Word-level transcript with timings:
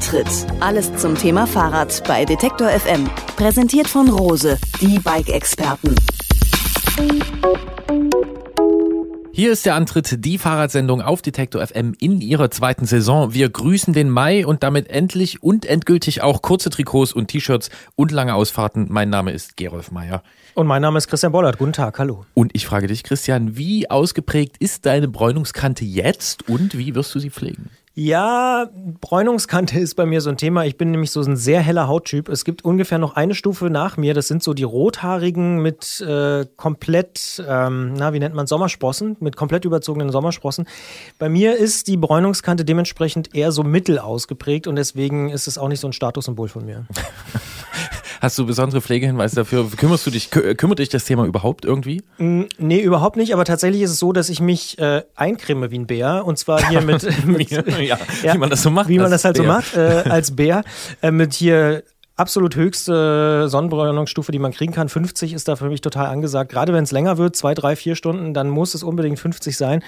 Antritt. 0.00 0.46
Alles 0.60 0.96
zum 0.96 1.14
Thema 1.14 1.46
Fahrrad 1.46 2.02
bei 2.08 2.24
Detektor 2.24 2.70
FM. 2.70 3.06
Präsentiert 3.36 3.86
von 3.86 4.08
Rose, 4.08 4.56
die 4.80 4.98
Bike-Experten. 4.98 5.94
Hier 9.30 9.52
ist 9.52 9.66
der 9.66 9.74
Antritt, 9.74 10.24
die 10.24 10.38
Fahrradsendung 10.38 11.02
auf 11.02 11.20
Detektor 11.20 11.66
FM 11.66 11.92
in 12.00 12.22
ihrer 12.22 12.50
zweiten 12.50 12.86
Saison. 12.86 13.34
Wir 13.34 13.50
grüßen 13.50 13.92
den 13.92 14.08
Mai 14.08 14.46
und 14.46 14.62
damit 14.62 14.88
endlich 14.88 15.42
und 15.42 15.66
endgültig 15.66 16.22
auch 16.22 16.40
kurze 16.40 16.70
Trikots 16.70 17.12
und 17.12 17.26
T-Shirts 17.28 17.68
und 17.94 18.10
lange 18.10 18.34
Ausfahrten. 18.34 18.86
Mein 18.88 19.10
Name 19.10 19.32
ist 19.32 19.58
Gerolf 19.58 19.90
Meyer. 19.90 20.22
Und 20.54 20.66
mein 20.66 20.80
Name 20.80 20.96
ist 20.96 21.08
Christian 21.08 21.32
Bollert. 21.32 21.58
Guten 21.58 21.74
Tag, 21.74 21.98
hallo. 21.98 22.24
Und 22.32 22.52
ich 22.54 22.64
frage 22.64 22.86
dich, 22.86 23.02
Christian, 23.02 23.58
wie 23.58 23.90
ausgeprägt 23.90 24.56
ist 24.60 24.86
deine 24.86 25.08
Bräunungskante 25.08 25.84
jetzt 25.84 26.48
und 26.48 26.78
wie 26.78 26.94
wirst 26.94 27.14
du 27.14 27.18
sie 27.18 27.28
pflegen? 27.28 27.68
Ja, 28.02 28.70
Bräunungskante 29.02 29.78
ist 29.78 29.94
bei 29.94 30.06
mir 30.06 30.22
so 30.22 30.30
ein 30.30 30.38
Thema. 30.38 30.64
Ich 30.64 30.78
bin 30.78 30.90
nämlich 30.90 31.10
so 31.10 31.20
ein 31.20 31.36
sehr 31.36 31.60
heller 31.60 31.86
Hauttyp. 31.86 32.30
Es 32.30 32.46
gibt 32.46 32.64
ungefähr 32.64 32.96
noch 32.96 33.14
eine 33.14 33.34
Stufe 33.34 33.68
nach 33.68 33.98
mir. 33.98 34.14
Das 34.14 34.26
sind 34.26 34.42
so 34.42 34.54
die 34.54 34.62
rothaarigen 34.62 35.60
mit 35.60 36.00
äh, 36.00 36.46
komplett, 36.56 37.44
ähm, 37.46 37.92
na, 37.92 38.14
wie 38.14 38.18
nennt 38.18 38.34
man 38.34 38.46
Sommersprossen? 38.46 39.18
Mit 39.20 39.36
komplett 39.36 39.66
überzogenen 39.66 40.10
Sommersprossen. 40.10 40.66
Bei 41.18 41.28
mir 41.28 41.58
ist 41.58 41.88
die 41.88 41.98
Bräunungskante 41.98 42.64
dementsprechend 42.64 43.34
eher 43.34 43.52
so 43.52 43.64
mittel 43.64 43.98
ausgeprägt 43.98 44.66
und 44.66 44.76
deswegen 44.76 45.28
ist 45.28 45.46
es 45.46 45.58
auch 45.58 45.68
nicht 45.68 45.80
so 45.80 45.86
ein 45.86 45.92
Statussymbol 45.92 46.48
von 46.48 46.64
mir. 46.64 46.86
Hast 48.20 48.38
du 48.38 48.44
besondere 48.44 48.82
Pflegehinweise 48.82 49.34
dafür? 49.34 49.66
Kümmerst 49.76 50.06
du 50.06 50.10
dich, 50.10 50.30
kümmert 50.30 50.78
dich 50.78 50.90
das 50.90 51.04
Thema 51.04 51.24
überhaupt 51.24 51.64
irgendwie? 51.64 52.02
Mm, 52.18 52.42
nee, 52.58 52.80
überhaupt 52.80 53.16
nicht. 53.16 53.32
Aber 53.32 53.46
tatsächlich 53.46 53.80
ist 53.80 53.92
es 53.92 53.98
so, 53.98 54.12
dass 54.12 54.28
ich 54.28 54.40
mich 54.40 54.78
äh, 54.78 55.02
eincreme 55.16 55.70
wie 55.70 55.78
ein 55.78 55.86
Bär. 55.86 56.26
Und 56.26 56.38
zwar 56.38 56.68
hier 56.68 56.82
mit, 56.82 57.02
mit 57.26 57.50
ja, 57.50 57.62
ja, 58.22 58.34
wie 58.34 58.38
man 58.38 58.50
das 58.50 58.62
so 58.62 58.70
macht. 58.70 58.88
Wie 58.88 58.98
man 58.98 59.10
das 59.10 59.24
halt 59.24 59.36
Bär. 59.36 59.44
so 59.44 59.50
macht, 59.50 59.74
äh, 59.74 60.08
als 60.10 60.36
Bär. 60.36 60.64
Äh, 61.00 61.10
mit 61.10 61.32
hier 61.32 61.82
absolut 62.16 62.54
höchste 62.56 63.48
Sonnenbräunungsstufe, 63.48 64.30
die 64.30 64.38
man 64.38 64.52
kriegen 64.52 64.74
kann. 64.74 64.90
50 64.90 65.32
ist 65.32 65.48
da 65.48 65.56
für 65.56 65.70
mich 65.70 65.80
total 65.80 66.06
angesagt. 66.06 66.52
Gerade 66.52 66.74
wenn 66.74 66.84
es 66.84 66.92
länger 66.92 67.16
wird, 67.16 67.34
zwei, 67.34 67.54
drei, 67.54 67.74
vier 67.74 67.96
Stunden, 67.96 68.34
dann 68.34 68.50
muss 68.50 68.74
es 68.74 68.82
unbedingt 68.82 69.18
50 69.18 69.56
sein. 69.56 69.82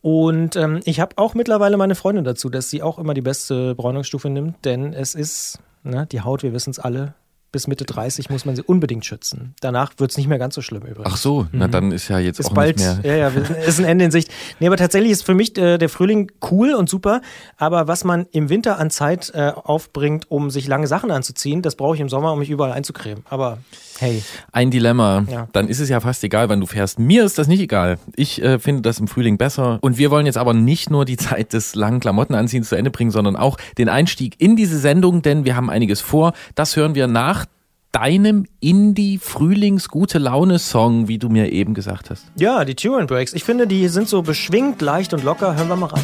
Und 0.00 0.56
ähm, 0.56 0.80
ich 0.84 1.00
habe 1.00 1.18
auch 1.18 1.34
mittlerweile 1.34 1.76
meine 1.76 1.94
Freundin 1.94 2.24
dazu, 2.24 2.48
dass 2.48 2.70
sie 2.70 2.82
auch 2.82 2.98
immer 2.98 3.12
die 3.12 3.20
beste 3.20 3.74
Bräunungsstufe 3.74 4.30
nimmt, 4.30 4.64
denn 4.64 4.94
es 4.94 5.14
ist, 5.14 5.58
ne, 5.82 6.06
die 6.10 6.22
Haut, 6.22 6.42
wir 6.42 6.54
wissen 6.54 6.70
es 6.70 6.78
alle, 6.78 7.14
bis 7.54 7.68
Mitte 7.68 7.84
30 7.84 8.30
muss 8.30 8.44
man 8.44 8.56
sie 8.56 8.62
unbedingt 8.62 9.06
schützen. 9.06 9.54
Danach 9.60 9.92
wird 9.98 10.10
es 10.10 10.16
nicht 10.16 10.26
mehr 10.26 10.40
ganz 10.40 10.56
so 10.56 10.60
schlimm 10.60 10.82
übrigens. 10.82 11.06
Ach 11.06 11.16
so, 11.16 11.42
mhm. 11.42 11.48
na 11.52 11.68
dann 11.68 11.92
ist 11.92 12.08
ja 12.08 12.18
jetzt 12.18 12.40
ist 12.40 12.50
auch 12.50 12.54
bald, 12.54 12.78
nicht 12.78 13.04
mehr. 13.04 13.16
Ja, 13.16 13.30
ja, 13.30 13.42
ist 13.66 13.78
ein 13.78 13.84
Ende 13.84 14.06
in 14.06 14.10
Sicht. 14.10 14.28
Nee, 14.58 14.66
aber 14.66 14.76
tatsächlich 14.76 15.12
ist 15.12 15.22
für 15.22 15.34
mich 15.34 15.56
äh, 15.56 15.78
der 15.78 15.88
Frühling 15.88 16.32
cool 16.50 16.74
und 16.74 16.90
super. 16.90 17.22
Aber 17.56 17.86
was 17.86 18.02
man 18.02 18.26
im 18.32 18.48
Winter 18.48 18.80
an 18.80 18.90
Zeit 18.90 19.30
äh, 19.36 19.52
aufbringt, 19.54 20.28
um 20.32 20.50
sich 20.50 20.66
lange 20.66 20.88
Sachen 20.88 21.12
anzuziehen, 21.12 21.62
das 21.62 21.76
brauche 21.76 21.94
ich 21.94 22.00
im 22.00 22.08
Sommer, 22.08 22.32
um 22.32 22.40
mich 22.40 22.50
überall 22.50 22.72
einzucremen. 22.72 23.24
Aber 23.30 23.58
hey. 23.98 24.22
Ein 24.52 24.70
Dilemma. 24.70 25.24
Ja. 25.30 25.48
Dann 25.52 25.68
ist 25.68 25.80
es 25.80 25.88
ja 25.88 26.00
fast 26.00 26.22
egal, 26.24 26.48
wann 26.48 26.60
du 26.60 26.66
fährst. 26.66 26.98
Mir 26.98 27.24
ist 27.24 27.38
das 27.38 27.48
nicht 27.48 27.60
egal. 27.60 27.98
Ich 28.16 28.42
äh, 28.42 28.58
finde 28.58 28.82
das 28.82 28.98
im 28.98 29.08
Frühling 29.08 29.38
besser. 29.38 29.78
Und 29.80 29.98
wir 29.98 30.10
wollen 30.10 30.26
jetzt 30.26 30.38
aber 30.38 30.54
nicht 30.54 30.90
nur 30.90 31.04
die 31.04 31.16
Zeit 31.16 31.52
des 31.52 31.74
langen 31.74 32.00
Klamottenanziehens 32.00 32.68
zu 32.68 32.76
Ende 32.76 32.90
bringen, 32.90 33.10
sondern 33.10 33.36
auch 33.36 33.58
den 33.78 33.88
Einstieg 33.88 34.36
in 34.38 34.56
diese 34.56 34.78
Sendung, 34.78 35.22
denn 35.22 35.44
wir 35.44 35.56
haben 35.56 35.70
einiges 35.70 36.00
vor. 36.00 36.32
Das 36.54 36.76
hören 36.76 36.94
wir 36.94 37.06
nach 37.06 37.46
deinem 37.94 38.46
Indie-Frühlings-Gute-Laune-Song, 38.60 41.06
wie 41.06 41.18
du 41.18 41.28
mir 41.28 41.52
eben 41.52 41.74
gesagt 41.74 42.10
hast. 42.10 42.24
Ja, 42.34 42.64
die 42.64 42.74
Tune 42.74 43.06
Breaks. 43.06 43.32
Ich 43.34 43.44
finde, 43.44 43.68
die 43.68 43.86
sind 43.88 44.08
so 44.08 44.22
beschwingt, 44.22 44.82
leicht 44.82 45.14
und 45.14 45.22
locker. 45.22 45.54
Hören 45.56 45.68
wir 45.68 45.76
mal 45.76 45.86
rein. 45.86 46.02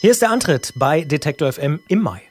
Hier 0.00 0.12
ist 0.12 0.22
der 0.22 0.30
Antritt 0.30 0.72
bei 0.76 1.04
Detektor 1.04 1.52
FM 1.52 1.80
im 1.88 2.00
Mai. 2.00 2.22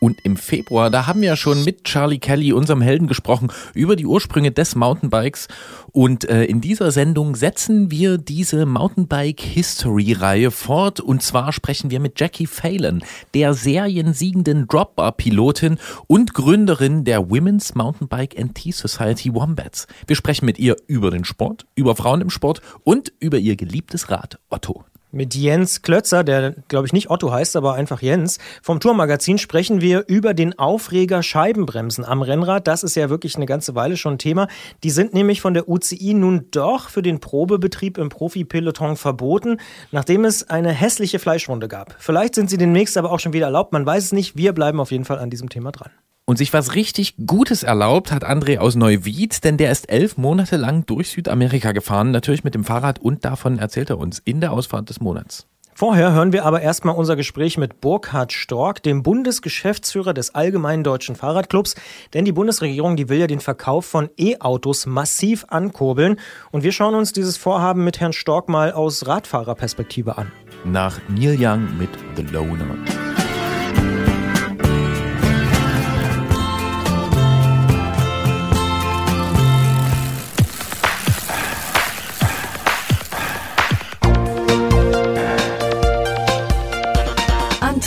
Und 0.00 0.24
im 0.24 0.36
Februar, 0.36 0.90
da 0.90 1.06
haben 1.06 1.20
wir 1.20 1.28
ja 1.28 1.36
schon 1.36 1.62
mit 1.62 1.84
Charlie 1.84 2.18
Kelly, 2.18 2.52
unserem 2.52 2.80
Helden, 2.80 3.06
gesprochen 3.06 3.52
über 3.74 3.96
die 3.96 4.06
Ursprünge 4.06 4.50
des 4.50 4.74
Mountainbikes. 4.74 5.46
Und 5.92 6.28
äh, 6.28 6.44
in 6.44 6.62
dieser 6.62 6.90
Sendung 6.90 7.36
setzen 7.36 7.90
wir 7.90 8.16
diese 8.16 8.64
Mountainbike 8.64 9.40
History 9.40 10.12
Reihe 10.14 10.50
fort. 10.50 11.00
Und 11.00 11.22
zwar 11.22 11.52
sprechen 11.52 11.90
wir 11.90 12.00
mit 12.00 12.18
Jackie 12.18 12.46
Phelan, 12.46 13.04
der 13.34 13.52
seriensiegenden 13.52 14.66
Dropbar-Pilotin 14.66 15.78
und 16.06 16.32
Gründerin 16.32 17.04
der 17.04 17.28
Women's 17.28 17.74
Mountainbike 17.74 18.38
NT 18.38 18.72
Society 18.72 19.34
Wombats. 19.34 19.86
Wir 20.06 20.16
sprechen 20.16 20.46
mit 20.46 20.58
ihr 20.58 20.76
über 20.86 21.10
den 21.10 21.26
Sport, 21.26 21.66
über 21.74 21.94
Frauen 21.94 22.22
im 22.22 22.30
Sport 22.30 22.62
und 22.84 23.12
über 23.20 23.36
ihr 23.36 23.56
geliebtes 23.56 24.10
Rad 24.10 24.38
Otto. 24.48 24.84
Mit 25.12 25.34
Jens 25.34 25.82
Klötzer, 25.82 26.22
der 26.22 26.54
glaube 26.68 26.86
ich 26.86 26.92
nicht 26.92 27.10
Otto 27.10 27.32
heißt, 27.32 27.56
aber 27.56 27.74
einfach 27.74 28.00
Jens, 28.00 28.38
vom 28.62 28.78
Tourmagazin 28.78 29.38
sprechen 29.38 29.80
wir 29.80 30.04
über 30.06 30.34
den 30.34 30.56
Aufreger 30.56 31.22
Scheibenbremsen 31.24 32.04
am 32.04 32.22
Rennrad. 32.22 32.68
Das 32.68 32.84
ist 32.84 32.94
ja 32.94 33.10
wirklich 33.10 33.34
eine 33.34 33.46
ganze 33.46 33.74
Weile 33.74 33.96
schon 33.96 34.18
Thema. 34.18 34.46
Die 34.84 34.90
sind 34.90 35.12
nämlich 35.12 35.40
von 35.40 35.52
der 35.52 35.68
UCI 35.68 36.14
nun 36.14 36.46
doch 36.52 36.88
für 36.90 37.02
den 37.02 37.18
Probebetrieb 37.18 37.98
im 37.98 38.08
Profi-Peloton 38.08 38.96
verboten, 38.96 39.56
nachdem 39.90 40.24
es 40.24 40.48
eine 40.48 40.70
hässliche 40.70 41.18
Fleischwunde 41.18 41.66
gab. 41.66 41.96
Vielleicht 41.98 42.36
sind 42.36 42.48
sie 42.48 42.58
demnächst 42.58 42.96
aber 42.96 43.10
auch 43.10 43.18
schon 43.20 43.32
wieder 43.32 43.46
erlaubt, 43.46 43.72
man 43.72 43.84
weiß 43.84 44.04
es 44.04 44.12
nicht. 44.12 44.36
Wir 44.36 44.52
bleiben 44.52 44.78
auf 44.78 44.92
jeden 44.92 45.04
Fall 45.04 45.18
an 45.18 45.30
diesem 45.30 45.48
Thema 45.48 45.72
dran. 45.72 45.90
Und 46.30 46.36
sich 46.36 46.52
was 46.52 46.76
richtig 46.76 47.16
Gutes 47.26 47.64
erlaubt 47.64 48.12
hat 48.12 48.24
André 48.24 48.58
aus 48.58 48.76
Neuwied, 48.76 49.42
denn 49.42 49.56
der 49.56 49.72
ist 49.72 49.90
elf 49.90 50.16
Monate 50.16 50.56
lang 50.58 50.86
durch 50.86 51.10
Südamerika 51.10 51.72
gefahren, 51.72 52.12
natürlich 52.12 52.44
mit 52.44 52.54
dem 52.54 52.62
Fahrrad 52.62 53.00
und 53.00 53.24
davon 53.24 53.58
erzählt 53.58 53.90
er 53.90 53.98
uns 53.98 54.20
in 54.20 54.40
der 54.40 54.52
Ausfahrt 54.52 54.88
des 54.88 55.00
Monats. 55.00 55.48
Vorher 55.74 56.12
hören 56.12 56.32
wir 56.32 56.44
aber 56.44 56.60
erstmal 56.60 56.94
unser 56.94 57.16
Gespräch 57.16 57.58
mit 57.58 57.80
Burkhard 57.80 58.32
Stork, 58.32 58.80
dem 58.84 59.02
Bundesgeschäftsführer 59.02 60.14
des 60.14 60.32
Allgemeinen 60.32 60.84
Deutschen 60.84 61.16
Fahrradclubs. 61.16 61.74
Denn 62.14 62.24
die 62.24 62.30
Bundesregierung, 62.30 62.94
die 62.94 63.08
will 63.08 63.18
ja 63.18 63.26
den 63.26 63.40
Verkauf 63.40 63.86
von 63.86 64.08
E-Autos 64.16 64.86
massiv 64.86 65.46
ankurbeln. 65.48 66.20
Und 66.52 66.62
wir 66.62 66.70
schauen 66.70 66.94
uns 66.94 67.12
dieses 67.12 67.38
Vorhaben 67.38 67.82
mit 67.82 67.98
Herrn 67.98 68.12
Stork 68.12 68.48
mal 68.48 68.70
aus 68.70 69.08
Radfahrerperspektive 69.08 70.16
an. 70.16 70.30
Nach 70.64 71.00
Neil 71.08 71.36
Young 71.40 71.76
mit 71.76 71.90
The 72.14 72.22
Loner. 72.22 72.76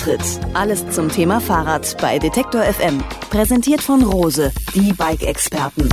Antritt. 0.04 0.40
Alles 0.54 0.90
zum 0.90 1.10
Thema 1.10 1.40
Fahrrad 1.40 1.96
bei 2.02 2.20
Detektor 2.20 2.62
FM. 2.62 3.02
Präsentiert 3.30 3.82
von 3.82 4.04
Rose, 4.04 4.52
die 4.76 4.92
Bike-Experten. 4.92 5.88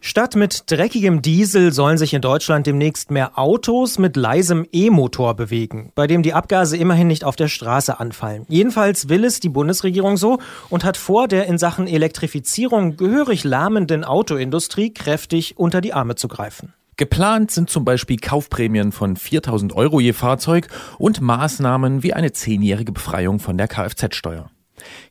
Statt 0.00 0.36
mit 0.36 0.64
dreckigem 0.70 1.22
Diesel 1.22 1.72
sollen 1.72 1.96
sich 1.96 2.12
in 2.12 2.20
Deutschland 2.20 2.66
demnächst 2.66 3.10
mehr 3.10 3.38
Autos 3.38 3.98
mit 3.98 4.14
leisem 4.16 4.66
E-Motor 4.72 5.34
bewegen, 5.34 5.90
bei 5.94 6.06
dem 6.06 6.22
die 6.22 6.34
Abgase 6.34 6.76
immerhin 6.76 7.06
nicht 7.06 7.24
auf 7.24 7.36
der 7.36 7.48
Straße 7.48 7.98
anfallen. 7.98 8.44
Jedenfalls 8.48 9.08
will 9.08 9.24
es 9.24 9.40
die 9.40 9.48
Bundesregierung 9.48 10.18
so 10.18 10.38
und 10.68 10.84
hat 10.84 10.98
vor, 10.98 11.28
der 11.28 11.46
in 11.46 11.56
Sachen 11.56 11.86
Elektrifizierung 11.86 12.98
gehörig 12.98 13.44
lahmenden 13.44 14.04
Autoindustrie 14.04 14.92
kräftig 14.92 15.56
unter 15.56 15.80
die 15.80 15.94
Arme 15.94 16.14
zu 16.14 16.28
greifen. 16.28 16.74
Geplant 17.02 17.50
sind 17.50 17.68
zum 17.68 17.84
Beispiel 17.84 18.16
Kaufprämien 18.16 18.92
von 18.92 19.16
4000 19.16 19.74
Euro 19.74 19.98
je 19.98 20.12
Fahrzeug 20.12 20.68
und 21.00 21.20
Maßnahmen 21.20 22.04
wie 22.04 22.12
eine 22.12 22.30
zehnjährige 22.30 22.92
Befreiung 22.92 23.40
von 23.40 23.58
der 23.58 23.66
Kfz-Steuer. 23.66 24.52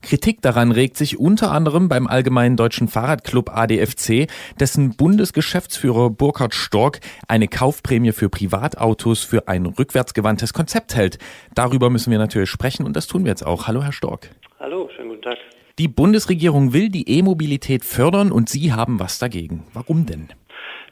Kritik 0.01 0.41
daran 0.41 0.71
regt 0.71 0.95
sich 0.95 1.19
unter 1.19 1.51
anderem 1.51 1.89
beim 1.89 2.07
Allgemeinen 2.07 2.55
Deutschen 2.55 2.87
Fahrradclub 2.87 3.49
ADFC, 3.49 4.29
dessen 4.57 4.95
Bundesgeschäftsführer 4.95 6.09
Burkhard 6.11 6.55
Stork 6.55 7.01
eine 7.27 7.49
Kaufprämie 7.49 8.13
für 8.13 8.29
Privatautos 8.29 9.25
für 9.25 9.49
ein 9.49 9.65
rückwärtsgewandtes 9.65 10.53
Konzept 10.53 10.95
hält. 10.95 11.17
Darüber 11.55 11.89
müssen 11.89 12.11
wir 12.11 12.19
natürlich 12.19 12.49
sprechen 12.49 12.85
und 12.85 12.95
das 12.95 13.07
tun 13.07 13.25
wir 13.25 13.31
jetzt 13.31 13.45
auch. 13.45 13.67
Hallo, 13.67 13.83
Herr 13.83 13.91
Stork. 13.91 14.29
Hallo, 14.61 14.87
schönen 14.95 15.09
guten 15.09 15.23
Tag. 15.23 15.37
Die 15.77 15.89
Bundesregierung 15.89 16.71
will 16.71 16.87
die 16.87 17.09
E-Mobilität 17.09 17.83
fördern 17.83 18.31
und 18.31 18.47
Sie 18.47 18.71
haben 18.71 19.01
was 19.01 19.19
dagegen. 19.19 19.65
Warum 19.73 20.05
denn? 20.05 20.29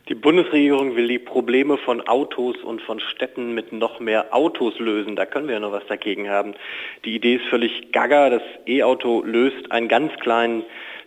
Die 0.09 0.15
Bundesregierung 0.15 0.95
will 0.95 1.07
die 1.07 1.19
Probleme 1.19 1.77
von 1.77 2.01
Autos 2.07 2.57
und 2.63 2.81
von 2.81 2.99
Städten 2.99 3.53
mit 3.53 3.71
noch 3.71 3.99
mehr 3.99 4.33
Autos 4.33 4.79
lösen. 4.79 5.15
Da 5.15 5.27
können 5.27 5.47
wir 5.47 5.53
ja 5.53 5.59
noch 5.59 5.71
was 5.71 5.85
dagegen 5.85 6.27
haben. 6.27 6.55
Die 7.05 7.13
Idee 7.13 7.35
ist 7.35 7.45
völlig 7.45 7.91
gaga. 7.91 8.31
Das 8.31 8.41
E-Auto 8.65 9.21
löst 9.23 9.71
einen 9.71 9.87
ganz 9.87 10.11
kleinen 10.19 10.63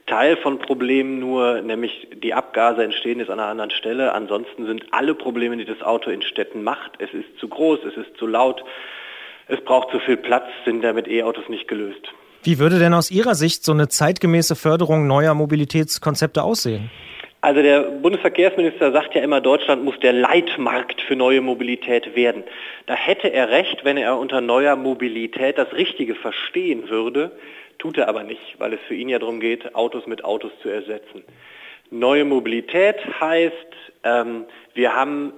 Teil 0.06 0.36
von 0.36 0.60
Problemen 0.60 1.18
nur, 1.18 1.62
nämlich 1.62 2.08
die 2.14 2.32
Abgase 2.32 2.84
entstehen 2.84 3.18
jetzt 3.18 3.28
an 3.30 3.40
einer 3.40 3.48
anderen 3.48 3.72
Stelle. 3.72 4.14
Ansonsten 4.14 4.66
sind 4.66 4.84
alle 4.92 5.16
Probleme, 5.16 5.56
die 5.56 5.64
das 5.64 5.82
Auto 5.82 6.10
in 6.10 6.22
Städten 6.22 6.62
macht, 6.62 6.92
es 7.00 7.12
ist 7.12 7.38
zu 7.40 7.48
groß, 7.48 7.80
es 7.84 7.96
ist 7.96 8.16
zu 8.16 8.28
laut, 8.28 8.64
es 9.48 9.60
braucht 9.62 9.90
zu 9.90 9.98
viel 9.98 10.16
Platz, 10.16 10.46
sind 10.64 10.82
damit 10.82 11.08
E-Autos 11.08 11.48
nicht 11.48 11.66
gelöst. 11.66 12.02
Wie 12.44 12.60
würde 12.60 12.78
denn 12.78 12.94
aus 12.94 13.10
Ihrer 13.10 13.34
Sicht 13.34 13.64
so 13.64 13.72
eine 13.72 13.88
zeitgemäße 13.88 14.54
Förderung 14.54 15.08
neuer 15.08 15.34
Mobilitätskonzepte 15.34 16.42
aussehen? 16.42 16.90
Also 17.44 17.60
der 17.60 17.80
Bundesverkehrsminister 17.80 18.92
sagt 18.92 19.16
ja 19.16 19.20
immer, 19.20 19.40
Deutschland 19.40 19.84
muss 19.84 19.98
der 19.98 20.12
Leitmarkt 20.12 21.00
für 21.00 21.16
neue 21.16 21.40
Mobilität 21.40 22.14
werden. 22.14 22.44
Da 22.86 22.94
hätte 22.94 23.32
er 23.32 23.50
recht, 23.50 23.84
wenn 23.84 23.96
er 23.96 24.16
unter 24.16 24.40
neuer 24.40 24.76
Mobilität 24.76 25.58
das 25.58 25.72
Richtige 25.72 26.14
verstehen 26.14 26.88
würde, 26.88 27.32
tut 27.80 27.98
er 27.98 28.08
aber 28.08 28.22
nicht, 28.22 28.60
weil 28.60 28.74
es 28.74 28.80
für 28.86 28.94
ihn 28.94 29.08
ja 29.08 29.18
darum 29.18 29.40
geht, 29.40 29.74
Autos 29.74 30.06
mit 30.06 30.24
Autos 30.24 30.52
zu 30.62 30.68
ersetzen. 30.68 31.24
Neue 31.90 32.24
Mobilität 32.24 32.98
heißt, 33.20 33.52
ähm, 34.04 34.44
wir 34.74 34.94
haben 34.94 35.32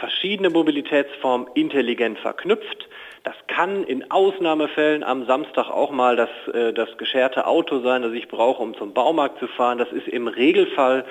verschiedene 0.00 0.50
Mobilitätsformen 0.50 1.46
intelligent 1.54 2.18
verknüpft. 2.18 2.88
Das 3.22 3.34
kann 3.46 3.84
in 3.84 4.10
Ausnahmefällen 4.10 5.04
am 5.04 5.24
Samstag 5.26 5.70
auch 5.70 5.92
mal 5.92 6.16
das, 6.16 6.30
äh, 6.52 6.72
das 6.72 6.98
gescherte 6.98 7.46
Auto 7.46 7.78
sein, 7.78 8.02
das 8.02 8.12
ich 8.12 8.26
brauche, 8.26 8.60
um 8.60 8.74
zum 8.74 8.92
Baumarkt 8.92 9.38
zu 9.38 9.46
fahren. 9.46 9.78
Das 9.78 9.92
ist 9.92 10.08
im 10.08 10.26
Regelfall 10.26 11.04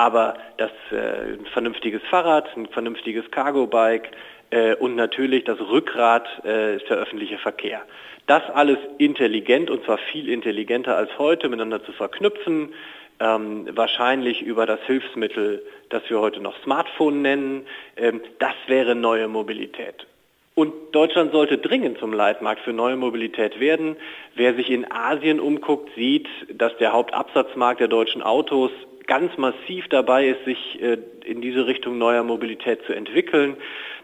aber 0.00 0.32
das 0.56 0.70
äh, 0.92 1.34
ein 1.34 1.44
vernünftiges 1.52 2.00
Fahrrad, 2.08 2.48
ein 2.56 2.66
vernünftiges 2.68 3.30
Cargo-Bike 3.30 4.10
äh, 4.48 4.74
und 4.76 4.96
natürlich 4.96 5.44
das 5.44 5.60
Rückgrat 5.60 6.26
äh, 6.42 6.76
ist 6.76 6.88
der 6.88 6.96
öffentliche 6.96 7.36
Verkehr. 7.36 7.82
Das 8.26 8.42
alles 8.54 8.78
intelligent 8.96 9.68
und 9.68 9.84
zwar 9.84 9.98
viel 9.98 10.30
intelligenter 10.30 10.96
als 10.96 11.10
heute 11.18 11.50
miteinander 11.50 11.84
zu 11.84 11.92
verknüpfen, 11.92 12.72
ähm, 13.20 13.68
wahrscheinlich 13.76 14.40
über 14.40 14.64
das 14.64 14.80
Hilfsmittel, 14.86 15.62
das 15.90 16.02
wir 16.08 16.18
heute 16.18 16.40
noch 16.40 16.56
Smartphone 16.62 17.20
nennen, 17.20 17.66
ähm, 17.98 18.22
das 18.38 18.54
wäre 18.68 18.94
neue 18.94 19.28
Mobilität. 19.28 20.06
Und 20.54 20.72
Deutschland 20.92 21.32
sollte 21.32 21.58
dringend 21.58 21.98
zum 21.98 22.14
Leitmarkt 22.14 22.62
für 22.62 22.72
neue 22.72 22.96
Mobilität 22.96 23.60
werden. 23.60 23.96
Wer 24.34 24.54
sich 24.54 24.70
in 24.70 24.90
Asien 24.90 25.40
umguckt, 25.40 25.90
sieht, 25.94 26.26
dass 26.48 26.74
der 26.78 26.94
Hauptabsatzmarkt 26.94 27.80
der 27.80 27.88
deutschen 27.88 28.22
Autos 28.22 28.70
ganz 29.10 29.36
massiv 29.36 29.88
dabei 29.90 30.28
ist, 30.28 30.44
sich 30.44 30.80
äh, 30.80 30.96
in 31.24 31.40
diese 31.40 31.66
Richtung 31.66 31.98
neuer 31.98 32.22
Mobilität 32.22 32.78
zu 32.86 32.92
entwickeln. 32.92 33.56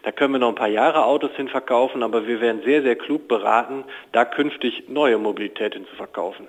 Da 0.03 0.11
können 0.11 0.33
wir 0.33 0.39
noch 0.39 0.49
ein 0.49 0.55
paar 0.55 0.67
Jahre 0.67 1.05
Autos 1.05 1.31
hin 1.37 1.47
verkaufen, 1.47 2.03
aber 2.03 2.27
wir 2.27 2.41
werden 2.41 2.61
sehr, 2.65 2.81
sehr 2.81 2.97
klug 2.97 3.29
beraten, 3.29 3.85
da 4.11 4.25
künftig 4.25 4.83
neue 4.89 5.17
Mobilität 5.17 5.75
hin 5.75 5.85
zu 5.89 5.95
verkaufen. 5.95 6.47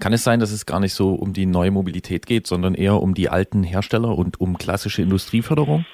Kann 0.00 0.14
es 0.14 0.24
sein, 0.24 0.40
dass 0.40 0.52
es 0.52 0.64
gar 0.64 0.80
nicht 0.80 0.94
so 0.94 1.12
um 1.12 1.34
die 1.34 1.44
neue 1.44 1.70
Mobilität 1.70 2.24
geht, 2.24 2.46
sondern 2.46 2.74
eher 2.74 2.94
um 3.02 3.12
die 3.12 3.28
alten 3.28 3.62
Hersteller 3.62 4.16
und 4.16 4.40
um 4.40 4.56
klassische 4.56 5.02
Industrieförderung? 5.02 5.84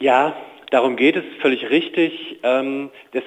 Ja, 0.00 0.34
darum 0.74 0.96
geht 0.96 1.14
es 1.14 1.24
völlig 1.40 1.70
richtig. 1.70 2.40
Ähm, 2.42 2.90
das, 3.12 3.22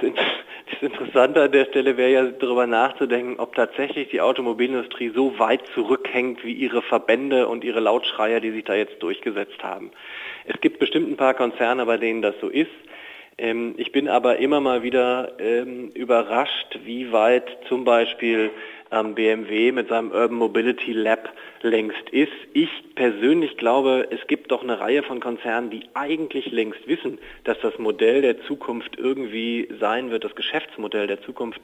Interessante 0.81 1.41
an 1.41 1.51
der 1.53 1.65
Stelle 1.65 1.95
wäre 1.95 2.11
ja 2.11 2.23
darüber 2.25 2.67
nachzudenken, 2.67 3.39
ob 3.39 3.55
tatsächlich 3.55 4.09
die 4.09 4.19
Automobilindustrie 4.19 5.11
so 5.15 5.39
weit 5.39 5.65
zurückhängt 5.73 6.43
wie 6.43 6.51
ihre 6.51 6.81
Verbände 6.81 7.47
und 7.47 7.63
ihre 7.63 7.79
Lautschreier, 7.79 8.41
die 8.41 8.51
sich 8.51 8.65
da 8.65 8.75
jetzt 8.75 9.01
durchgesetzt 9.01 9.63
haben. 9.63 9.91
Es 10.45 10.59
gibt 10.59 10.79
bestimmt 10.79 11.09
ein 11.09 11.15
paar 11.15 11.33
Konzerne, 11.33 11.85
bei 11.85 11.97
denen 11.97 12.21
das 12.21 12.35
so 12.41 12.49
ist. 12.49 12.69
Ähm, 13.37 13.75
ich 13.77 13.93
bin 13.93 14.09
aber 14.09 14.37
immer 14.37 14.59
mal 14.59 14.83
wieder 14.83 15.39
ähm, 15.39 15.89
überrascht, 15.93 16.79
wie 16.83 17.13
weit 17.13 17.49
zum 17.69 17.85
Beispiel 17.85 18.51
BMW 18.89 19.71
mit 19.71 19.89
seinem 19.89 20.11
Urban 20.11 20.37
Mobility 20.37 20.93
Lab 20.93 21.33
längst 21.61 22.09
ist. 22.11 22.31
Ich 22.53 22.69
persönlich 22.95 23.57
glaube, 23.57 24.07
es 24.11 24.25
gibt 24.27 24.51
doch 24.51 24.63
eine 24.63 24.79
Reihe 24.79 25.03
von 25.03 25.19
Konzernen, 25.19 25.69
die 25.69 25.83
eigentlich 25.93 26.51
längst 26.51 26.87
wissen, 26.87 27.19
dass 27.43 27.59
das 27.61 27.77
Modell 27.77 28.21
der 28.21 28.41
Zukunft 28.43 28.97
irgendwie 28.97 29.67
sein 29.79 30.11
wird, 30.11 30.23
das 30.23 30.35
Geschäftsmodell 30.35 31.07
der 31.07 31.21
Zukunft 31.21 31.61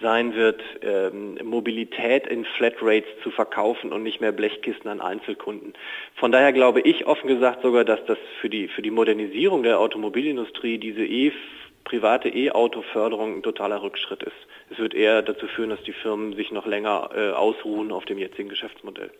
sein 0.00 0.34
wird, 0.34 0.62
ähm, 0.82 1.38
Mobilität 1.42 2.26
in 2.26 2.44
Flatrates 2.44 3.08
zu 3.22 3.30
verkaufen 3.30 3.92
und 3.92 4.02
nicht 4.02 4.20
mehr 4.20 4.32
Blechkisten 4.32 4.90
an 4.90 5.00
Einzelkunden. 5.00 5.72
Von 6.16 6.32
daher 6.32 6.52
glaube 6.52 6.80
ich 6.82 7.06
offen 7.06 7.28
gesagt 7.28 7.62
sogar, 7.62 7.84
dass 7.84 8.04
das 8.04 8.18
für 8.40 8.50
die, 8.50 8.68
für 8.68 8.82
die 8.82 8.90
Modernisierung 8.90 9.62
der 9.62 9.80
Automobilindustrie 9.80 10.78
diese 10.78 11.04
e 11.04 11.32
private 11.86 12.28
E-Auto-Förderung 12.28 13.36
ein 13.36 13.42
totaler 13.42 13.80
Rückschritt 13.80 14.22
ist. 14.24 14.36
Es 14.70 14.78
wird 14.78 14.92
eher 14.92 15.22
dazu 15.22 15.46
führen, 15.46 15.70
dass 15.70 15.82
die 15.84 15.92
Firmen 15.92 16.34
sich 16.34 16.50
noch 16.50 16.66
länger 16.66 17.10
äh, 17.14 17.30
ausruhen 17.30 17.92
auf 17.92 18.04
dem 18.04 18.18
jetzigen 18.18 18.48
Geschäftsmodell. 18.48 19.10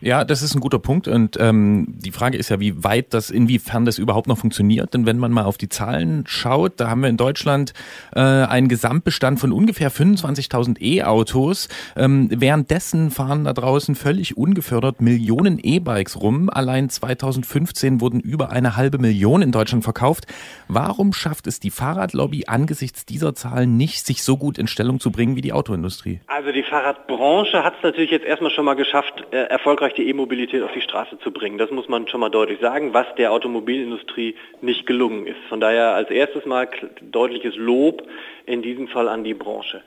Ja, 0.00 0.24
das 0.24 0.42
ist 0.42 0.54
ein 0.54 0.60
guter 0.60 0.78
Punkt. 0.78 1.08
Und 1.08 1.38
ähm, 1.40 1.86
die 1.88 2.10
Frage 2.10 2.36
ist 2.36 2.50
ja, 2.50 2.60
wie 2.60 2.84
weit 2.84 3.14
das, 3.14 3.30
inwiefern 3.30 3.86
das 3.86 3.98
überhaupt 3.98 4.26
noch 4.26 4.36
funktioniert. 4.36 4.92
Denn 4.92 5.06
wenn 5.06 5.18
man 5.18 5.32
mal 5.32 5.44
auf 5.44 5.56
die 5.56 5.68
Zahlen 5.70 6.24
schaut, 6.26 6.74
da 6.76 6.90
haben 6.90 7.00
wir 7.00 7.08
in 7.08 7.16
Deutschland 7.16 7.72
äh, 8.14 8.20
einen 8.20 8.68
Gesamtbestand 8.68 9.40
von 9.40 9.50
ungefähr 9.50 9.90
25.000 9.90 10.80
E-Autos. 10.80 11.68
Ähm, 11.96 12.28
währenddessen 12.30 13.10
fahren 13.10 13.44
da 13.44 13.54
draußen 13.54 13.94
völlig 13.94 14.36
ungefördert 14.36 15.00
Millionen 15.00 15.58
E-Bikes 15.62 16.20
rum. 16.20 16.50
Allein 16.50 16.90
2015 16.90 18.02
wurden 18.02 18.20
über 18.20 18.50
eine 18.50 18.76
halbe 18.76 18.98
Million 18.98 19.40
in 19.40 19.52
Deutschland 19.52 19.84
verkauft. 19.84 20.26
Warum 20.68 21.14
schafft 21.14 21.46
es 21.46 21.60
die 21.60 21.70
Fahrradlobby 21.70 22.44
angesichts 22.46 23.06
dieser 23.06 23.34
Zahlen 23.34 23.78
nicht, 23.78 24.04
sich 24.04 24.22
so 24.22 24.36
gut 24.36 24.58
in 24.58 24.66
Stellung 24.66 25.00
zu 25.00 25.10
bringen 25.10 25.34
wie 25.36 25.40
die 25.40 25.54
Autoindustrie? 25.54 26.20
Also 26.26 26.52
die 26.52 26.62
Fahrradbranche 26.62 27.64
hat 27.64 27.74
es 27.78 27.82
natürlich 27.82 28.10
jetzt 28.10 28.26
erstmal 28.26 28.50
schon 28.50 28.66
mal 28.66 28.74
geschafft, 28.74 29.24
äh, 29.30 29.43
erfolgreich 29.50 29.94
die 29.94 30.08
E-Mobilität 30.08 30.62
auf 30.62 30.72
die 30.72 30.80
Straße 30.80 31.18
zu 31.18 31.30
bringen. 31.30 31.58
Das 31.58 31.70
muss 31.70 31.88
man 31.88 32.08
schon 32.08 32.20
mal 32.20 32.30
deutlich 32.30 32.60
sagen, 32.60 32.94
was 32.94 33.06
der 33.16 33.32
Automobilindustrie 33.32 34.36
nicht 34.60 34.86
gelungen 34.86 35.26
ist. 35.26 35.40
Von 35.48 35.60
daher 35.60 35.94
als 35.94 36.10
erstes 36.10 36.44
mal 36.46 36.68
deutliches 37.00 37.56
Lob 37.56 38.02
in 38.46 38.62
diesem 38.62 38.88
Fall 38.88 39.08
an 39.08 39.24
die 39.24 39.34
Branche. 39.34 39.82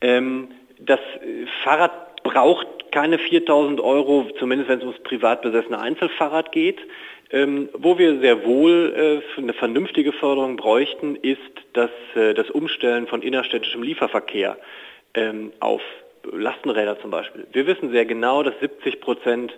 Ähm, 0.00 0.48
das 0.78 1.00
Fahrrad 1.62 2.22
braucht 2.22 2.66
keine 2.92 3.18
4000 3.18 3.80
Euro, 3.80 4.28
zumindest 4.38 4.68
wenn 4.70 4.78
es 4.78 4.84
ums 4.84 5.00
privat 5.00 5.42
besessene 5.42 5.78
Einzelfahrrad 5.78 6.52
geht. 6.52 6.80
Ähm, 7.30 7.70
wo 7.72 7.98
wir 7.98 8.20
sehr 8.20 8.44
wohl 8.44 9.22
äh, 9.36 9.40
eine 9.40 9.54
vernünftige 9.54 10.12
Förderung 10.12 10.56
bräuchten, 10.56 11.16
ist 11.16 11.40
das, 11.72 11.90
äh, 12.14 12.34
das 12.34 12.50
Umstellen 12.50 13.06
von 13.06 13.22
innerstädtischem 13.22 13.82
Lieferverkehr 13.82 14.58
ähm, 15.14 15.50
auf 15.58 15.80
Lastenräder 16.30 17.00
zum 17.00 17.10
Beispiel. 17.10 17.46
Wir 17.52 17.66
wissen 17.66 17.90
sehr 17.90 18.04
genau, 18.04 18.42
dass 18.42 18.58
70 18.60 19.00
Prozent 19.00 19.52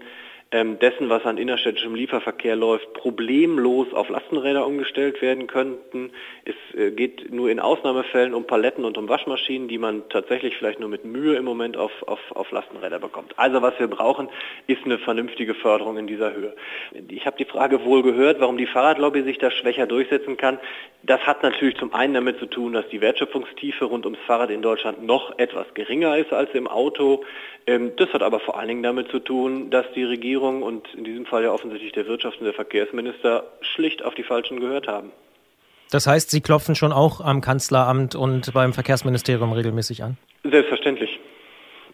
dessen, 0.52 1.08
was 1.08 1.24
an 1.24 1.36
innerstädtischem 1.36 1.96
Lieferverkehr 1.96 2.54
läuft, 2.54 2.92
problemlos 2.94 3.92
auf 3.92 4.08
Lastenräder 4.08 4.64
umgestellt 4.64 5.20
werden 5.20 5.48
könnten. 5.48 6.12
Es 6.44 6.78
äh, 6.78 6.92
geht 6.92 7.32
nur 7.32 7.50
in 7.50 7.58
Ausnahmefällen 7.58 8.34
um 8.34 8.46
Paletten 8.46 8.84
und 8.84 8.96
um 8.96 9.08
Waschmaschinen, 9.08 9.66
die 9.66 9.78
man 9.78 10.08
tatsächlich 10.10 10.56
vielleicht 10.56 10.78
nur 10.78 10.88
mit 10.88 11.04
Mühe 11.04 11.34
im 11.34 11.44
Moment 11.44 11.76
auf, 11.76 11.90
auf, 12.06 12.20
auf 12.30 12.52
Lastenräder 12.52 13.00
bekommt. 13.00 13.36
Also 13.36 13.62
was 13.62 13.76
wir 13.80 13.88
brauchen, 13.88 14.28
ist 14.68 14.84
eine 14.84 14.98
vernünftige 14.98 15.54
Förderung 15.54 15.96
in 15.96 16.06
dieser 16.06 16.32
Höhe. 16.32 16.54
Ich 17.08 17.26
habe 17.26 17.36
die 17.36 17.46
Frage 17.46 17.84
wohl 17.84 18.04
gehört, 18.04 18.38
warum 18.38 18.56
die 18.56 18.66
Fahrradlobby 18.66 19.22
sich 19.22 19.38
da 19.38 19.50
schwächer 19.50 19.86
durchsetzen 19.86 20.36
kann. 20.36 20.60
Das 21.02 21.20
hat 21.26 21.42
natürlich 21.42 21.76
zum 21.76 21.92
einen 21.92 22.14
damit 22.14 22.38
zu 22.38 22.46
tun, 22.46 22.72
dass 22.72 22.88
die 22.88 23.00
Wertschöpfungstiefe 23.00 23.86
rund 23.86 24.06
ums 24.06 24.20
Fahrrad 24.26 24.50
in 24.50 24.62
Deutschland 24.62 25.02
noch 25.04 25.36
etwas 25.38 25.66
geringer 25.74 26.16
ist 26.16 26.32
als 26.32 26.54
im 26.54 26.68
Auto. 26.68 27.24
Ähm, 27.66 27.92
das 27.96 28.12
hat 28.12 28.22
aber 28.22 28.40
vor 28.40 28.58
allen 28.58 28.68
Dingen 28.68 28.82
damit 28.82 29.10
zu 29.10 29.18
tun, 29.18 29.70
dass 29.70 29.86
die 29.94 30.04
Regierung 30.04 30.43
und 30.62 30.92
in 30.94 31.04
diesem 31.04 31.26
Fall 31.26 31.44
ja 31.44 31.50
offensichtlich 31.50 31.92
der 31.92 32.06
Wirtschafts- 32.06 32.38
und 32.38 32.44
der 32.44 32.54
Verkehrsminister 32.54 33.44
schlicht 33.60 34.04
auf 34.04 34.14
die 34.14 34.22
Falschen 34.22 34.60
gehört 34.60 34.86
haben. 34.86 35.12
Das 35.90 36.06
heißt, 36.06 36.30
Sie 36.30 36.40
klopfen 36.40 36.74
schon 36.74 36.92
auch 36.92 37.20
am 37.20 37.40
Kanzleramt 37.40 38.14
und 38.14 38.52
beim 38.52 38.72
Verkehrsministerium 38.72 39.52
regelmäßig 39.52 40.02
an? 40.02 40.16
Selbstverständlich. 40.42 41.20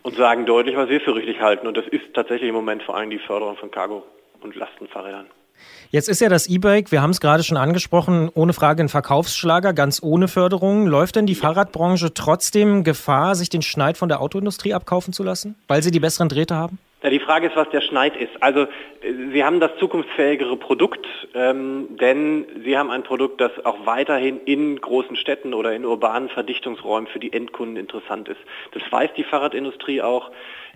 Und 0.02 0.16
sagen 0.16 0.46
deutlich, 0.46 0.76
was 0.76 0.88
wir 0.88 1.00
für 1.00 1.14
richtig 1.14 1.40
halten. 1.40 1.66
Und 1.66 1.76
das 1.76 1.86
ist 1.88 2.14
tatsächlich 2.14 2.48
im 2.48 2.54
Moment 2.54 2.82
vor 2.82 2.96
allem 2.96 3.10
die 3.10 3.18
Förderung 3.18 3.56
von 3.56 3.70
Cargo- 3.70 4.04
und 4.40 4.56
Lastenfahrrädern. 4.56 5.26
Jetzt 5.90 6.08
ist 6.08 6.20
ja 6.20 6.28
das 6.28 6.46
E-Bike, 6.46 6.92
wir 6.92 7.02
haben 7.02 7.10
es 7.10 7.20
gerade 7.20 7.42
schon 7.42 7.56
angesprochen, 7.56 8.30
ohne 8.32 8.52
Frage 8.52 8.82
ein 8.82 8.88
Verkaufsschlager, 8.88 9.72
ganz 9.74 10.02
ohne 10.02 10.28
Förderung. 10.28 10.86
Läuft 10.86 11.16
denn 11.16 11.26
die 11.26 11.34
Fahrradbranche 11.34 12.14
trotzdem 12.14 12.84
Gefahr, 12.84 13.34
sich 13.34 13.50
den 13.50 13.60
Schneid 13.60 13.98
von 13.98 14.08
der 14.08 14.20
Autoindustrie 14.20 14.72
abkaufen 14.72 15.12
zu 15.12 15.22
lassen, 15.22 15.56
weil 15.68 15.82
sie 15.82 15.90
die 15.90 16.00
besseren 16.00 16.28
Drähte 16.28 16.54
haben? 16.54 16.78
Ja, 17.02 17.08
die 17.08 17.20
Frage 17.20 17.46
ist, 17.46 17.56
was 17.56 17.70
der 17.70 17.80
Schneid 17.80 18.14
ist. 18.14 18.42
Also 18.42 18.66
Sie 19.32 19.42
haben 19.42 19.58
das 19.58 19.70
zukunftsfähigere 19.78 20.56
Produkt, 20.56 21.06
ähm, 21.34 21.96
denn 21.96 22.44
Sie 22.62 22.76
haben 22.76 22.90
ein 22.90 23.04
Produkt, 23.04 23.40
das 23.40 23.52
auch 23.64 23.86
weiterhin 23.86 24.40
in 24.44 24.78
großen 24.78 25.16
Städten 25.16 25.54
oder 25.54 25.72
in 25.72 25.86
urbanen 25.86 26.28
Verdichtungsräumen 26.28 27.08
für 27.08 27.18
die 27.18 27.32
Endkunden 27.32 27.78
interessant 27.78 28.28
ist. 28.28 28.40
Das 28.72 28.82
weiß 28.90 29.10
die 29.16 29.24
Fahrradindustrie 29.24 30.02
auch. 30.02 30.30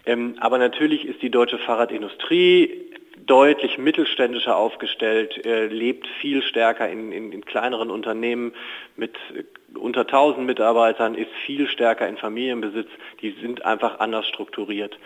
Ähm, 0.06 0.36
aber 0.40 0.56
natürlich 0.56 1.04
ist 1.06 1.20
die 1.20 1.30
deutsche 1.30 1.58
Fahrradindustrie 1.58 2.90
deutlich 3.26 3.78
mittelständischer 3.78 4.56
aufgestellt, 4.56 5.44
äh, 5.44 5.66
lebt 5.66 6.06
viel 6.20 6.42
stärker 6.42 6.88
in, 6.88 7.12
in, 7.12 7.32
in 7.32 7.44
kleineren 7.44 7.90
Unternehmen 7.90 8.52
mit 8.96 9.16
äh, 9.34 9.44
unter 9.78 10.02
1000 10.02 10.46
Mitarbeitern, 10.46 11.14
ist 11.14 11.30
viel 11.44 11.68
stärker 11.68 12.08
in 12.08 12.16
Familienbesitz. 12.16 12.88
Die 13.20 13.32
sind 13.42 13.64
einfach 13.64 14.00
anders 14.00 14.26
strukturiert. 14.26 14.98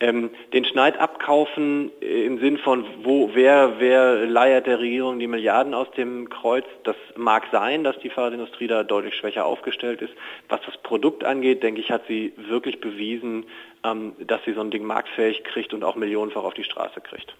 Ähm, 0.00 0.30
den 0.52 0.64
Schneid 0.64 0.96
abkaufen 1.00 1.90
äh, 2.00 2.24
im 2.24 2.38
Sinn 2.38 2.58
von, 2.58 2.84
wo, 3.02 3.30
wer, 3.34 3.80
wer 3.80 4.26
leiert 4.26 4.68
der 4.68 4.78
Regierung 4.78 5.18
die 5.18 5.26
Milliarden 5.26 5.74
aus 5.74 5.90
dem 5.92 6.28
Kreuz, 6.28 6.64
das 6.84 6.94
mag 7.16 7.48
sein, 7.50 7.82
dass 7.82 7.98
die 7.98 8.10
Fahrradindustrie 8.10 8.68
da 8.68 8.84
deutlich 8.84 9.16
schwächer 9.16 9.44
aufgestellt 9.44 10.00
ist. 10.00 10.14
Was 10.48 10.60
das 10.66 10.76
Produkt 10.78 11.24
angeht, 11.24 11.64
denke 11.64 11.80
ich, 11.80 11.90
hat 11.90 12.06
sie 12.06 12.32
wirklich 12.36 12.80
bewiesen, 12.80 13.46
ähm, 13.84 14.12
dass 14.20 14.44
sie 14.44 14.52
so 14.52 14.60
ein 14.60 14.70
Ding 14.70 14.84
marktfähig 14.84 15.42
kriegt 15.42 15.74
und 15.74 15.82
auch 15.82 15.96
millionenfach 15.96 16.44
auf 16.44 16.54
die 16.54 16.64
Straße 16.64 17.00
kriegt. 17.00 17.34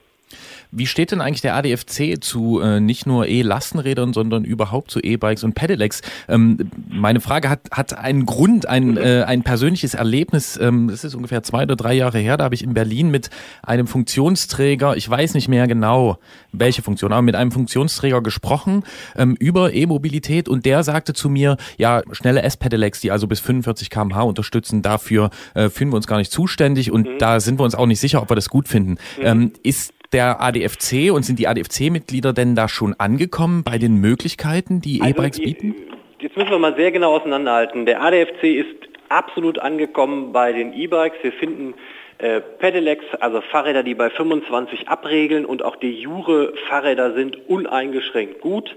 Wie 0.70 0.87
steht 0.87 1.12
denn 1.12 1.20
eigentlich 1.20 1.40
der 1.40 1.54
ADFC 1.56 2.23
zu 2.23 2.61
äh, 2.61 2.80
nicht 2.80 3.06
nur 3.06 3.26
E-Lastenrädern, 3.26 4.12
sondern 4.12 4.44
überhaupt 4.44 4.90
zu 4.90 5.00
E-Bikes 5.00 5.44
und 5.44 5.54
Pedelecs? 5.54 6.02
Ähm, 6.28 6.70
meine 6.88 7.20
Frage 7.20 7.49
hat, 7.49 7.61
hat 7.70 7.97
einen 7.97 8.26
Grund, 8.26 8.66
ein, 8.66 8.97
äh, 8.97 9.25
ein 9.26 9.42
persönliches 9.42 9.94
Erlebnis. 9.94 10.58
Ähm, 10.61 10.88
das 10.88 11.04
ist 11.04 11.14
ungefähr 11.14 11.42
zwei 11.42 11.62
oder 11.62 11.76
drei 11.76 11.94
Jahre 11.94 12.18
her. 12.18 12.37
Da 12.37 12.44
habe 12.44 12.54
ich 12.54 12.62
in 12.62 12.75
Berlin 12.75 13.11
mit 13.11 13.30
einem 13.62 13.87
Funktionsträger, 13.87 14.97
ich 14.97 15.08
weiß 15.08 15.35
nicht 15.35 15.49
mehr 15.49 15.66
genau, 15.66 16.18
welche 16.52 16.82
Funktion, 16.82 17.12
aber 17.12 17.23
mit 17.23 17.35
einem 17.35 17.50
Funktionsträger 17.50 18.23
gesprochen 18.23 18.85
ähm, 19.16 19.37
über 19.38 19.73
E-Mobilität 19.73 20.49
und 20.49 20.66
der 20.66 20.82
sagte 20.82 21.14
zu 21.14 21.30
mir, 21.30 21.56
ja, 21.78 22.02
schnelle 22.12 22.42
S-Pedelecs, 22.42 23.00
die 23.00 23.11
also 23.11 23.26
bis 23.26 23.40
45 23.40 23.90
km/h 23.90 24.23
unterstützen, 24.23 24.82
dafür 24.82 25.30
äh, 25.54 25.70
fühlen 25.70 25.90
wir 25.90 25.97
uns 25.97 26.06
gar 26.06 26.18
nicht 26.18 26.32
zuständig 26.32 26.90
und 26.90 27.06
mhm. 27.06 27.18
da 27.18 27.40
sind 27.40 27.58
wir 27.58 27.64
uns 27.64 27.75
auch 27.75 27.87
nicht 27.87 28.00
sicher, 28.00 28.20
ob 28.20 28.30
wir 28.30 28.37
das 28.37 28.49
gut 28.49 28.68
finden. 28.68 28.99
Mhm. 29.18 29.25
Ähm, 29.25 29.52
ist 29.62 29.92
der 30.12 30.40
ADFC 30.40 31.12
und 31.12 31.24
sind 31.24 31.38
die 31.38 31.48
ADFC-Mitglieder 31.48 32.32
denn 32.32 32.54
da 32.54 32.68
schon 32.68 32.94
angekommen 32.98 33.64
bei 33.64 33.78
den 33.78 33.96
Möglichkeiten, 33.96 34.80
die 34.80 35.00
also 35.00 35.14
E-Bikes 35.14 35.38
bieten? 35.38 35.74
Jetzt 36.20 36.36
müssen 36.36 36.50
wir 36.50 36.58
mal 36.58 36.74
sehr 36.76 36.90
genau 36.90 37.16
auseinanderhalten. 37.16 37.86
Der 37.86 38.02
ADFC 38.02 38.44
ist 38.44 38.88
absolut 39.08 39.58
angekommen 39.58 40.32
bei 40.32 40.52
den 40.52 40.72
E-Bikes. 40.72 41.18
Wir 41.22 41.32
finden 41.32 41.74
äh, 42.18 42.40
Pedelecs, 42.40 43.04
also 43.20 43.40
Fahrräder, 43.40 43.82
die 43.82 43.94
bei 43.94 44.10
25 44.10 44.88
abregeln 44.88 45.44
und 45.44 45.64
auch 45.64 45.76
die 45.76 45.92
Jure 45.92 46.54
Fahrräder 46.68 47.14
sind 47.14 47.48
uneingeschränkt 47.48 48.40
gut. 48.40 48.76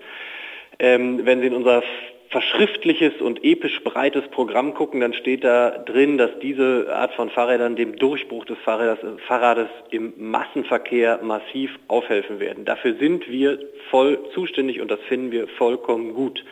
Ähm, 0.79 1.25
wenn 1.25 1.41
Sie 1.41 1.47
in 1.47 1.55
unser 1.55 1.83
verschriftliches 2.31 3.21
und 3.21 3.43
episch 3.43 3.83
breites 3.83 4.25
Programm 4.29 4.73
gucken, 4.73 5.01
dann 5.01 5.13
steht 5.13 5.43
da 5.43 5.71
drin, 5.71 6.17
dass 6.17 6.31
diese 6.41 6.87
Art 6.95 7.13
von 7.13 7.29
Fahrrädern 7.29 7.75
dem 7.75 7.97
Durchbruch 7.97 8.45
des 8.45 8.57
Fahrrades, 8.59 8.99
Fahrrades 9.27 9.69
im 9.89 10.13
Massenverkehr 10.17 11.19
massiv 11.21 11.77
aufhelfen 11.89 12.39
werden. 12.39 12.63
Dafür 12.63 12.95
sind 12.95 13.29
wir 13.29 13.59
voll 13.89 14.17
zuständig 14.33 14.79
und 14.79 14.89
das 14.89 15.01
finden 15.01 15.31
wir 15.31 15.49
vollkommen 15.49 16.13
gut. 16.13 16.43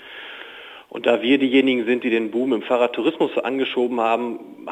Und 0.90 1.06
da 1.06 1.22
wir 1.22 1.38
diejenigen 1.38 1.86
sind, 1.86 2.04
die 2.04 2.10
den 2.10 2.32
Boom 2.32 2.52
im 2.52 2.62
Fahrradtourismus 2.62 3.38
angeschoben 3.38 4.02
haben, 4.02 4.68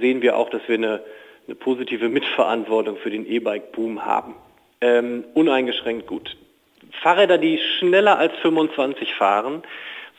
sehen 0.00 0.20
wir 0.20 0.36
auch, 0.36 0.50
dass 0.50 0.62
wir 0.66 0.74
eine, 0.74 1.00
eine 1.46 1.54
positive 1.54 2.08
Mitverantwortung 2.10 2.98
für 2.98 3.10
den 3.10 3.24
E-Bike-Boom 3.24 4.04
haben. 4.04 4.34
Ähm, 4.82 5.24
uneingeschränkt 5.32 6.06
gut. 6.06 6.36
Fahrräder, 7.02 7.38
die 7.38 7.58
schneller 7.78 8.18
als 8.18 8.36
25 8.42 9.14
fahren, 9.14 9.62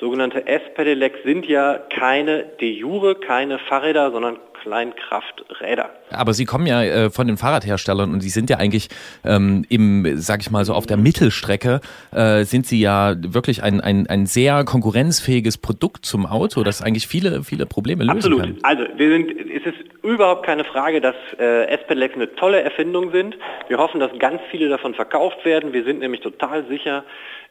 Sogenannte 0.01 0.47
S-Pedelecs 0.47 1.21
sind 1.23 1.45
ja 1.45 1.77
keine 1.77 2.43
de 2.59 2.71
jure, 2.71 3.13
keine 3.13 3.59
Fahrräder, 3.59 4.09
sondern 4.09 4.39
Kleinkrafträder. 4.61 5.89
Aber 6.11 6.33
Sie 6.33 6.45
kommen 6.45 6.67
ja 6.67 6.83
äh, 6.83 7.09
von 7.09 7.27
den 7.27 7.37
Fahrradherstellern 7.37 8.13
und 8.13 8.21
Sie 8.21 8.29
sind 8.29 8.49
ja 8.49 8.57
eigentlich 8.57 8.89
ähm, 9.25 9.65
im, 9.69 10.17
sag 10.17 10.41
ich 10.41 10.51
mal 10.51 10.65
so, 10.65 10.73
auf 10.73 10.85
der 10.85 10.97
Mittelstrecke 10.97 11.81
äh, 12.11 12.43
sind 12.43 12.65
Sie 12.65 12.79
ja 12.79 13.15
wirklich 13.17 13.63
ein, 13.63 13.81
ein, 13.81 14.07
ein 14.07 14.25
sehr 14.25 14.63
konkurrenzfähiges 14.63 15.57
Produkt 15.57 16.05
zum 16.05 16.25
Auto, 16.25 16.63
das 16.63 16.81
eigentlich 16.81 17.07
viele, 17.07 17.43
viele 17.43 17.65
Probleme 17.65 18.03
lösen 18.03 18.17
Absolut. 18.17 18.41
kann. 18.41 18.57
Also 18.63 18.83
wir 18.95 19.09
sind, 19.09 19.31
es 19.31 19.65
ist 19.65 20.03
überhaupt 20.03 20.45
keine 20.45 20.63
Frage, 20.63 21.01
dass 21.01 21.15
äh, 21.39 21.65
S-Pedelecs 21.67 22.15
eine 22.15 22.33
tolle 22.35 22.61
Erfindung 22.61 23.11
sind. 23.11 23.37
Wir 23.67 23.77
hoffen, 23.77 23.99
dass 23.99 24.11
ganz 24.19 24.41
viele 24.51 24.69
davon 24.69 24.93
verkauft 24.93 25.43
werden. 25.43 25.73
Wir 25.73 25.83
sind 25.83 25.99
nämlich 25.99 26.21
total 26.21 26.65
sicher, 26.67 27.03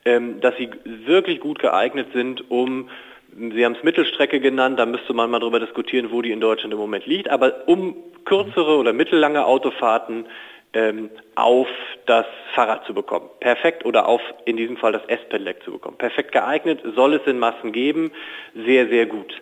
ähm, 0.04 0.40
dass 0.40 0.56
sie 0.56 0.70
wirklich 0.84 1.40
gut 1.40 1.58
geeignet 1.58 2.08
sind, 2.14 2.50
um 2.50 2.88
Sie 3.36 3.64
haben 3.64 3.74
es 3.74 3.82
Mittelstrecke 3.82 4.40
genannt, 4.40 4.78
da 4.78 4.86
müsste 4.86 5.12
man 5.12 5.30
mal 5.30 5.38
darüber 5.38 5.60
diskutieren, 5.60 6.10
wo 6.10 6.20
die 6.20 6.32
in 6.32 6.40
Deutschland 6.40 6.72
im 6.72 6.80
Moment 6.80 7.06
liegt, 7.06 7.28
aber 7.30 7.68
um 7.68 7.94
kürzere 8.24 8.76
oder 8.76 8.92
mittellange 8.92 9.44
Autofahrten 9.44 10.26
ähm, 10.72 11.10
auf 11.34 11.68
das 12.06 12.26
Fahrrad 12.54 12.84
zu 12.86 12.94
bekommen. 12.94 13.28
Perfekt 13.40 13.84
oder 13.84 14.06
auf 14.06 14.20
in 14.44 14.56
diesem 14.56 14.76
Fall 14.76 14.92
das 14.92 15.04
S-Pedelec 15.06 15.62
zu 15.62 15.72
bekommen. 15.72 15.96
Perfekt 15.96 16.32
geeignet, 16.32 16.80
soll 16.94 17.14
es 17.14 17.26
in 17.26 17.38
Massen 17.38 17.72
geben, 17.72 18.12
sehr, 18.54 18.88
sehr 18.88 19.06
gut. 19.06 19.40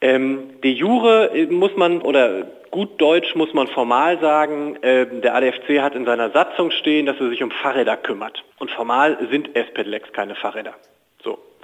Ähm, 0.00 0.60
die 0.62 0.74
Jure 0.74 1.30
äh, 1.34 1.46
muss 1.46 1.74
man, 1.76 2.00
oder 2.02 2.44
gut 2.70 3.00
Deutsch 3.00 3.34
muss 3.34 3.52
man 3.52 3.66
formal 3.68 4.20
sagen, 4.20 4.76
äh, 4.82 5.06
der 5.06 5.34
ADFC 5.34 5.80
hat 5.80 5.94
in 5.94 6.04
seiner 6.04 6.30
Satzung 6.30 6.70
stehen, 6.70 7.06
dass 7.06 7.18
er 7.20 7.30
sich 7.30 7.42
um 7.42 7.50
Fahrräder 7.50 7.96
kümmert. 7.96 8.44
Und 8.58 8.70
formal 8.70 9.18
sind 9.30 9.56
S-Pedelecs 9.56 10.12
keine 10.12 10.34
Fahrräder. 10.34 10.74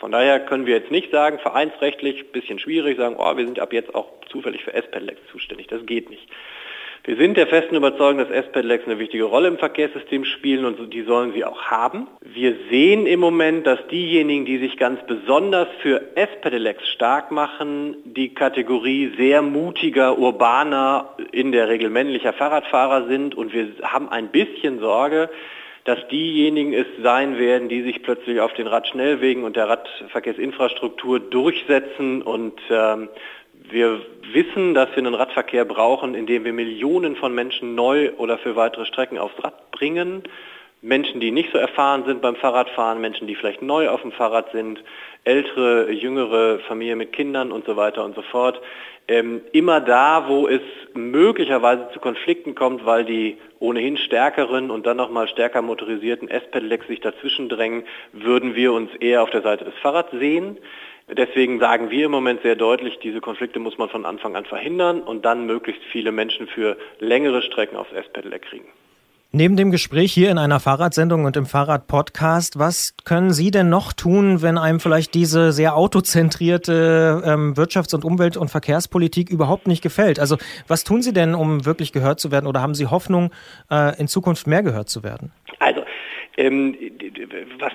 Von 0.05 0.13
daher 0.13 0.39
können 0.39 0.67
wir 0.67 0.77
jetzt 0.77 0.91
nicht 0.91 1.11
sagen, 1.11 1.39
vereinsrechtlich, 1.39 2.31
bisschen 2.31 2.59
schwierig, 2.59 2.99
sagen, 2.99 3.17
oh, 3.19 3.39
wir 3.39 3.47
sind 3.47 3.59
ab 3.59 3.73
jetzt 3.73 3.95
auch 3.95 4.09
zufällig 4.29 4.63
für 4.63 4.75
S-Pedelecs 4.75 5.23
zuständig. 5.33 5.69
Das 5.69 5.87
geht 5.87 6.11
nicht. 6.11 6.29
Wir 7.05 7.17
sind 7.17 7.39
der 7.39 7.47
festen 7.47 7.75
Überzeugung, 7.75 8.19
dass 8.19 8.29
S-Pedelecs 8.29 8.85
eine 8.85 8.99
wichtige 8.99 9.25
Rolle 9.25 9.49
im 9.49 9.57
Verkehrssystem 9.57 10.27
spielen 10.27 10.67
und 10.67 10.93
die 10.93 11.05
sollen 11.05 11.33
sie 11.33 11.43
auch 11.43 11.63
haben. 11.63 12.07
Wir 12.21 12.55
sehen 12.69 13.07
im 13.07 13.19
Moment, 13.19 13.67
dass 13.67 13.79
diejenigen, 13.87 14.45
die 14.45 14.59
sich 14.59 14.77
ganz 14.77 15.01
besonders 15.07 15.69
für 15.81 16.03
S-Pedelecs 16.17 16.87
stark 16.91 17.31
machen, 17.31 17.97
die 18.05 18.35
Kategorie 18.35 19.11
sehr 19.17 19.41
mutiger, 19.41 20.19
urbaner, 20.19 21.15
in 21.33 21.51
der 21.51 21.71
Regel 21.71 21.89
männlicher 21.89 22.35
Fahrradfahrer 22.35 23.07
sind 23.09 23.35
und 23.35 23.55
wir 23.55 23.69
haben 23.83 24.11
ein 24.11 24.29
bisschen 24.29 24.81
Sorge, 24.81 25.31
dass 25.85 25.99
diejenigen 26.09 26.73
es 26.73 26.87
sein 27.03 27.39
werden, 27.39 27.69
die 27.69 27.83
sich 27.83 28.03
plötzlich 28.03 28.41
auf 28.41 28.55
den 28.55 28.67
Radschnellwegen 28.67 29.45
und 29.45 29.57
der 29.57 29.69
Radverkehrsinfrastruktur 29.69 31.21
durchsetzen 31.21 32.23
und 32.23 32.59
ähm, 32.71 33.09
wir 33.71 34.01
wissen, 34.33 34.75
dass 34.75 34.91
wir 34.91 34.99
einen 34.99 35.15
Radverkehr 35.15 35.65
brauchen, 35.65 36.15
in 36.15 36.27
dem 36.27 36.45
wir 36.45 36.53
Millionen 36.53 37.17
von 37.17 37.35
Menschen 37.35 37.75
neu 37.75 38.13
oder 38.17 38.39
für 38.39 38.57
weitere 38.57 38.85
Strecken 38.85 39.19
aufs 39.19 39.43
Rad 39.43 39.71
bringen. 39.71 40.23
Menschen, 40.85 41.19
die 41.19 41.31
nicht 41.31 41.51
so 41.51 41.57
erfahren 41.57 42.05
sind 42.05 42.21
beim 42.21 42.37
Fahrradfahren, 42.37 43.01
Menschen, 43.01 43.27
die 43.27 43.35
vielleicht 43.35 43.63
neu 43.63 43.89
auf 43.89 44.03
dem 44.03 44.13
Fahrrad 44.13 44.53
sind, 44.53 44.85
ältere, 45.25 45.91
jüngere 45.91 46.59
Familien 46.69 46.99
mit 46.99 47.15
Kindern 47.15 47.53
und 47.53 47.65
so 47.65 47.77
weiter 47.77 48.05
und 48.05 48.15
so 48.15 48.21
fort. 48.21 48.61
Ähm, 49.09 49.41
immer 49.53 49.81
da, 49.81 50.29
wo 50.29 50.47
es 50.47 50.61
möglicherweise 50.93 51.89
zu 51.95 52.01
Konflikten 52.01 52.55
kommt, 52.55 52.85
weil 52.85 53.07
die 53.07 53.39
ohnehin 53.61 53.97
stärkeren 53.97 54.71
und 54.71 54.85
dann 54.85 54.99
nochmal 54.99 55.27
stärker 55.27 55.63
motorisierten 55.63 56.29
S-Pedelecs 56.29 56.87
sich 56.87 57.01
dazwischen 57.01 57.49
drängen, 57.49 57.85
würden 58.13 58.55
wir 58.55 58.75
uns 58.75 58.95
eher 59.01 59.23
auf 59.23 59.31
der 59.31 59.43
Seite 59.43 59.65
des 59.65 59.75
Fahrrads 59.81 60.11
sehen. 60.13 60.59
Deswegen 61.09 61.61
sagen 61.61 61.91
wir 61.91 62.07
im 62.07 62.11
Moment 62.11 62.43
sehr 62.43 62.57
deutlich, 62.57 62.99
diese 62.99 63.23
Konflikte 63.23 63.59
muss 63.59 63.79
man 63.79 63.89
von 63.89 64.05
Anfang 64.05 64.37
an 64.37 64.45
verhindern 64.45 65.01
und 65.01 65.25
dann 65.25 65.47
möglichst 65.47 65.83
viele 65.85 66.13
Menschen 66.13 66.47
für 66.47 66.77
längere 66.99 67.41
Strecken 67.41 67.77
aufs 67.77 67.93
S-Pedelec 67.93 68.43
kriegen. 68.43 68.69
Neben 69.37 69.57
dem 69.57 69.73
Gespräch 69.73 70.13
hier 70.13 70.31
in 70.31 70.39
einer 70.39 70.61
Fahrradsendung 70.61 71.25
und 71.25 71.37
im 71.37 71.45
Fahrradpodcast, 71.45 72.57
was 72.57 72.95
können 73.05 73.33
Sie 73.33 73.51
denn 73.51 73.69
noch 73.69 73.93
tun, 73.93 74.43
wenn 74.43 74.57
einem 74.57 74.79
vielleicht 74.79 75.13
diese 75.13 75.51
sehr 75.51 75.75
autozentrierte 75.75 77.21
ähm, 77.27 77.55
Wirtschafts- 77.55 77.97
und 77.97 78.05
Umwelt- 78.05 78.37
und 78.37 78.49
Verkehrspolitik 78.49 79.31
überhaupt 79.31 79.67
nicht 79.67 79.83
gefällt? 79.83 80.21
Also 80.21 80.37
was 80.69 80.85
tun 80.85 81.03
Sie 81.03 81.13
denn, 81.13 81.35
um 81.35 81.65
wirklich 81.65 81.91
gehört 81.91 82.21
zu 82.21 82.31
werden 82.31 82.47
oder 82.47 82.63
haben 82.63 82.77
Sie 82.77 82.87
Hoffnung, 82.87 83.33
äh, 83.73 83.99
in 83.99 84.07
Zukunft 84.07 84.47
mehr 84.47 84.63
gehört 84.63 84.89
zu 84.89 85.03
werden? 85.03 85.33
Also 85.59 85.83
ähm, 86.37 86.77
was 87.59 87.73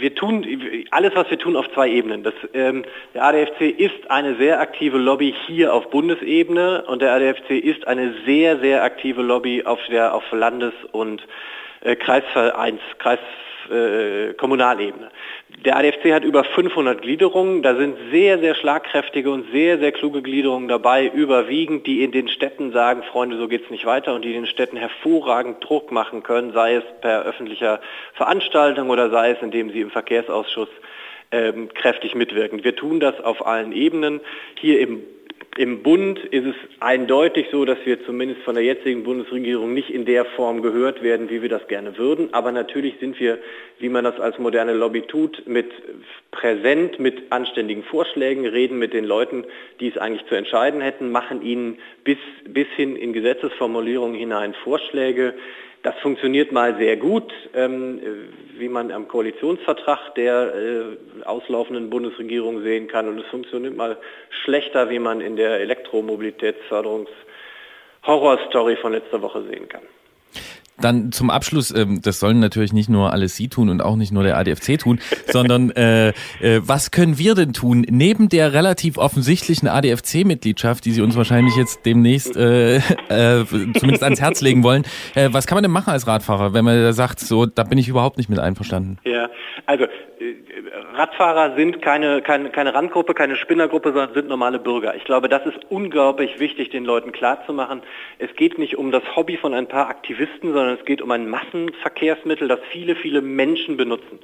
wir 0.00 0.14
tun 0.14 0.46
alles, 0.90 1.14
was 1.14 1.30
wir 1.30 1.38
tun, 1.38 1.56
auf 1.56 1.70
zwei 1.72 1.88
Ebenen. 1.88 2.22
Das, 2.22 2.34
ähm, 2.52 2.84
der 3.14 3.24
ADFC 3.24 3.62
ist 3.62 4.10
eine 4.10 4.36
sehr 4.36 4.60
aktive 4.60 4.98
Lobby 4.98 5.34
hier 5.46 5.72
auf 5.72 5.90
Bundesebene 5.90 6.84
und 6.86 7.02
der 7.02 7.12
ADFC 7.12 7.50
ist 7.50 7.86
eine 7.86 8.14
sehr, 8.26 8.58
sehr 8.58 8.82
aktive 8.82 9.22
Lobby 9.22 9.62
auf 9.64 9.80
der 9.90 10.14
auf 10.14 10.24
Landes- 10.32 10.84
und 10.92 11.26
äh, 11.80 11.96
Kreisvereins, 11.96 12.80
Kreis, 12.98 13.18
äh, 13.70 14.34
Kommunalebene. 14.34 15.10
Der 15.64 15.76
ADFC 15.76 16.12
hat 16.12 16.24
über 16.24 16.44
500 16.44 17.02
Gliederungen, 17.02 17.62
da 17.62 17.74
sind 17.76 17.96
sehr, 18.10 18.38
sehr 18.38 18.54
schlagkräftige 18.54 19.30
und 19.30 19.50
sehr, 19.52 19.78
sehr 19.78 19.92
kluge 19.92 20.22
Gliederungen 20.22 20.68
dabei, 20.68 21.06
überwiegend, 21.06 21.86
die 21.86 22.02
in 22.02 22.12
den 22.12 22.28
Städten 22.28 22.72
sagen, 22.72 23.02
Freunde, 23.02 23.36
so 23.38 23.48
geht 23.48 23.64
es 23.64 23.70
nicht 23.70 23.86
weiter 23.86 24.14
und 24.14 24.24
die 24.24 24.34
in 24.34 24.42
den 24.42 24.46
Städten 24.46 24.76
hervorragend 24.76 25.56
Druck 25.60 25.90
machen 25.92 26.22
können, 26.22 26.52
sei 26.52 26.76
es 26.76 26.84
per 27.00 27.24
öffentlicher 27.24 27.80
Veranstaltung 28.14 28.90
oder 28.90 29.10
sei 29.10 29.30
es, 29.30 29.42
indem 29.42 29.70
sie 29.70 29.80
im 29.80 29.90
Verkehrsausschuss 29.90 30.68
ähm, 31.32 31.68
kräftig 31.74 32.14
mitwirken. 32.14 32.64
Wir 32.64 32.76
tun 32.76 33.00
das 33.00 33.20
auf 33.20 33.46
allen 33.46 33.72
Ebenen. 33.72 34.20
Hier 34.60 34.80
im 34.80 35.02
im 35.58 35.82
Bund 35.82 36.18
ist 36.18 36.44
es 36.46 36.54
eindeutig 36.80 37.46
so, 37.50 37.64
dass 37.64 37.78
wir 37.84 38.04
zumindest 38.04 38.42
von 38.42 38.54
der 38.54 38.64
jetzigen 38.64 39.04
Bundesregierung 39.04 39.72
nicht 39.72 39.90
in 39.90 40.04
der 40.04 40.24
Form 40.24 40.60
gehört 40.60 41.02
werden, 41.02 41.30
wie 41.30 41.40
wir 41.40 41.48
das 41.48 41.66
gerne 41.68 41.96
würden. 41.96 42.32
Aber 42.32 42.52
natürlich 42.52 42.96
sind 43.00 43.18
wir, 43.18 43.38
wie 43.78 43.88
man 43.88 44.04
das 44.04 44.20
als 44.20 44.38
moderne 44.38 44.74
Lobby 44.74 45.02
tut, 45.02 45.46
mit 45.46 45.70
präsent, 46.30 46.98
mit 46.98 47.32
anständigen 47.32 47.84
Vorschlägen, 47.84 48.46
reden 48.46 48.78
mit 48.78 48.92
den 48.92 49.04
Leuten, 49.04 49.44
die 49.80 49.88
es 49.88 49.96
eigentlich 49.96 50.26
zu 50.26 50.34
entscheiden 50.34 50.80
hätten, 50.80 51.10
machen 51.10 51.42
ihnen 51.42 51.78
bis, 52.04 52.18
bis 52.46 52.68
hin 52.76 52.94
in 52.94 53.12
Gesetzesformulierungen 53.12 54.16
hinein 54.16 54.54
Vorschläge, 54.62 55.34
das 55.82 55.94
funktioniert 56.00 56.52
mal 56.52 56.76
sehr 56.76 56.96
gut, 56.96 57.32
ähm, 57.54 58.00
wie 58.58 58.68
man 58.68 58.90
am 58.90 59.06
Koalitionsvertrag 59.08 60.14
der 60.16 60.54
äh, 60.54 61.24
auslaufenden 61.24 61.90
Bundesregierung 61.90 62.62
sehen 62.62 62.88
kann. 62.88 63.08
Und 63.08 63.18
es 63.18 63.26
funktioniert 63.26 63.76
mal 63.76 63.96
schlechter, 64.44 64.90
wie 64.90 64.98
man 64.98 65.20
in 65.20 65.36
der 65.36 65.60
Elektromobilitätsförderungs 65.60 67.10
Horrorstory 68.06 68.76
von 68.76 68.92
letzter 68.92 69.20
Woche 69.22 69.42
sehen 69.42 69.68
kann. 69.68 69.82
Dann 70.80 71.12
zum 71.12 71.30
Abschluss, 71.30 71.74
ähm, 71.74 72.00
das 72.02 72.20
sollen 72.20 72.38
natürlich 72.38 72.72
nicht 72.72 72.88
nur 72.88 73.12
alles 73.12 73.36
Sie 73.36 73.48
tun 73.48 73.68
und 73.68 73.80
auch 73.80 73.96
nicht 73.96 74.12
nur 74.12 74.22
der 74.22 74.36
ADFC 74.36 74.78
tun, 74.78 75.00
sondern 75.26 75.70
äh, 75.70 76.08
äh, 76.08 76.60
was 76.60 76.90
können 76.90 77.18
wir 77.18 77.34
denn 77.34 77.52
tun, 77.52 77.86
neben 77.88 78.28
der 78.28 78.52
relativ 78.52 78.98
offensichtlichen 78.98 79.68
ADFC-Mitgliedschaft, 79.68 80.84
die 80.84 80.92
Sie 80.92 81.02
uns 81.02 81.16
wahrscheinlich 81.16 81.56
jetzt 81.56 81.86
demnächst 81.86 82.36
äh, 82.36 82.76
äh, 82.76 83.44
zumindest 83.44 84.02
ans 84.02 84.20
Herz 84.20 84.40
legen 84.40 84.62
wollen, 84.62 84.84
äh, 85.14 85.28
was 85.32 85.46
kann 85.46 85.56
man 85.56 85.62
denn 85.62 85.72
machen 85.72 85.90
als 85.90 86.06
Radfahrer, 86.06 86.52
wenn 86.52 86.64
man 86.64 86.80
da 86.82 86.92
sagt, 86.92 87.20
so, 87.20 87.46
da 87.46 87.62
bin 87.62 87.78
ich 87.78 87.88
überhaupt 87.88 88.18
nicht 88.18 88.28
mit 88.28 88.38
einverstanden? 88.38 88.98
Ja, 89.04 89.28
also 89.66 89.84
äh, 89.84 90.34
Radfahrer 90.94 91.56
sind 91.56 91.82
keine, 91.82 92.22
keine, 92.22 92.50
keine 92.50 92.74
Randgruppe, 92.74 93.14
keine 93.14 93.36
Spinnergruppe, 93.36 93.90
sondern 93.92 94.14
sind 94.14 94.28
normale 94.28 94.58
Bürger. 94.58 94.94
Ich 94.94 95.04
glaube, 95.04 95.28
das 95.28 95.44
ist 95.44 95.58
unglaublich 95.68 96.38
wichtig, 96.40 96.70
den 96.70 96.84
Leuten 96.84 97.12
klarzumachen. 97.12 97.82
Es 98.18 98.34
geht 98.36 98.58
nicht 98.58 98.78
um 98.78 98.92
das 98.92 99.02
Hobby 99.14 99.36
von 99.36 99.52
ein 99.52 99.68
paar 99.68 99.88
Aktivisten, 99.88 100.52
sondern 100.52 100.65
es 100.74 100.84
geht 100.84 101.02
um 101.02 101.10
ein 101.10 101.28
Massenverkehrsmittel, 101.28 102.48
das 102.48 102.60
viele, 102.70 102.96
viele 102.96 103.22
Menschen 103.22 103.76
benutzen. 103.76 104.20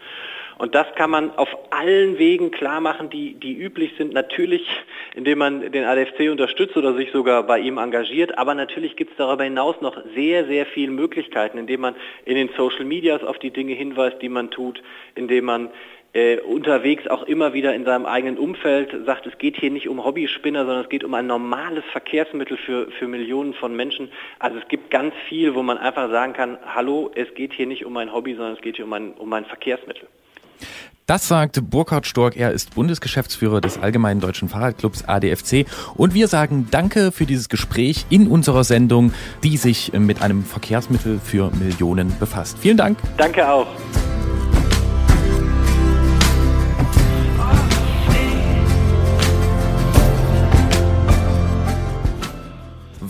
Und 0.59 0.75
das 0.75 0.87
kann 0.95 1.11
man 1.11 1.31
auf 1.33 1.49
allen 1.71 2.19
Wegen 2.19 2.51
klar 2.51 2.81
machen, 2.81 3.11
die, 3.11 3.35
die 3.35 3.55
üblich 3.55 3.95
sind. 3.99 4.13
Natürlich, 4.13 4.65
indem 5.15 5.39
man 5.39 5.73
den 5.73 5.85
ADFC 5.85 6.31
unterstützt 6.31 6.77
oder 6.77 6.95
sich 6.95 7.11
sogar 7.11 7.43
bei 7.45 7.59
ihm 7.59 7.79
engagiert. 7.79 8.39
Aber 8.39 8.55
natürlich 8.55 8.95
gibt 8.97 9.13
es 9.13 9.17
darüber 9.17 9.45
hinaus 9.45 9.81
noch 9.81 9.97
sehr, 10.15 10.47
sehr 10.47 10.67
viele 10.67 10.93
Möglichkeiten, 10.93 11.59
indem 11.59 11.81
man 11.81 11.97
in 12.27 12.37
den 12.37 12.51
Social 12.57 12.85
Medias 12.85 13.25
auf 13.25 13.39
die 13.39 13.51
Dinge 13.51 13.75
hinweist, 13.75 14.21
die 14.23 14.29
man 14.29 14.51
tut, 14.51 14.83
indem 15.15 15.47
man 15.47 15.71
äh, 16.13 16.39
unterwegs 16.39 17.07
auch 17.07 17.23
immer 17.23 17.53
wieder 17.53 17.75
in 17.75 17.85
seinem 17.85 18.07
eigenen 18.07 18.39
Umfeld 18.39 18.95
sagt, 19.07 19.27
es 19.27 19.39
geht 19.39 19.57
hier 19.57 19.71
nicht 19.71 19.89
um 19.89 20.05
Hobbyspinner, 20.05 20.65
sondern 20.65 20.85
es 20.85 20.91
geht 20.91 21.05
um 21.05 21.15
ein 21.15 21.27
normales 21.27 21.85
Verkehrsmittel 21.93 22.57
für, 22.59 22.91
für 22.99 23.09
Millionen 23.09 23.55
von 23.55 23.75
Menschen. 23.75 24.11
Also 24.39 24.59
es 24.59 24.69
gibt 24.69 24.91
ganz 24.91 25.15
viel, 25.29 25.55
wo 25.55 25.63
man 25.63 25.79
einfach 25.79 26.11
sagen 26.11 26.33
kann, 26.35 26.59
hallo, 26.67 27.11
es 27.15 27.33
geht 27.35 27.53
hier 27.53 27.67
nicht 27.67 27.87
um 27.87 27.97
ein 27.97 28.13
Hobby, 28.13 28.35
sondern 28.35 28.55
es 28.55 28.61
geht 28.61 28.77
hier 28.77 28.85
um 28.85 28.93
ein, 28.93 29.13
um 29.13 29.33
ein 29.33 29.45
Verkehrsmittel. 29.47 30.07
Das 31.07 31.27
sagt 31.27 31.69
Burkhard 31.69 32.07
Stork. 32.07 32.37
Er 32.37 32.53
ist 32.53 32.75
Bundesgeschäftsführer 32.77 33.61
des 33.61 33.77
Allgemeinen 33.79 34.21
Deutschen 34.21 34.49
Fahrradclubs 34.49 35.05
ADFC. 35.05 35.67
Und 35.97 36.15
wir 36.15 36.29
sagen 36.29 36.69
Danke 36.71 37.11
für 37.11 37.27
dieses 37.27 37.49
Gespräch 37.49 38.07
in 38.09 38.29
unserer 38.29 38.63
Sendung, 38.63 39.13
die 39.43 39.57
sich 39.57 39.93
mit 39.93 40.23
einem 40.23 40.45
Verkehrsmittel 40.45 41.19
für 41.19 41.51
Millionen 41.51 42.17
befasst. 42.21 42.59
Vielen 42.61 42.77
Dank. 42.77 42.99
Danke 43.17 43.49
auch. 43.49 43.67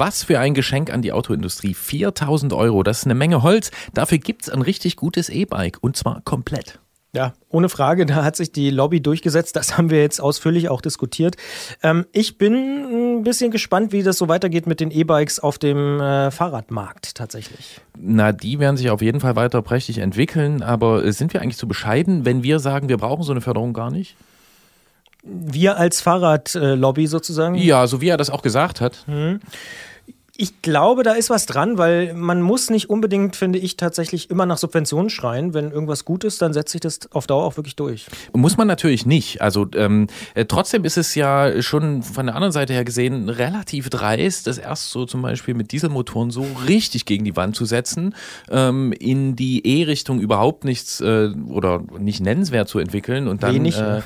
Was 0.05 0.25
für 0.25 0.41
ein 0.41 0.53
Geschenk 0.53 0.93
an 0.93 1.01
die 1.01 1.13
Autoindustrie. 1.13 1.75
4000 1.75 2.53
Euro, 2.55 2.83
das 2.83 2.99
ist 2.99 3.05
eine 3.05 3.15
Menge 3.15 3.45
Holz. 3.45 3.71
Dafür 3.95 4.19
gibt 4.19 4.43
es 4.43 4.49
ein 4.49 4.61
richtig 4.61 4.97
gutes 4.97 5.29
E-Bike 5.29 5.79
und 5.81 5.97
zwar 5.97 6.23
komplett. 6.23 6.81
Ja, 7.15 7.35
ohne 7.49 7.69
Frage, 7.69 8.05
da 8.05 8.25
hat 8.25 8.35
sich 8.35 8.51
die 8.51 8.71
Lobby 8.71 9.01
durchgesetzt. 9.01 9.55
Das 9.55 9.79
haben 9.79 9.91
wir 9.91 10.01
jetzt 10.01 10.21
ausführlich 10.21 10.69
auch 10.71 10.81
diskutiert. 10.81 11.37
Ähm, 11.85 12.05
ich 12.11 12.37
bin 12.37 13.21
ein 13.21 13.23
bisschen 13.23 13.53
gespannt, 13.53 13.93
wie 13.93 14.03
das 14.03 14.19
so 14.19 14.27
weitergeht 14.27 14.67
mit 14.67 14.81
den 14.81 14.91
E-Bikes 14.91 15.39
auf 15.39 15.57
dem 15.59 16.01
äh, 16.01 16.33
Fahrradmarkt 16.33 17.15
tatsächlich. 17.15 17.81
Na, 17.97 18.33
die 18.33 18.59
werden 18.59 18.77
sich 18.77 18.91
auf 18.91 19.03
jeden 19.03 19.21
Fall 19.21 19.37
weiter 19.37 19.63
prächtig 19.63 19.99
entwickeln. 19.99 20.65
Aber 20.65 21.05
äh, 21.05 21.13
sind 21.13 21.33
wir 21.33 21.43
eigentlich 21.43 21.59
zu 21.59 21.69
bescheiden, 21.69 22.25
wenn 22.25 22.43
wir 22.43 22.59
sagen, 22.59 22.89
wir 22.89 22.99
brauchen 22.99 23.23
so 23.23 23.31
eine 23.31 23.41
Förderung 23.41 23.73
gar 23.73 23.93
nicht? 23.93 24.17
Wir 25.23 25.77
als 25.77 26.01
Fahrradlobby 26.01 27.07
sozusagen? 27.07 27.55
Ja, 27.55 27.87
so 27.87 28.01
wie 28.01 28.09
er 28.09 28.17
das 28.17 28.31
auch 28.31 28.43
gesagt 28.43 28.81
hat. 28.81 29.05
Mhm. 29.07 29.39
Ich 30.43 30.61
glaube, 30.61 31.05
da 31.05 31.13
ist 31.13 31.31
was 31.31 31.47
dran, 31.47 31.79
weil 31.79 32.15
man 32.15 32.43
muss 32.43 32.69
nicht 32.69 32.91
unbedingt, 32.91 33.37
finde 33.37 33.61
ich, 33.61 33.77
tatsächlich 33.77 34.29
immer 34.29 34.45
nach 34.45 34.59
Subventionen 34.59 35.09
schreien. 35.09 35.55
Wenn 35.55 35.71
irgendwas 35.71 36.05
gut 36.05 36.25
ist, 36.25 36.43
dann 36.43 36.53
setzt 36.53 36.73
sich 36.73 36.81
das 36.81 36.99
auf 37.13 37.29
Dauer 37.29 37.45
auch 37.45 37.57
wirklich 37.57 37.77
durch. 37.77 38.07
Muss 38.33 38.57
man 38.57 38.67
natürlich 38.67 39.07
nicht. 39.07 39.41
Also 39.41 39.69
ähm, 39.77 40.09
äh, 40.35 40.45
trotzdem 40.45 40.85
ist 40.85 40.99
es 40.99 41.15
ja 41.15 41.63
schon 41.63 42.03
von 42.03 42.27
der 42.27 42.35
anderen 42.35 42.51
Seite 42.51 42.73
her 42.73 42.85
gesehen 42.85 43.29
relativ 43.29 43.89
dreist, 43.89 44.49
das 44.49 44.59
erst 44.59 44.91
so 44.91 45.07
zum 45.07 45.23
Beispiel 45.23 45.55
mit 45.55 45.71
Dieselmotoren 45.71 46.33
so 46.33 46.45
richtig 46.67 47.05
gegen 47.05 47.25
die 47.25 47.37
Wand 47.37 47.55
zu 47.55 47.65
setzen, 47.65 48.17
ähm, 48.51 48.91
in 48.91 49.37
die 49.37 49.65
E-Richtung 49.65 50.19
überhaupt 50.19 50.65
nichts 50.65 51.01
äh, 51.01 51.29
oder 51.51 51.85
nicht 52.01 52.21
nennenswert 52.21 52.69
zu 52.69 52.81
entwickeln 52.81 53.29
und 53.29 53.45
dann 53.45 53.55
wenig, 53.55 53.79
äh, 53.79 54.01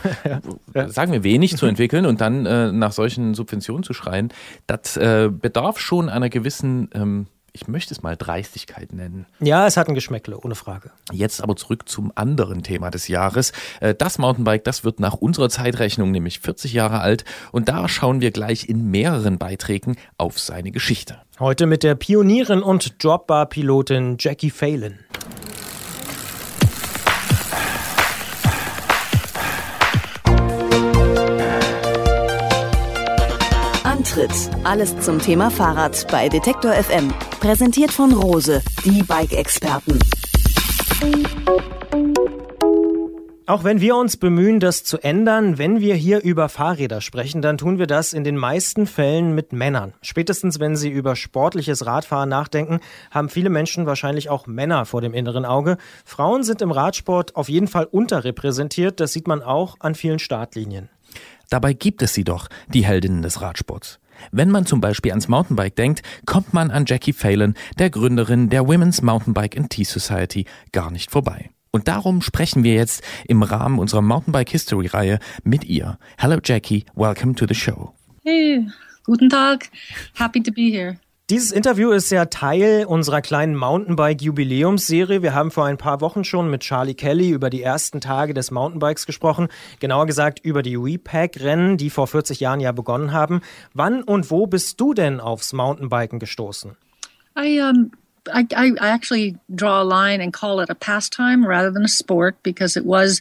ja. 0.75 0.88
sagen 0.90 1.12
wir 1.12 1.25
wenig 1.25 1.57
zu 1.57 1.64
entwickeln 1.64 2.05
und 2.05 2.20
dann 2.20 2.44
äh, 2.44 2.72
nach 2.72 2.92
solchen 2.92 3.33
Subventionen 3.33 3.85
zu 3.85 3.94
schreien. 3.94 4.31
Das 4.66 4.99
äh, 4.99 5.31
bedarf 5.33 5.79
schon 5.79 6.11
einer 6.11 6.26
gewissen, 6.31 6.91
ähm, 6.95 7.27
ich 7.53 7.69
möchte 7.69 7.95
es 7.95 8.03
mal 8.03 8.17
Dreistigkeit 8.17 8.93
nennen. 8.93 9.27
Ja, 9.41 9.67
es 9.67 9.79
hat 9.79 9.89
ein 9.89 9.95
Geschmäckle, 9.95 10.39
ohne 10.39 10.55
Frage. 10.55 10.91
Jetzt 11.11 11.43
aber 11.43 11.57
zurück 11.57 11.89
zum 11.89 12.12
anderen 12.15 12.62
Thema 12.62 12.91
des 12.91 13.09
Jahres. 13.09 13.53
Äh, 13.81 13.95
das 13.95 14.19
Mountainbike, 14.19 14.65
das 14.65 14.85
wird 14.85 15.01
nach 15.01 15.15
unserer 15.15 15.49
Zeitrechnung 15.49 16.11
nämlich 16.11 16.41
40 16.41 16.75
Jahre 16.75 17.01
alt 17.01 17.25
und 17.53 17.69
da 17.69 17.89
schauen 17.89 18.21
wir 18.21 18.31
gleich 18.31 18.69
in 18.69 18.91
mehreren 18.91 19.39
Beiträgen 19.39 19.97
auf 20.19 20.39
seine 20.39 20.71
Geschichte. 20.71 21.23
Heute 21.41 21.67
mit 21.67 21.83
der 21.83 21.95
Pionierin 21.95 22.62
und 22.62 23.03
Dropbar-Pilotin 23.03 24.17
Jackie 24.19 24.51
Phelan. 24.51 24.99
Antritt. 34.17 34.51
Alles 34.65 34.99
zum 35.01 35.19
Thema 35.19 35.51
Fahrrad 35.51 36.07
bei 36.11 36.31
Detektor 36.31 36.73
FM. 36.73 37.13
Präsentiert 37.41 37.93
von 37.93 38.15
Rose, 38.15 38.63
die 38.85 39.03
Bike-Experten. 39.03 39.99
Auch 43.47 43.63
wenn 43.63 43.81
wir 43.81 43.95
uns 43.95 44.17
bemühen, 44.17 44.59
das 44.59 44.85
zu 44.85 44.99
ändern, 44.99 45.59
wenn 45.59 45.81
wir 45.81 45.95
hier 45.95 46.23
über 46.23 46.49
Fahrräder 46.49 47.03
sprechen, 47.03 47.43
dann 47.43 47.59
tun 47.59 47.79
wir 47.79 47.87
das 47.87 48.15
in 48.15 48.25
den 48.25 48.37
meisten 48.37 48.87
Fällen 48.87 49.35
mit 49.35 49.53
Männern. 49.53 49.93
Spätestens 50.01 50.59
wenn 50.61 50.77
sie 50.77 50.89
über 50.89 51.15
sportliches 51.15 51.85
Radfahren 51.85 52.31
nachdenken, 52.31 52.81
haben 53.11 53.29
viele 53.29 53.51
Menschen 53.51 53.85
wahrscheinlich 53.85 54.31
auch 54.31 54.47
Männer 54.47 54.87
vor 54.87 55.03
dem 55.03 55.13
inneren 55.13 55.45
Auge. 55.45 55.77
Frauen 56.07 56.43
sind 56.43 56.63
im 56.63 56.71
Radsport 56.71 57.37
auf 57.37 57.51
jeden 57.51 57.69
Fall 57.69 57.85
unterrepräsentiert, 57.85 58.99
das 58.99 59.13
sieht 59.13 59.29
man 59.29 59.43
auch 59.43 59.77
an 59.81 59.95
vielen 59.95 60.19
Startlinien. 60.19 60.89
Dabei 61.51 61.75
gibt 61.75 62.03
es 62.03 62.15
sie 62.15 62.25
doch, 62.25 62.49
die 62.67 62.85
Heldinnen 62.85 63.23
des 63.23 63.41
Radsports. 63.41 64.01
Wenn 64.33 64.51
man 64.51 64.67
zum 64.67 64.81
Beispiel 64.81 65.13
ans 65.13 65.29
Mountainbike 65.29 65.77
denkt, 65.77 66.03
kommt 66.27 66.55
man 66.55 66.71
an 66.71 66.85
Jackie 66.87 67.13
Phelan, 67.13 67.55
der 67.79 67.91
Gründerin 67.91 68.49
der 68.51 68.67
Women's 68.67 69.03
Mountainbike 69.03 69.57
and 69.57 69.71
Tea 69.71 69.85
Society, 69.85 70.47
gar 70.73 70.91
nicht 70.91 71.11
vorbei. 71.11 71.51
Und 71.71 71.89
darum 71.89 72.23
sprechen 72.23 72.65
wir 72.65 72.75
jetzt 72.75 73.03
im 73.29 73.43
Rahmen 73.43 73.79
unserer 73.79 74.03
Mountainbike 74.03 74.49
History 74.49 74.87
Reihe 74.87 75.19
mit 75.45 75.65
ihr. 75.65 75.99
Hello 76.17 76.39
Jackie, 76.43 76.85
welcome 76.95 77.35
to 77.35 77.47
the 77.47 77.55
show. 77.55 77.93
Hey, 78.25 78.67
guten 79.05 79.29
Tag, 79.29 79.71
happy 80.15 80.43
to 80.43 80.51
be 80.51 80.71
here. 80.71 80.99
Dieses 81.29 81.51
Interview 81.51 81.91
ist 81.91 82.12
ja 82.12 82.27
Teil 82.27 82.85
unserer 82.85 83.21
kleinen 83.21 83.57
Mountainbike-Jubiläumsserie. 83.57 85.23
Wir 85.23 85.35
haben 85.35 85.51
vor 85.51 85.67
ein 85.67 85.77
paar 85.77 86.01
Wochen 86.01 86.23
schon 86.23 86.49
mit 86.49 86.61
Charlie 86.61 86.95
Kelly 86.95 87.31
über 87.31 87.51
die 87.51 87.65
ersten 87.65 88.01
Tage 88.01 88.33
des 88.33 88.53
Mountainbikes 88.53 89.07
gesprochen. 89.07 89.49
Genauer 89.81 90.07
gesagt 90.07 90.39
über 90.39 90.62
die 90.62 90.79
WePack-Rennen, 90.79 91.79
die 91.79 91.91
vor 91.91 92.07
40 92.07 92.39
Jahren 92.39 92.61
ja 92.61 92.71
begonnen 92.71 93.12
haben. 93.12 93.41
Wann 93.75 94.05
und 94.05 94.31
wo 94.31 94.47
bist 94.47 94.81
du 94.81 94.95
denn 94.95 95.19
aufs 95.19 95.53
Mountainbiken 95.53 96.21
gestoßen? 96.21 96.77
I 97.37 97.61
um, 97.61 97.91
I, 98.33 98.47
I 98.53 98.73
actually 98.79 99.37
draw 99.49 99.81
a 99.81 99.85
line 99.85 100.23
and 100.23 100.33
call 100.33 100.61
it 100.61 100.71
a 100.71 100.77
pastime 100.77 101.45
rather 101.45 101.73
than 101.73 101.83
a 101.83 101.89
sport 101.89 102.37
because 102.45 102.79
it 102.79 102.87
was 102.87 103.21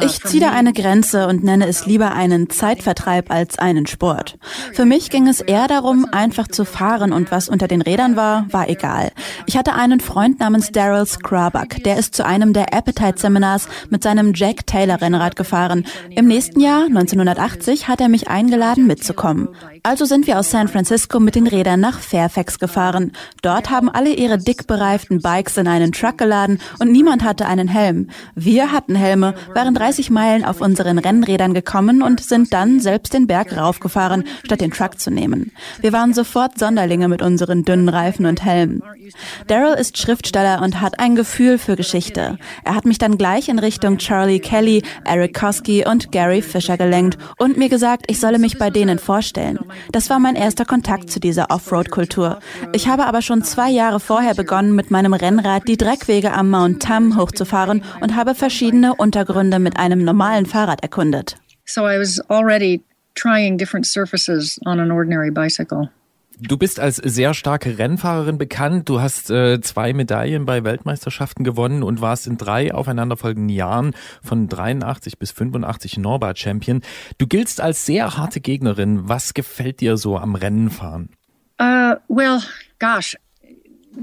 ich 0.00 0.22
ziehe 0.22 0.40
da 0.40 0.50
eine 0.50 0.72
Grenze 0.72 1.26
und 1.26 1.44
nenne 1.44 1.66
es 1.66 1.84
lieber 1.84 2.12
einen 2.12 2.48
Zeitvertreib 2.48 3.30
als 3.30 3.58
einen 3.58 3.86
Sport. 3.86 4.38
Für 4.72 4.86
mich 4.86 5.10
ging 5.10 5.28
es 5.28 5.42
eher 5.42 5.68
darum, 5.68 6.06
einfach 6.10 6.48
zu 6.48 6.64
fahren 6.64 7.12
und 7.12 7.30
was 7.30 7.50
unter 7.50 7.68
den 7.68 7.82
Rädern 7.82 8.16
war, 8.16 8.46
war 8.50 8.68
egal. 8.70 9.12
Ich 9.46 9.58
hatte 9.58 9.74
einen 9.74 10.00
Freund 10.00 10.40
namens 10.40 10.72
Daryl 10.72 11.04
Scrabuck, 11.04 11.82
der 11.84 11.98
ist 11.98 12.14
zu 12.14 12.24
einem 12.24 12.54
der 12.54 12.72
Appetite 12.72 13.18
Seminars 13.18 13.68
mit 13.90 14.02
seinem 14.02 14.32
Jack 14.34 14.66
Taylor 14.66 15.02
Rennrad 15.02 15.36
gefahren. 15.36 15.84
Im 16.08 16.26
nächsten 16.26 16.60
Jahr, 16.60 16.84
1980, 16.86 17.86
hat 17.86 18.00
er 18.00 18.08
mich 18.08 18.28
eingeladen 18.28 18.86
mitzukommen. 18.86 19.50
Also 19.82 20.06
sind 20.06 20.26
wir 20.26 20.38
aus 20.38 20.50
San 20.50 20.68
Francisco 20.68 21.20
mit 21.20 21.34
den 21.34 21.46
Rädern 21.46 21.80
nach 21.80 22.00
Fairfax 22.00 22.58
gefahren. 22.58 23.12
Dort 23.42 23.68
haben 23.68 23.90
alle 23.90 24.14
ihre 24.14 24.38
dick 24.38 24.66
bereiften 24.66 25.20
Bikes 25.20 25.58
in 25.58 25.68
einen 25.68 25.92
Truck 25.92 26.16
geladen 26.16 26.58
und 26.78 26.90
niemand 26.90 27.22
hatte 27.22 27.44
einen 27.46 27.68
Helm. 27.68 28.08
Wir 28.34 28.72
hatten 28.72 28.94
Helme, 28.94 29.34
waren 29.54 29.74
30 29.84 30.08
Meilen 30.08 30.46
auf 30.46 30.62
unseren 30.62 30.98
Rennrädern 30.98 31.52
gekommen 31.52 32.02
und 32.02 32.20
sind 32.20 32.54
dann 32.54 32.80
selbst 32.80 33.12
den 33.12 33.26
Berg 33.26 33.54
raufgefahren, 33.54 34.24
statt 34.42 34.62
den 34.62 34.70
Truck 34.70 34.98
zu 34.98 35.10
nehmen. 35.10 35.52
Wir 35.78 35.92
waren 35.92 36.14
sofort 36.14 36.58
Sonderlinge 36.58 37.06
mit 37.06 37.20
unseren 37.20 37.66
dünnen 37.66 37.90
Reifen 37.90 38.24
und 38.24 38.42
Helmen. 38.42 38.82
Daryl 39.46 39.74
ist 39.74 39.98
Schriftsteller 39.98 40.62
und 40.62 40.80
hat 40.80 41.00
ein 41.00 41.16
Gefühl 41.16 41.58
für 41.58 41.76
Geschichte. 41.76 42.38
Er 42.64 42.74
hat 42.74 42.86
mich 42.86 42.96
dann 42.96 43.18
gleich 43.18 43.50
in 43.50 43.58
Richtung 43.58 43.98
Charlie 43.98 44.40
Kelly, 44.40 44.82
Eric 45.04 45.38
Kosky 45.38 45.84
und 45.86 46.10
Gary 46.12 46.40
Fisher 46.40 46.78
gelenkt 46.78 47.18
und 47.36 47.58
mir 47.58 47.68
gesagt, 47.68 48.06
ich 48.08 48.18
solle 48.20 48.38
mich 48.38 48.56
bei 48.56 48.70
denen 48.70 48.98
vorstellen. 48.98 49.58
Das 49.92 50.08
war 50.08 50.18
mein 50.18 50.34
erster 50.34 50.64
Kontakt 50.64 51.10
zu 51.10 51.20
dieser 51.20 51.50
Offroad-Kultur. 51.50 52.38
Ich 52.72 52.88
habe 52.88 53.04
aber 53.04 53.20
schon 53.20 53.42
zwei 53.42 53.68
Jahre 53.68 54.00
vorher 54.00 54.34
begonnen, 54.34 54.74
mit 54.74 54.90
meinem 54.90 55.12
Rennrad 55.12 55.68
die 55.68 55.76
Dreckwege 55.76 56.32
am 56.32 56.48
Mount 56.48 56.82
Tam 56.82 57.18
hochzufahren 57.18 57.82
und 58.00 58.16
habe 58.16 58.34
verschiedene 58.34 58.94
Untergründe 58.94 59.58
mit 59.64 59.76
einem 59.76 60.04
normalen 60.04 60.46
Fahrrad 60.46 60.82
erkundet. 60.82 61.36
So 61.64 61.82
I 61.88 61.98
was 61.98 62.20
already 62.30 62.82
trying 63.14 63.58
different 63.58 63.86
surfaces 63.86 64.60
on 64.66 64.78
an 64.78 64.90
ordinary 64.90 65.30
bicycle. 65.30 65.90
Du 66.40 66.56
bist 66.58 66.80
als 66.80 66.96
sehr 66.96 67.32
starke 67.32 67.78
Rennfahrerin 67.78 68.38
bekannt. 68.38 68.88
Du 68.88 69.00
hast 69.00 69.30
äh, 69.30 69.60
zwei 69.60 69.92
Medaillen 69.92 70.46
bei 70.46 70.64
Weltmeisterschaften 70.64 71.44
gewonnen 71.44 71.84
und 71.84 72.00
warst 72.00 72.26
in 72.26 72.38
drei 72.38 72.74
aufeinanderfolgenden 72.74 73.54
Jahren 73.54 73.94
von 74.20 74.48
83 74.48 75.18
bis 75.18 75.30
85 75.30 75.98
Norbert 75.98 76.38
Champion. 76.38 76.82
Du 77.18 77.28
giltst 77.28 77.60
als 77.60 77.86
sehr 77.86 78.16
harte 78.16 78.40
Gegnerin. 78.40 79.08
Was 79.08 79.34
gefällt 79.34 79.80
dir 79.80 79.96
so 79.96 80.18
am 80.18 80.34
Rennenfahren? 80.34 81.10
Uh, 81.60 81.94
well, 82.08 82.42
gosh, 82.80 83.16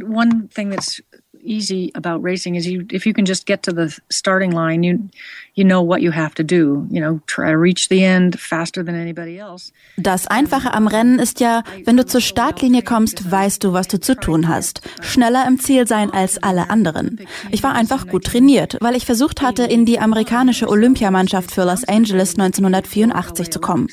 one 0.01 0.47
thing 0.53 0.71
that's 0.71 1.03
easy 1.43 1.91
about 1.95 2.23
racing 2.23 2.55
is 2.55 2.65
you 2.65 2.85
if 2.91 3.05
you 3.05 3.13
can 3.13 3.25
just 3.25 3.45
get 3.45 3.63
to 3.63 3.73
the 3.73 3.93
starting 4.09 4.51
line, 4.51 4.83
you 4.83 5.09
you 5.53 5.65
know 5.65 5.85
what 5.85 6.01
you 6.01 6.11
have 6.11 6.33
to 6.35 6.43
do. 6.43 6.87
You 6.89 7.01
know, 7.01 7.19
try 7.27 7.51
to 7.51 7.57
reach 7.57 7.89
the 7.89 8.03
end 8.03 8.39
faster 8.39 8.83
than 8.85 8.95
anybody 8.95 9.37
else. 9.37 9.71
Das 9.97 10.27
Einfache 10.27 10.73
am 10.73 10.87
Rennen 10.87 11.19
ist 11.19 11.39
ja, 11.39 11.63
wenn 11.85 11.97
du 11.97 12.05
zur 12.05 12.21
Startlinie 12.21 12.81
kommst, 12.81 13.29
weißt 13.29 13.63
du, 13.63 13.73
was 13.73 13.87
du 13.87 13.99
zu 13.99 14.15
tun 14.15 14.47
hast. 14.47 14.81
Schneller 15.01 15.45
im 15.47 15.59
Ziel 15.59 15.87
sein 15.87 16.11
als 16.11 16.41
alle 16.41 16.69
anderen. 16.69 17.19
Ich 17.51 17.63
war 17.63 17.73
einfach 17.73 18.07
gut 18.07 18.25
trainiert, 18.25 18.77
weil 18.79 18.95
ich 18.95 19.05
versucht 19.05 19.41
hatte, 19.41 19.63
in 19.63 19.85
die 19.85 19.99
amerikanische 19.99 20.69
Olympiamannschaft 20.69 21.51
für 21.51 21.65
Los 21.65 21.83
Angeles 21.83 22.37
1984 22.37 23.51
zu 23.51 23.59
kommen. 23.59 23.87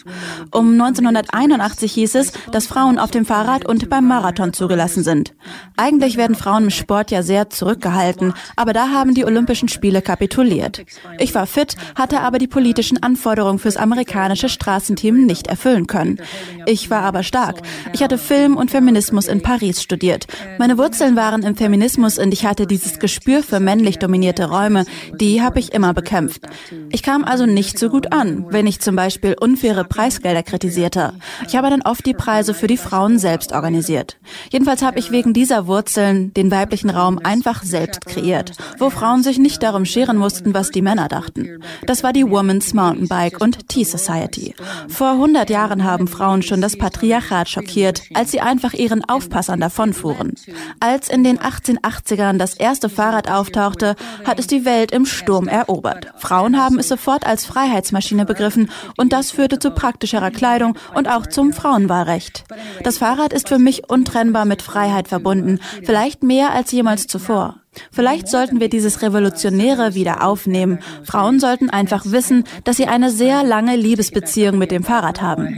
Um 0.52 0.72
1981 0.72 1.92
hieß 1.92 2.14
es, 2.14 2.32
dass 2.52 2.66
Frauen 2.66 2.98
auf 2.98 3.10
dem 3.10 3.24
Fahrrad 3.24 3.66
und 3.66 3.90
beim 3.90 4.06
Marathon 4.06 4.52
zugelassen 4.52 5.02
sind. 5.02 5.34
Eigentlich 5.76 6.16
werden 6.16 6.36
Frauen 6.36 6.64
im 6.64 6.70
Sport 6.70 7.10
ja 7.10 7.22
sehr 7.22 7.50
zurückgehalten, 7.50 8.34
aber 8.54 8.72
da 8.72 8.90
haben 8.90 9.14
die 9.14 9.24
Olympischen 9.24 9.68
Spiele 9.68 10.02
kapituliert. 10.02 10.84
Ich 11.18 11.34
war 11.34 11.47
fit, 11.48 11.76
hatte 11.94 12.20
aber 12.20 12.38
die 12.38 12.46
politischen 12.46 13.02
Anforderungen 13.02 13.58
fürs 13.58 13.76
amerikanische 13.76 14.48
Straßenteam 14.48 15.26
nicht 15.26 15.46
erfüllen 15.46 15.86
können. 15.86 16.20
Ich 16.66 16.90
war 16.90 17.02
aber 17.02 17.22
stark. 17.22 17.62
Ich 17.92 18.02
hatte 18.02 18.18
Film 18.18 18.56
und 18.56 18.70
Feminismus 18.70 19.26
in 19.26 19.42
Paris 19.42 19.82
studiert. 19.82 20.26
Meine 20.58 20.78
Wurzeln 20.78 21.16
waren 21.16 21.42
im 21.42 21.56
Feminismus 21.56 22.18
und 22.18 22.32
ich 22.32 22.44
hatte 22.44 22.66
dieses 22.66 22.98
Gespür 22.98 23.42
für 23.42 23.60
männlich 23.60 23.98
dominierte 23.98 24.48
Räume. 24.48 24.84
Die 25.20 25.42
habe 25.42 25.58
ich 25.58 25.72
immer 25.72 25.94
bekämpft. 25.94 26.42
Ich 26.90 27.02
kam 27.02 27.24
also 27.24 27.46
nicht 27.46 27.78
so 27.78 27.88
gut 27.88 28.12
an, 28.12 28.46
wenn 28.50 28.66
ich 28.66 28.80
zum 28.80 28.96
Beispiel 28.96 29.36
unfaire 29.38 29.84
Preisgelder 29.84 30.42
kritisierte. 30.42 31.14
Ich 31.46 31.56
habe 31.56 31.70
dann 31.70 31.82
oft 31.82 32.04
die 32.06 32.14
Preise 32.14 32.54
für 32.54 32.66
die 32.66 32.76
Frauen 32.76 33.18
selbst 33.18 33.52
organisiert. 33.52 34.18
Jedenfalls 34.50 34.82
habe 34.82 34.98
ich 34.98 35.10
wegen 35.10 35.32
dieser 35.32 35.66
Wurzeln 35.66 36.32
den 36.34 36.50
weiblichen 36.50 36.90
Raum 36.90 37.18
einfach 37.22 37.62
selbst 37.62 38.06
kreiert, 38.06 38.52
wo 38.78 38.90
Frauen 38.90 39.22
sich 39.22 39.38
nicht 39.38 39.62
darum 39.62 39.84
scheren 39.84 40.16
mussten, 40.16 40.54
was 40.54 40.70
die 40.70 40.82
Männer 40.82 41.08
dachten. 41.08 41.37
Das 41.86 42.02
war 42.02 42.12
die 42.12 42.28
Women's 42.28 42.74
Mountainbike 42.74 43.40
und 43.40 43.68
Tea 43.68 43.84
Society. 43.84 44.54
Vor 44.88 45.12
100 45.12 45.50
Jahren 45.50 45.84
haben 45.84 46.08
Frauen 46.08 46.42
schon 46.42 46.60
das 46.60 46.76
Patriarchat 46.76 47.48
schockiert, 47.48 48.02
als 48.14 48.30
sie 48.30 48.40
einfach 48.40 48.72
ihren 48.72 49.04
Aufpassern 49.08 49.60
davonfuhren. 49.60 50.34
Als 50.80 51.08
in 51.08 51.24
den 51.24 51.38
1880ern 51.38 52.38
das 52.38 52.54
erste 52.54 52.88
Fahrrad 52.88 53.30
auftauchte, 53.30 53.96
hat 54.24 54.38
es 54.38 54.46
die 54.46 54.64
Welt 54.64 54.92
im 54.92 55.06
Sturm 55.06 55.48
erobert. 55.48 56.08
Frauen 56.16 56.56
haben 56.56 56.78
es 56.78 56.88
sofort 56.88 57.26
als 57.26 57.46
Freiheitsmaschine 57.46 58.24
begriffen 58.24 58.70
und 58.96 59.12
das 59.12 59.30
führte 59.30 59.58
zu 59.58 59.70
praktischerer 59.70 60.30
Kleidung 60.30 60.76
und 60.94 61.08
auch 61.08 61.26
zum 61.26 61.52
Frauenwahlrecht. 61.52 62.44
Das 62.82 62.98
Fahrrad 62.98 63.32
ist 63.32 63.48
für 63.48 63.58
mich 63.58 63.88
untrennbar 63.88 64.44
mit 64.44 64.62
Freiheit 64.62 65.08
verbunden, 65.08 65.60
vielleicht 65.84 66.22
mehr 66.22 66.52
als 66.52 66.72
jemals 66.72 67.06
zuvor. 67.06 67.56
Vielleicht 67.90 68.28
sollten 68.28 68.60
wir 68.60 68.68
dieses 68.68 69.02
Revolutionäre 69.02 69.94
wieder 69.94 70.24
aufnehmen. 70.24 70.78
Frauen 71.04 71.40
sollten 71.40 71.70
einfach 71.70 72.04
wissen, 72.06 72.44
dass 72.64 72.76
sie 72.76 72.86
eine 72.86 73.10
sehr 73.10 73.42
lange 73.44 73.76
Liebesbeziehung 73.76 74.58
mit 74.58 74.70
dem 74.70 74.84
Fahrrad 74.84 75.22
haben. 75.22 75.56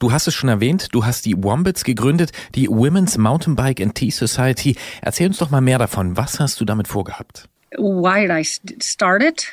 Du 0.00 0.12
hast 0.12 0.26
es 0.26 0.34
schon 0.34 0.48
erwähnt, 0.48 0.88
du 0.92 1.06
hast 1.06 1.24
die 1.24 1.42
Wombats 1.42 1.84
gegründet, 1.84 2.32
die 2.54 2.68
Women's 2.68 3.16
Mountainbike 3.16 3.80
and 3.80 3.94
Tea 3.94 4.10
Society. 4.10 4.76
Erzähl 5.00 5.28
uns 5.28 5.38
doch 5.38 5.50
mal 5.50 5.60
mehr 5.60 5.78
davon. 5.78 6.16
Was 6.16 6.40
hast 6.40 6.60
du 6.60 6.64
damit 6.64 6.88
vorgehabt? 6.88 7.48
Why 7.78 8.26
did 8.26 8.30
I 8.30 8.44
start 8.82 9.22
it? 9.22 9.46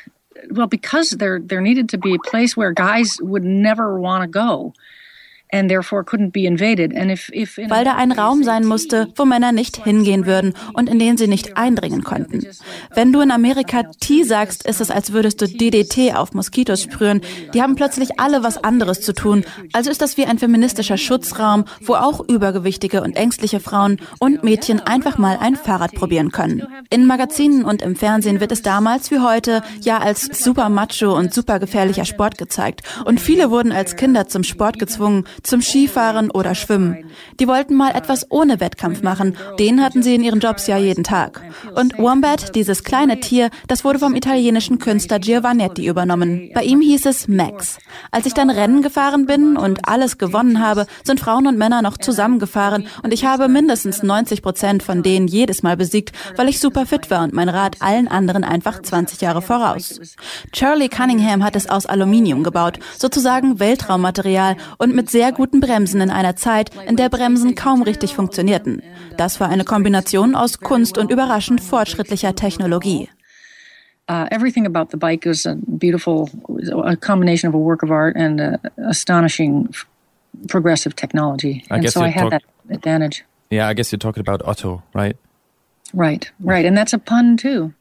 Well, 0.50 0.66
because 0.66 1.16
there 1.16 1.40
there 1.40 1.60
needed 1.60 1.88
to 1.90 1.98
be 1.98 2.14
a 2.14 2.18
place 2.18 2.56
where 2.56 2.72
guys 2.72 3.18
would 3.20 3.44
never 3.44 3.98
want 3.98 4.24
to 4.24 4.28
go. 4.30 4.72
Weil 7.68 7.84
da 7.84 7.94
ein 7.94 8.12
Raum 8.12 8.42
sein 8.42 8.64
musste, 8.64 9.08
wo 9.16 9.24
Männer 9.24 9.52
nicht 9.52 9.84
hingehen 9.84 10.26
würden 10.26 10.54
und 10.72 10.88
in 10.88 10.98
den 10.98 11.16
sie 11.18 11.28
nicht 11.28 11.56
eindringen 11.56 12.02
konnten. 12.02 12.46
Wenn 12.94 13.12
du 13.12 13.20
in 13.20 13.30
Amerika 13.30 13.82
T 14.00 14.24
sagst, 14.24 14.66
ist 14.66 14.80
es, 14.80 14.90
als 14.90 15.12
würdest 15.12 15.40
du 15.42 15.46
DDT 15.46 16.14
auf 16.14 16.32
Moskitos 16.32 16.82
sprühen. 16.82 17.20
Die 17.52 17.62
haben 17.62 17.76
plötzlich 17.76 18.18
alle 18.18 18.42
was 18.42 18.62
anderes 18.64 19.02
zu 19.02 19.12
tun. 19.12 19.44
Also 19.72 19.90
ist 19.90 20.00
das 20.00 20.16
wie 20.16 20.24
ein 20.24 20.38
feministischer 20.38 20.96
Schutzraum, 20.96 21.66
wo 21.82 21.94
auch 21.94 22.26
übergewichtige 22.28 23.02
und 23.02 23.16
ängstliche 23.16 23.60
Frauen 23.60 24.00
und 24.18 24.42
Mädchen 24.42 24.80
einfach 24.80 25.18
mal 25.18 25.38
ein 25.38 25.56
Fahrrad 25.56 25.92
probieren 25.92 26.32
können. 26.32 26.66
In 26.90 27.06
Magazinen 27.06 27.64
und 27.64 27.82
im 27.82 27.96
Fernsehen 27.96 28.40
wird 28.40 28.52
es 28.52 28.62
damals 28.62 29.10
wie 29.10 29.20
heute 29.20 29.62
ja 29.82 29.98
als 29.98 30.42
super 30.42 30.68
macho 30.68 31.14
und 31.16 31.34
super 31.34 31.58
gefährlicher 31.58 32.04
Sport 32.04 32.38
gezeigt. 32.38 32.82
Und 33.04 33.20
viele 33.20 33.50
wurden 33.50 33.72
als 33.72 33.96
Kinder 33.96 34.28
zum 34.28 34.44
Sport 34.44 34.78
gezwungen, 34.78 35.24
zum 35.42 35.62
Skifahren 35.62 36.30
oder 36.30 36.54
Schwimmen. 36.54 37.10
Die 37.40 37.48
wollten 37.48 37.74
mal 37.74 37.90
etwas 37.94 38.30
ohne 38.30 38.60
Wettkampf 38.60 39.02
machen. 39.02 39.36
Den 39.58 39.82
hatten 39.82 40.02
sie 40.02 40.14
in 40.14 40.22
ihren 40.22 40.40
Jobs 40.40 40.66
ja 40.66 40.76
jeden 40.78 41.04
Tag. 41.04 41.42
Und 41.74 41.98
Wombat, 41.98 42.54
dieses 42.54 42.84
kleine 42.84 43.20
Tier, 43.20 43.50
das 43.66 43.84
wurde 43.84 43.98
vom 43.98 44.14
italienischen 44.14 44.78
Künstler 44.78 45.18
Giovannetti 45.18 45.86
übernommen. 45.86 46.50
Bei 46.54 46.62
ihm 46.62 46.80
hieß 46.80 47.06
es 47.06 47.28
Max. 47.28 47.78
Als 48.10 48.26
ich 48.26 48.34
dann 48.34 48.50
Rennen 48.50 48.82
gefahren 48.82 49.26
bin 49.26 49.56
und 49.56 49.88
alles 49.88 50.18
gewonnen 50.18 50.60
habe, 50.60 50.86
sind 51.04 51.20
Frauen 51.20 51.46
und 51.46 51.58
Männer 51.58 51.82
noch 51.82 51.98
zusammengefahren 51.98 52.86
und 53.02 53.12
ich 53.12 53.24
habe 53.24 53.48
mindestens 53.48 54.02
90 54.02 54.42
Prozent 54.42 54.82
von 54.82 55.02
denen 55.02 55.26
jedes 55.26 55.62
Mal 55.62 55.76
besiegt, 55.76 56.12
weil 56.36 56.48
ich 56.48 56.60
super 56.60 56.86
fit 56.86 57.10
war 57.10 57.24
und 57.24 57.32
mein 57.32 57.48
Rad 57.48 57.76
allen 57.80 58.08
anderen 58.08 58.44
einfach 58.44 58.80
20 58.82 59.20
Jahre 59.20 59.42
voraus. 59.42 60.00
Charlie 60.52 60.88
Cunningham 60.88 61.44
hat 61.44 61.56
es 61.56 61.68
aus 61.68 61.86
Aluminium 61.86 62.42
gebaut, 62.42 62.78
sozusagen 62.98 63.58
Weltraummaterial 63.58 64.56
und 64.78 64.94
mit 64.94 65.10
sehr 65.10 65.31
guten 65.34 65.60
Bremsen 65.60 66.00
in 66.00 66.10
einer 66.10 66.36
Zeit, 66.36 66.70
in 66.86 66.96
der 66.96 67.08
Bremsen 67.08 67.54
kaum 67.54 67.82
richtig 67.82 68.14
funktionierten. 68.14 68.82
Das 69.16 69.40
war 69.40 69.48
eine 69.48 69.64
Kombination 69.64 70.34
aus 70.34 70.60
Kunst 70.60 70.98
und 70.98 71.10
überraschend 71.10 71.60
fortschrittlicher 71.60 72.34
Technologie. 72.34 73.08
Uh, 74.08 74.26
everything 74.30 74.66
about 74.66 74.90
the 74.90 74.96
bike 74.96 75.26
is 75.26 75.46
a 75.46 75.56
beautiful, 75.66 76.28
a 76.84 76.96
combination 76.96 77.48
of 77.48 77.54
a 77.54 77.58
work 77.58 77.82
of 77.82 77.90
art 77.90 78.16
and 78.16 78.40
a 78.40 78.58
astonishing 78.88 79.68
progressive 80.48 80.96
technology. 80.96 81.64
I 81.70 81.76
and 81.76 81.88
so 81.88 82.02
I 82.02 82.08
had 82.08 82.30
that 82.30 82.42
advantage. 82.68 83.24
Yeah, 83.50 83.68
I 83.68 83.74
guess 83.74 83.92
you're 83.92 83.98
talking 83.98 84.20
about 84.20 84.42
Otto, 84.44 84.82
right? 84.92 85.16
Right, 85.94 86.30
right. 86.40 86.64
And 86.64 86.76
that's 86.76 86.92
a 86.92 86.98
pun 86.98 87.36
too. 87.36 87.72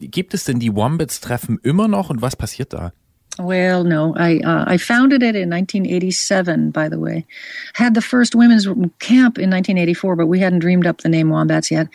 Gibt 0.00 0.34
es 0.34 0.44
denn 0.44 0.60
die 0.60 0.74
Wombats-Treffen 0.74 1.58
immer 1.62 1.86
noch 1.86 2.10
und 2.10 2.22
was 2.22 2.36
passiert 2.36 2.72
da? 2.72 2.92
Well, 3.38 3.84
no, 3.84 4.14
I 4.16 4.38
uh, 4.38 4.64
I 4.66 4.76
founded 4.76 5.22
it 5.22 5.36
in 5.36 5.48
1987. 5.48 6.70
By 6.70 6.88
the 6.88 6.98
way, 6.98 7.24
had 7.74 7.94
the 7.94 8.02
first 8.02 8.34
women's 8.34 8.66
camp 8.98 9.38
in 9.38 9.50
1984, 9.50 10.16
but 10.16 10.26
we 10.26 10.40
hadn't 10.40 10.58
dreamed 10.58 10.86
up 10.86 10.98
the 10.98 11.08
name 11.08 11.30
Wombats 11.30 11.70
yet. 11.70 11.88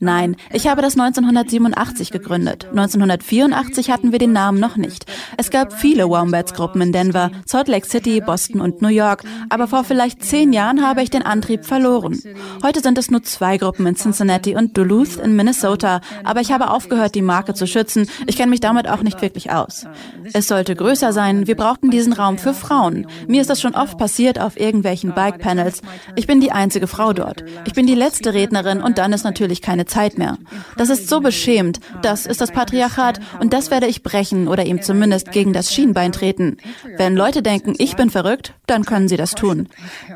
Nein, 0.00 0.36
ich 0.52 0.68
habe 0.68 0.80
das 0.80 0.96
1987 0.96 2.12
gegründet. 2.12 2.66
1984 2.70 3.90
hatten 3.90 4.12
wir 4.12 4.20
den 4.20 4.32
Namen 4.32 4.60
noch 4.60 4.76
nicht. 4.76 5.06
Es 5.36 5.50
gab 5.50 5.72
viele 5.72 6.08
Wombats-Gruppen 6.08 6.80
in 6.80 6.92
Denver, 6.92 7.30
Salt 7.46 7.66
Lake 7.66 7.86
City, 7.86 8.20
Boston 8.20 8.60
und 8.60 8.80
New 8.80 8.88
York, 8.88 9.24
aber 9.48 9.66
vor 9.66 9.82
vielleicht 9.82 10.24
zehn 10.24 10.52
Jahren 10.52 10.86
habe 10.86 11.02
ich 11.02 11.10
den 11.10 11.22
Antrieb 11.22 11.64
verloren. 11.64 12.18
Heute 12.62 12.80
sind 12.80 12.96
es 12.96 13.10
nur 13.10 13.24
zwei 13.24 13.56
Gruppen 13.56 13.86
in 13.86 13.96
Cincinnati 13.96 14.54
und 14.54 14.76
Duluth 14.76 15.16
in 15.16 15.34
Minnesota, 15.34 16.00
aber 16.22 16.40
ich 16.40 16.52
habe 16.52 16.70
aufgehört, 16.70 17.16
die 17.16 17.22
Marke 17.22 17.54
zu 17.54 17.66
schützen. 17.66 18.08
Ich 18.26 18.36
kenne 18.36 18.50
mich 18.50 18.60
damit 18.60 18.88
auch 18.88 19.02
nicht 19.02 19.20
wirklich 19.20 19.50
aus. 19.50 19.86
Es 20.32 20.46
sollte 20.46 20.76
größer 20.76 21.12
sein, 21.12 21.48
wir 21.48 21.56
brauchten 21.56 21.90
diesen 21.90 22.12
Raum 22.12 22.38
für 22.38 22.54
Frauen. 22.54 23.08
Mir 23.26 23.40
ist 23.40 23.50
das 23.50 23.60
schon 23.60 23.74
oft 23.74 23.98
passiert 23.98 24.40
auf 24.40 24.60
irgendwelchen 24.60 25.12
Bike-Panels. 25.12 25.82
Ich 26.14 26.28
bin 26.28 26.40
die 26.40 26.52
einzige 26.52 26.86
Frau 26.86 27.12
dort. 27.12 27.44
Ich 27.64 27.72
bin 27.72 27.86
die 27.86 27.94
letzte 27.94 28.32
Rednerin 28.32 28.80
und 28.80 28.98
dann 28.98 29.12
ist 29.12 29.24
natürlich 29.24 29.60
keine 29.60 29.86
Zeit 29.88 30.18
mehr. 30.18 30.38
Das 30.76 30.90
ist 30.90 31.08
so 31.08 31.20
beschämend. 31.20 31.80
Das 32.02 32.26
ist 32.26 32.40
das 32.40 32.52
Patriarchat 32.52 33.20
und 33.40 33.52
das 33.52 33.70
werde 33.70 33.86
ich 33.86 34.02
brechen 34.02 34.48
oder 34.48 34.64
ihm 34.64 34.82
zumindest 34.82 35.32
gegen 35.32 35.52
das 35.52 35.72
Schienbein 35.72 36.12
treten. 36.12 36.58
Wenn 36.96 37.16
Leute 37.16 37.42
denken, 37.42 37.74
ich 37.78 37.96
bin 37.96 38.10
verrückt, 38.10 38.54
dann 38.66 38.84
können 38.84 39.08
sie 39.08 39.16
das 39.16 39.34
tun. 39.34 39.68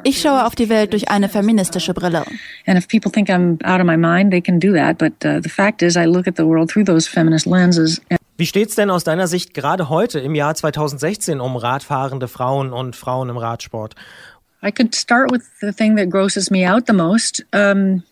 Ich 0.05 0.21
schaue 0.21 0.47
auf 0.47 0.55
die 0.55 0.69
Welt 0.69 0.93
durch 0.93 1.09
eine 1.09 1.29
feministische 1.29 1.95
Brille. 1.95 2.25
And 2.67 2.79
if 2.79 2.87
people 2.87 3.11
think 3.11 3.29
I'm 3.29 3.63
out 3.65 3.81
of 3.81 3.87
my 3.87 3.97
mind, 3.97 4.31
they 4.31 4.41
can 4.41 4.61
do 4.61 4.73
that. 4.75 4.99
But 4.99 5.25
uh, 5.25 5.41
the 5.43 5.49
fact 5.49 5.83
is, 5.83 5.97
I 5.97 6.05
look 6.05 6.29
at 6.29 6.37
the 6.37 6.45
world 6.45 6.71
through 6.71 6.85
those 6.85 7.09
feminist 7.09 7.47
lenses. 7.47 8.01
Wie 8.37 8.47
steht's 8.47 8.75
denn 8.75 8.91
aus 8.91 9.05
deiner 9.05 9.29
Sicht 9.29 9.55
gerade 9.55 9.89
heute 9.89 10.19
im 10.19 10.35
Jahr 10.35 10.55
2016 10.55 11.41
um 11.41 11.57
radfahrende 11.57 12.29
Frauen 12.29 12.73
und 12.73 12.97
Frauen 12.97 13.29
im 13.29 13.37
Radsport? 13.37 13.95
I 14.65 14.71
could 14.71 14.95
start 14.95 15.31
with 15.31 15.43
the 15.61 15.73
thing 15.73 15.97
that 15.97 16.09
grosses 16.09 16.51
me 16.51 16.67
out 16.69 16.87
the 16.87 16.93
most. 16.93 17.45
Um, 17.53 18.05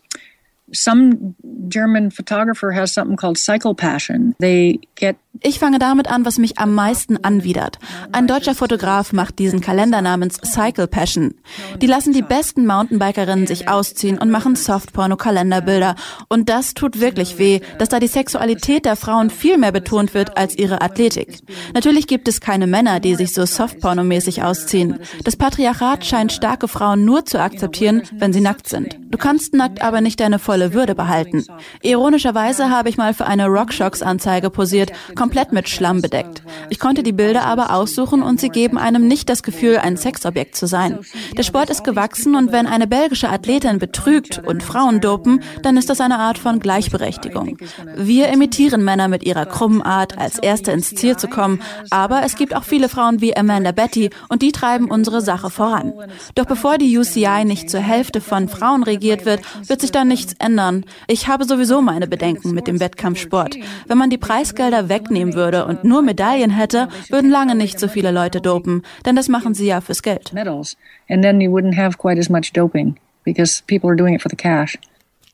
some 0.73 1.35
German 1.67 2.09
photographer 2.09 2.71
has 2.71 2.91
something 2.91 3.17
called 3.17 3.37
cycle 3.37 3.75
passion. 3.75 4.35
They 4.39 4.79
get 4.95 5.17
Ich 5.39 5.59
fange 5.59 5.79
damit 5.79 6.11
an, 6.11 6.25
was 6.25 6.37
mich 6.37 6.59
am 6.59 6.75
meisten 6.75 7.23
anwidert. 7.23 7.79
Ein 8.11 8.27
deutscher 8.27 8.53
Fotograf 8.53 9.13
macht 9.13 9.39
diesen 9.39 9.61
Kalender 9.61 10.01
namens 10.01 10.35
Cycle 10.43 10.87
Passion. 10.87 11.35
Die 11.77 11.87
lassen 11.87 12.11
die 12.11 12.21
besten 12.21 12.67
Mountainbikerinnen 12.67 13.47
sich 13.47 13.69
ausziehen 13.69 14.17
und 14.17 14.29
machen 14.29 14.57
Softporno-Kalenderbilder. 14.57 15.95
Und 16.27 16.49
das 16.49 16.73
tut 16.73 16.99
wirklich 16.99 17.39
weh, 17.39 17.61
dass 17.79 17.87
da 17.87 17.99
die 17.99 18.07
Sexualität 18.07 18.83
der 18.83 18.97
Frauen 18.97 19.29
viel 19.29 19.57
mehr 19.57 19.71
betont 19.71 20.13
wird 20.13 20.37
als 20.37 20.57
ihre 20.57 20.81
Athletik. 20.81 21.39
Natürlich 21.73 22.07
gibt 22.07 22.27
es 22.27 22.41
keine 22.41 22.67
Männer, 22.67 22.99
die 22.99 23.15
sich 23.15 23.33
so 23.33 23.43
Softporno-mäßig 23.43 24.43
ausziehen. 24.43 24.99
Das 25.23 25.37
Patriarchat 25.37 26.05
scheint 26.05 26.33
starke 26.33 26.67
Frauen 26.67 27.05
nur 27.05 27.25
zu 27.25 27.39
akzeptieren, 27.39 28.03
wenn 28.11 28.33
sie 28.33 28.41
nackt 28.41 28.67
sind. 28.67 28.97
Du 29.09 29.17
kannst 29.17 29.53
nackt 29.53 29.81
aber 29.81 30.01
nicht 30.01 30.19
deine 30.19 30.39
volle 30.39 30.73
Würde 30.73 30.93
behalten. 30.93 31.45
Ironischerweise 31.81 32.69
habe 32.69 32.89
ich 32.89 32.97
mal 32.97 33.13
für 33.13 33.25
eine 33.25 33.47
RockShox-Anzeige 33.47 34.49
posiert, 34.49 34.91
komplett 35.21 35.53
mit 35.53 35.69
Schlamm 35.69 36.01
bedeckt. 36.01 36.41
Ich 36.71 36.79
konnte 36.79 37.03
die 37.03 37.11
Bilder 37.11 37.43
aber 37.43 37.75
aussuchen 37.75 38.23
und 38.23 38.39
sie 38.39 38.49
geben 38.49 38.79
einem 38.79 39.07
nicht 39.07 39.29
das 39.29 39.43
Gefühl, 39.43 39.77
ein 39.77 39.95
Sexobjekt 39.95 40.55
zu 40.55 40.65
sein. 40.65 40.97
Der 41.37 41.43
Sport 41.43 41.69
ist 41.69 41.83
gewachsen 41.83 42.35
und 42.35 42.51
wenn 42.51 42.65
eine 42.65 42.87
belgische 42.87 43.29
Athletin 43.29 43.77
betrügt 43.77 44.41
und 44.43 44.63
Frauen 44.63 44.99
dopen, 44.99 45.43
dann 45.61 45.77
ist 45.77 45.91
das 45.91 46.01
eine 46.01 46.17
Art 46.17 46.39
von 46.39 46.59
Gleichberechtigung. 46.59 47.59
Wir 47.95 48.29
imitieren 48.29 48.83
Männer 48.83 49.09
mit 49.09 49.23
ihrer 49.23 49.45
krummen 49.45 49.83
Art, 49.83 50.17
als 50.17 50.39
Erste 50.39 50.71
ins 50.71 50.95
Ziel 50.95 51.15
zu 51.17 51.27
kommen, 51.27 51.61
aber 51.91 52.23
es 52.23 52.35
gibt 52.35 52.55
auch 52.55 52.63
viele 52.63 52.89
Frauen 52.89 53.21
wie 53.21 53.37
Amanda 53.37 53.73
Betty 53.73 54.09
und 54.27 54.41
die 54.41 54.51
treiben 54.51 54.89
unsere 54.89 55.21
Sache 55.21 55.51
voran. 55.51 55.93
Doch 56.33 56.45
bevor 56.45 56.79
die 56.79 56.97
UCI 56.97 57.45
nicht 57.45 57.69
zur 57.69 57.81
Hälfte 57.81 58.21
von 58.21 58.49
Frauen 58.49 58.81
regiert 58.81 59.25
wird, 59.25 59.41
wird 59.67 59.81
sich 59.81 59.91
da 59.91 60.03
nichts 60.03 60.33
ändern. 60.39 60.83
Ich 61.05 61.27
habe 61.27 61.45
sowieso 61.45 61.79
meine 61.83 62.07
Bedenken 62.07 62.55
mit 62.55 62.65
dem 62.65 62.79
Wettkampfsport. 62.79 63.55
Wenn 63.85 63.99
man 63.99 64.09
die 64.09 64.17
Preisgelder 64.17 64.89
wegnimmt, 64.89 65.10
wegnehmen 65.11 65.33
würde 65.33 65.65
und 65.65 65.83
nur 65.83 66.01
Medaillen 66.01 66.51
hätte, 66.51 66.87
würden 67.09 67.29
lange 67.29 67.55
nicht 67.55 67.79
so 67.79 67.87
viele 67.87 68.11
Leute 68.11 68.41
dopen, 68.41 68.83
denn 69.05 69.15
das 69.15 69.27
machen 69.27 69.53
sie 69.53 69.67
ja 69.67 69.81
fürs 69.81 70.01
Geld. 70.01 70.33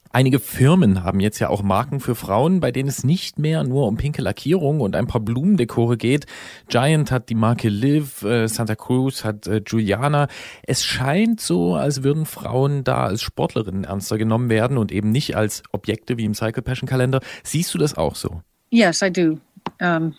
Einige 0.09 0.39
Firmen 0.39 1.03
haben 1.03 1.19
jetzt 1.19 1.37
ja 1.39 1.49
auch 1.49 1.61
Marken 1.61 1.99
für 1.99 2.15
Frauen, 2.15 2.59
bei 2.59 2.71
denen 2.71 2.89
es 2.89 3.03
nicht 3.03 3.37
mehr 3.37 3.63
nur 3.63 3.87
um 3.87 3.97
pinke 3.97 4.21
Lackierung 4.21 4.79
und 4.79 4.95
ein 4.95 5.05
paar 5.05 5.21
Blumendekore 5.21 5.97
geht. 5.97 6.25
Giant 6.69 7.11
hat 7.11 7.29
die 7.29 7.35
Marke 7.35 7.69
Liv, 7.69 8.23
äh, 8.23 8.47
Santa 8.47 8.75
Cruz 8.75 9.23
hat 9.23 9.45
äh, 9.45 9.61
Juliana. 9.67 10.27
Es 10.63 10.83
scheint 10.83 11.39
so, 11.39 11.75
als 11.75 12.03
würden 12.03 12.25
Frauen 12.25 12.83
da 12.83 13.03
als 13.05 13.21
Sportlerinnen 13.21 13.83
ernster 13.83 14.17
genommen 14.17 14.49
werden 14.49 14.77
und 14.77 14.91
eben 14.91 15.11
nicht 15.11 15.35
als 15.35 15.61
Objekte 15.71 16.17
wie 16.17 16.25
im 16.25 16.33
Cycle 16.33 16.63
Passion 16.63 16.87
Kalender. 16.87 17.19
Siehst 17.43 17.73
du 17.73 17.77
das 17.77 17.95
auch 17.95 18.15
so? 18.15 18.41
Yes, 18.71 19.01
I 19.01 19.11
do. 19.11 19.37
Um, 19.79 20.15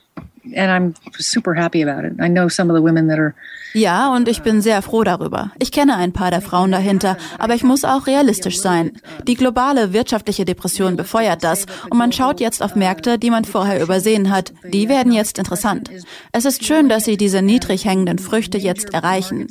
and 0.55 0.71
I'm 0.71 0.95
super 1.19 1.55
happy 1.55 1.83
about 1.83 2.07
it. 2.07 2.15
I 2.21 2.29
know 2.29 2.49
some 2.49 2.71
of 2.71 2.77
the 2.77 2.83
women 2.83 3.09
that 3.09 3.19
are 3.19 3.35
ja, 3.75 4.15
und 4.15 4.29
ich 4.29 4.43
bin 4.43 4.63
sehr 4.63 4.81
froh 4.81 5.05
darüber. 5.05 5.53
Ich 5.59 5.73
kenne 5.73 5.97
ein 5.97 6.13
paar 6.13 6.31
der 6.31 6.41
Frauen 6.41 6.73
dahinter, 6.73 7.19
aber 7.39 7.55
ich 7.55 7.63
muss 7.63 7.85
auch 7.85 8.07
realistisch 8.07 8.61
sein. 8.61 8.93
Die 9.27 9.35
globale 9.35 9.93
wirtschaftliche 9.93 10.45
Depression 10.47 10.97
befeuert 10.97 11.45
das 11.45 11.67
und 11.91 11.99
man 11.99 12.13
schaut 12.13 12.41
jetzt 12.41 12.63
auf 12.63 12.77
Märkte, 12.77 13.19
die 13.19 13.31
man 13.31 13.45
vorher 13.45 13.83
übersehen 13.83 14.31
hat. 14.31 14.53
Die 14.65 14.89
werden 14.89 15.13
jetzt 15.13 15.39
interessant. 15.39 15.91
Es 16.33 16.47
ist 16.47 16.65
schön, 16.65 16.89
dass 16.89 17.05
sie 17.05 17.19
diese 17.19 17.43
niedrig 17.43 17.85
hängenden 17.85 18.19
Früchte 18.19 18.57
jetzt 18.57 18.95
erreichen. 18.95 19.49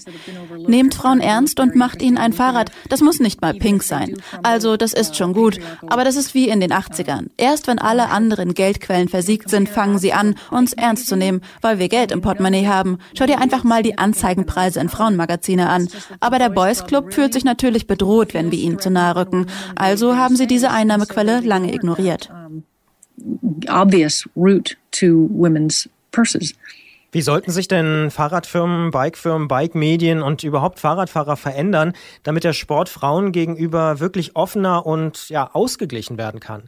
Nehmt 0.67 0.95
Frauen 0.95 1.19
ernst 1.19 1.59
und 1.59 1.75
macht 1.75 2.01
ihnen 2.01 2.17
ein 2.17 2.33
Fahrrad. 2.33 2.71
Das 2.89 3.01
muss 3.01 3.19
nicht 3.19 3.41
mal 3.41 3.53
pink 3.53 3.83
sein. 3.83 4.17
Also, 4.41 4.77
das 4.77 4.93
ist 4.93 5.15
schon 5.15 5.33
gut. 5.33 5.59
Aber 5.87 6.03
das 6.03 6.15
ist 6.15 6.33
wie 6.33 6.49
in 6.49 6.59
den 6.59 6.73
80ern. 6.73 7.27
Erst 7.37 7.67
wenn 7.67 7.79
alle 7.79 8.09
anderen 8.09 8.55
Geldquellen 8.55 9.09
versiegt 9.09 9.49
sind, 9.49 9.69
fangen 9.69 9.99
sie 9.99 10.13
an, 10.13 10.35
uns 10.57 10.73
ernst 10.73 11.07
zu 11.07 11.15
nehmen, 11.15 11.41
weil 11.61 11.79
wir 11.79 11.87
Geld 11.87 12.11
im 12.11 12.21
Portemonnaie 12.21 12.67
haben. 12.67 12.97
Schau 13.17 13.25
dir 13.25 13.39
einfach 13.39 13.63
mal 13.63 13.83
die 13.83 13.97
Anzeigenpreise 13.97 14.79
in 14.79 14.89
Frauenmagazine 14.89 15.69
an. 15.69 15.87
Aber 16.19 16.39
der 16.39 16.49
Boys 16.49 16.85
Club 16.85 17.13
fühlt 17.13 17.33
sich 17.33 17.45
natürlich 17.45 17.87
bedroht, 17.87 18.33
wenn 18.33 18.51
wir 18.51 18.59
ihnen 18.59 18.79
zu 18.79 18.89
nahe 18.89 19.15
rücken. 19.15 19.47
Also 19.75 20.15
haben 20.15 20.35
sie 20.35 20.47
diese 20.47 20.71
Einnahmequelle 20.71 21.41
lange 21.41 21.73
ignoriert. 21.73 22.29
Obvious 23.69 24.27
route 24.35 24.75
to 24.91 25.29
women's 25.31 25.89
purses. 26.11 26.53
Wie 27.11 27.21
sollten 27.21 27.51
sich 27.51 27.67
denn 27.67 28.11
Fahrradfirmen, 28.11 28.91
Bikefirmen, 28.91 29.47
Bike-Medien 29.47 30.21
und 30.21 30.43
überhaupt 30.43 30.79
Fahrradfahrer 30.79 31.37
verändern, 31.37 31.93
damit 32.23 32.43
der 32.43 32.53
Sport 32.53 32.89
Frauen 32.89 33.31
gegenüber 33.31 33.99
wirklich 33.99 34.35
offener 34.35 34.85
und 34.85 35.29
ja, 35.29 35.49
ausgeglichen 35.53 36.17
werden 36.17 36.39
kann? 36.39 36.63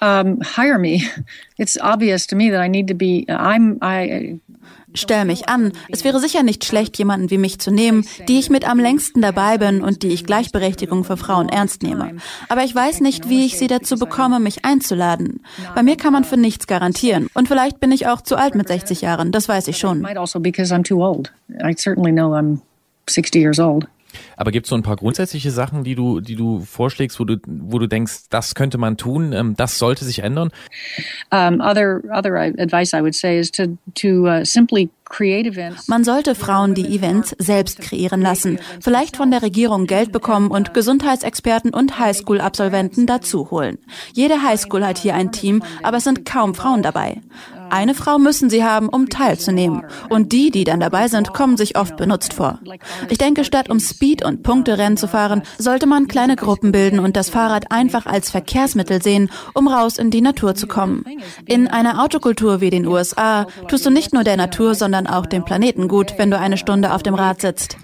Um, 0.00 0.40
hire 0.40 0.78
me. 0.78 1.02
It's 1.58 1.76
obvious 1.80 2.26
to 2.28 2.36
me 2.36 2.50
that 2.50 2.60
I 2.60 2.68
need 2.68 2.88
to 2.88 2.94
be. 2.94 3.24
I'm. 3.28 3.78
I 3.82 4.40
Stell 4.94 5.26
mich 5.26 5.48
an. 5.48 5.72
Es 5.90 6.02
wäre 6.02 6.18
sicher 6.18 6.42
nicht 6.42 6.64
schlecht, 6.64 6.96
jemanden 6.98 7.30
wie 7.30 7.38
mich 7.38 7.58
zu 7.58 7.70
nehmen, 7.70 8.06
die 8.26 8.38
ich 8.38 8.48
mit 8.48 8.68
am 8.68 8.78
längsten 8.78 9.20
dabei 9.20 9.58
bin 9.58 9.82
und 9.82 10.02
die 10.02 10.08
ich 10.08 10.24
Gleichberechtigung 10.24 11.04
für 11.04 11.16
Frauen 11.16 11.48
ernst 11.48 11.82
nehme. 11.82 12.16
Aber 12.48 12.64
ich 12.64 12.74
weiß 12.74 13.00
nicht, 13.00 13.28
wie 13.28 13.44
ich 13.44 13.58
sie 13.58 13.66
dazu 13.66 13.96
bekomme, 13.96 14.40
mich 14.40 14.64
einzuladen. 14.64 15.40
Bei 15.74 15.82
mir 15.82 15.96
kann 15.96 16.12
man 16.12 16.24
für 16.24 16.38
nichts 16.38 16.66
garantieren. 16.66 17.28
Und 17.34 17.48
vielleicht 17.48 17.80
bin 17.80 17.92
ich 17.92 18.06
auch 18.06 18.22
zu 18.22 18.36
alt 18.36 18.54
mit 18.54 18.68
60 18.68 19.02
Jahren. 19.02 19.30
Das 19.30 19.48
weiß 19.48 19.68
ich 19.68 19.78
schon. 19.78 20.00
Might 20.00 20.16
also 20.16 20.40
because 20.40 20.74
I'm 20.74 20.82
too 20.82 21.04
old. 21.04 21.32
I 21.62 21.74
certainly 21.76 22.10
know 22.10 22.32
I'm 22.34 22.60
60 23.08 23.38
years 23.40 23.60
old. 23.60 23.86
Aber 24.36 24.50
gibt 24.50 24.66
es 24.66 24.70
so 24.70 24.76
ein 24.76 24.82
paar 24.82 24.96
grundsätzliche 24.96 25.50
Sachen, 25.50 25.84
die 25.84 25.94
du, 25.94 26.20
die 26.20 26.36
du 26.36 26.60
vorschlägst, 26.60 27.18
wo 27.20 27.24
du, 27.24 27.36
wo 27.46 27.78
du 27.78 27.86
denkst, 27.86 28.28
das 28.30 28.54
könnte 28.54 28.78
man 28.78 28.96
tun, 28.96 29.32
ähm, 29.32 29.54
das 29.56 29.78
sollte 29.78 30.04
sich 30.04 30.20
ändern? 30.20 30.50
Um, 31.30 31.60
other, 31.60 32.00
other 32.12 32.36
advice 32.36 32.92
I 32.92 33.02
would 33.02 33.14
say 33.14 33.38
is 33.38 33.50
to, 33.52 33.78
to 33.94 34.26
uh, 34.26 34.44
simply 34.44 34.90
man 35.86 36.04
sollte 36.04 36.34
Frauen 36.34 36.74
die 36.74 36.94
Events 36.94 37.34
selbst 37.38 37.80
kreieren 37.80 38.20
lassen, 38.20 38.58
vielleicht 38.80 39.16
von 39.16 39.30
der 39.30 39.42
Regierung 39.42 39.86
Geld 39.86 40.12
bekommen 40.12 40.50
und 40.50 40.74
Gesundheitsexperten 40.74 41.72
und 41.72 41.98
Highschool-Absolventen 41.98 43.06
dazu 43.06 43.50
holen. 43.50 43.78
Jede 44.12 44.42
Highschool 44.42 44.84
hat 44.84 44.98
hier 44.98 45.14
ein 45.14 45.32
Team, 45.32 45.62
aber 45.82 45.96
es 45.96 46.04
sind 46.04 46.26
kaum 46.26 46.54
Frauen 46.54 46.82
dabei. 46.82 47.22
Eine 47.70 47.94
Frau 47.94 48.18
müssen 48.18 48.50
sie 48.50 48.64
haben, 48.64 48.88
um 48.88 49.08
teilzunehmen. 49.08 49.82
Und 50.08 50.32
die, 50.32 50.50
die 50.50 50.64
dann 50.64 50.80
dabei 50.80 51.08
sind, 51.08 51.32
kommen 51.32 51.56
sich 51.56 51.76
oft 51.76 51.96
benutzt 51.96 52.32
vor. 52.32 52.58
Ich 53.08 53.18
denke, 53.18 53.44
statt 53.44 53.70
um 53.70 53.80
Speed- 53.80 54.24
und 54.24 54.42
Punkterennen 54.42 54.96
zu 54.96 55.08
fahren, 55.08 55.42
sollte 55.58 55.86
man 55.86 56.08
kleine 56.08 56.36
Gruppen 56.36 56.72
bilden 56.72 56.98
und 56.98 57.16
das 57.16 57.30
Fahrrad 57.30 57.70
einfach 57.70 58.06
als 58.06 58.30
Verkehrsmittel 58.30 59.02
sehen, 59.02 59.30
um 59.54 59.68
raus 59.68 59.98
in 59.98 60.10
die 60.10 60.20
Natur 60.20 60.54
zu 60.54 60.66
kommen. 60.66 61.04
In 61.46 61.68
einer 61.68 62.02
Autokultur 62.02 62.60
wie 62.60 62.70
den 62.70 62.86
USA 62.86 63.46
tust 63.68 63.86
du 63.86 63.90
nicht 63.90 64.12
nur 64.12 64.24
der 64.24 64.36
Natur, 64.36 64.74
sondern 64.74 65.06
auch 65.06 65.26
dem 65.26 65.44
Planeten 65.44 65.88
gut, 65.88 66.14
wenn 66.16 66.30
du 66.30 66.38
eine 66.38 66.56
Stunde 66.56 66.92
auf 66.92 67.02
dem 67.02 67.14
Rad 67.14 67.40
sitzt. 67.40 67.76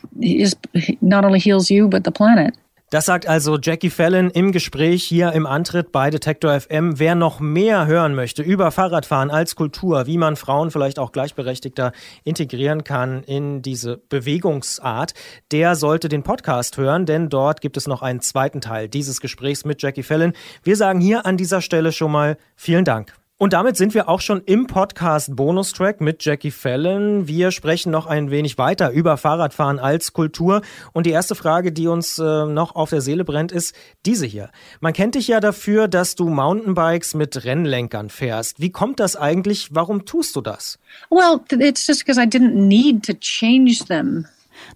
Not 1.00 1.24
only 1.24 1.40
heals 1.40 1.68
you, 1.68 1.88
but 1.88 2.02
the 2.04 2.10
planet. 2.10 2.54
Das 2.94 3.06
sagt 3.06 3.26
also 3.26 3.58
Jackie 3.60 3.90
Fallon 3.90 4.30
im 4.30 4.52
Gespräch 4.52 5.02
hier 5.02 5.32
im 5.32 5.46
Antritt 5.46 5.90
bei 5.90 6.10
Detektor 6.10 6.60
FM. 6.60 7.00
Wer 7.00 7.16
noch 7.16 7.40
mehr 7.40 7.88
hören 7.88 8.14
möchte 8.14 8.44
über 8.44 8.70
Fahrradfahren 8.70 9.32
als 9.32 9.56
Kultur, 9.56 10.06
wie 10.06 10.16
man 10.16 10.36
Frauen 10.36 10.70
vielleicht 10.70 11.00
auch 11.00 11.10
gleichberechtigter 11.10 11.90
integrieren 12.22 12.84
kann 12.84 13.24
in 13.24 13.62
diese 13.62 13.96
Bewegungsart, 13.96 15.12
der 15.50 15.74
sollte 15.74 16.08
den 16.08 16.22
Podcast 16.22 16.76
hören, 16.76 17.04
denn 17.04 17.30
dort 17.30 17.60
gibt 17.60 17.76
es 17.76 17.88
noch 17.88 18.00
einen 18.00 18.20
zweiten 18.20 18.60
Teil 18.60 18.88
dieses 18.88 19.20
Gesprächs 19.20 19.64
mit 19.64 19.82
Jackie 19.82 20.04
Fallon. 20.04 20.32
Wir 20.62 20.76
sagen 20.76 21.00
hier 21.00 21.26
an 21.26 21.36
dieser 21.36 21.62
Stelle 21.62 21.90
schon 21.90 22.12
mal 22.12 22.36
vielen 22.54 22.84
Dank. 22.84 23.12
Und 23.36 23.52
damit 23.52 23.76
sind 23.76 23.94
wir 23.94 24.08
auch 24.08 24.20
schon 24.20 24.42
im 24.46 24.68
Podcast 24.68 25.34
Bonustrack 25.34 26.00
mit 26.00 26.24
Jackie 26.24 26.52
Fallon. 26.52 27.26
Wir 27.26 27.50
sprechen 27.50 27.90
noch 27.90 28.06
ein 28.06 28.30
wenig 28.30 28.58
weiter 28.58 28.92
über 28.92 29.16
Fahrradfahren 29.16 29.80
als 29.80 30.12
Kultur. 30.12 30.62
Und 30.92 31.04
die 31.04 31.10
erste 31.10 31.34
Frage, 31.34 31.72
die 31.72 31.88
uns 31.88 32.16
äh, 32.20 32.22
noch 32.46 32.76
auf 32.76 32.90
der 32.90 33.00
Seele 33.00 33.24
brennt, 33.24 33.50
ist 33.50 33.74
diese 34.06 34.24
hier. 34.24 34.50
Man 34.78 34.92
kennt 34.92 35.16
dich 35.16 35.26
ja 35.26 35.40
dafür, 35.40 35.88
dass 35.88 36.14
du 36.14 36.28
Mountainbikes 36.28 37.14
mit 37.14 37.44
Rennlenkern 37.44 38.08
fährst. 38.08 38.60
Wie 38.60 38.70
kommt 38.70 39.00
das 39.00 39.16
eigentlich? 39.16 39.74
Warum 39.74 40.04
tust 40.04 40.36
du 40.36 40.40
das? 40.40 40.78
Well, 41.10 41.40
it's 41.50 41.84
just 41.88 42.06
because 42.06 42.20
I 42.20 42.26
didn't 42.26 42.54
need 42.54 43.04
to 43.06 43.14
change 43.14 43.86
them. 43.88 44.26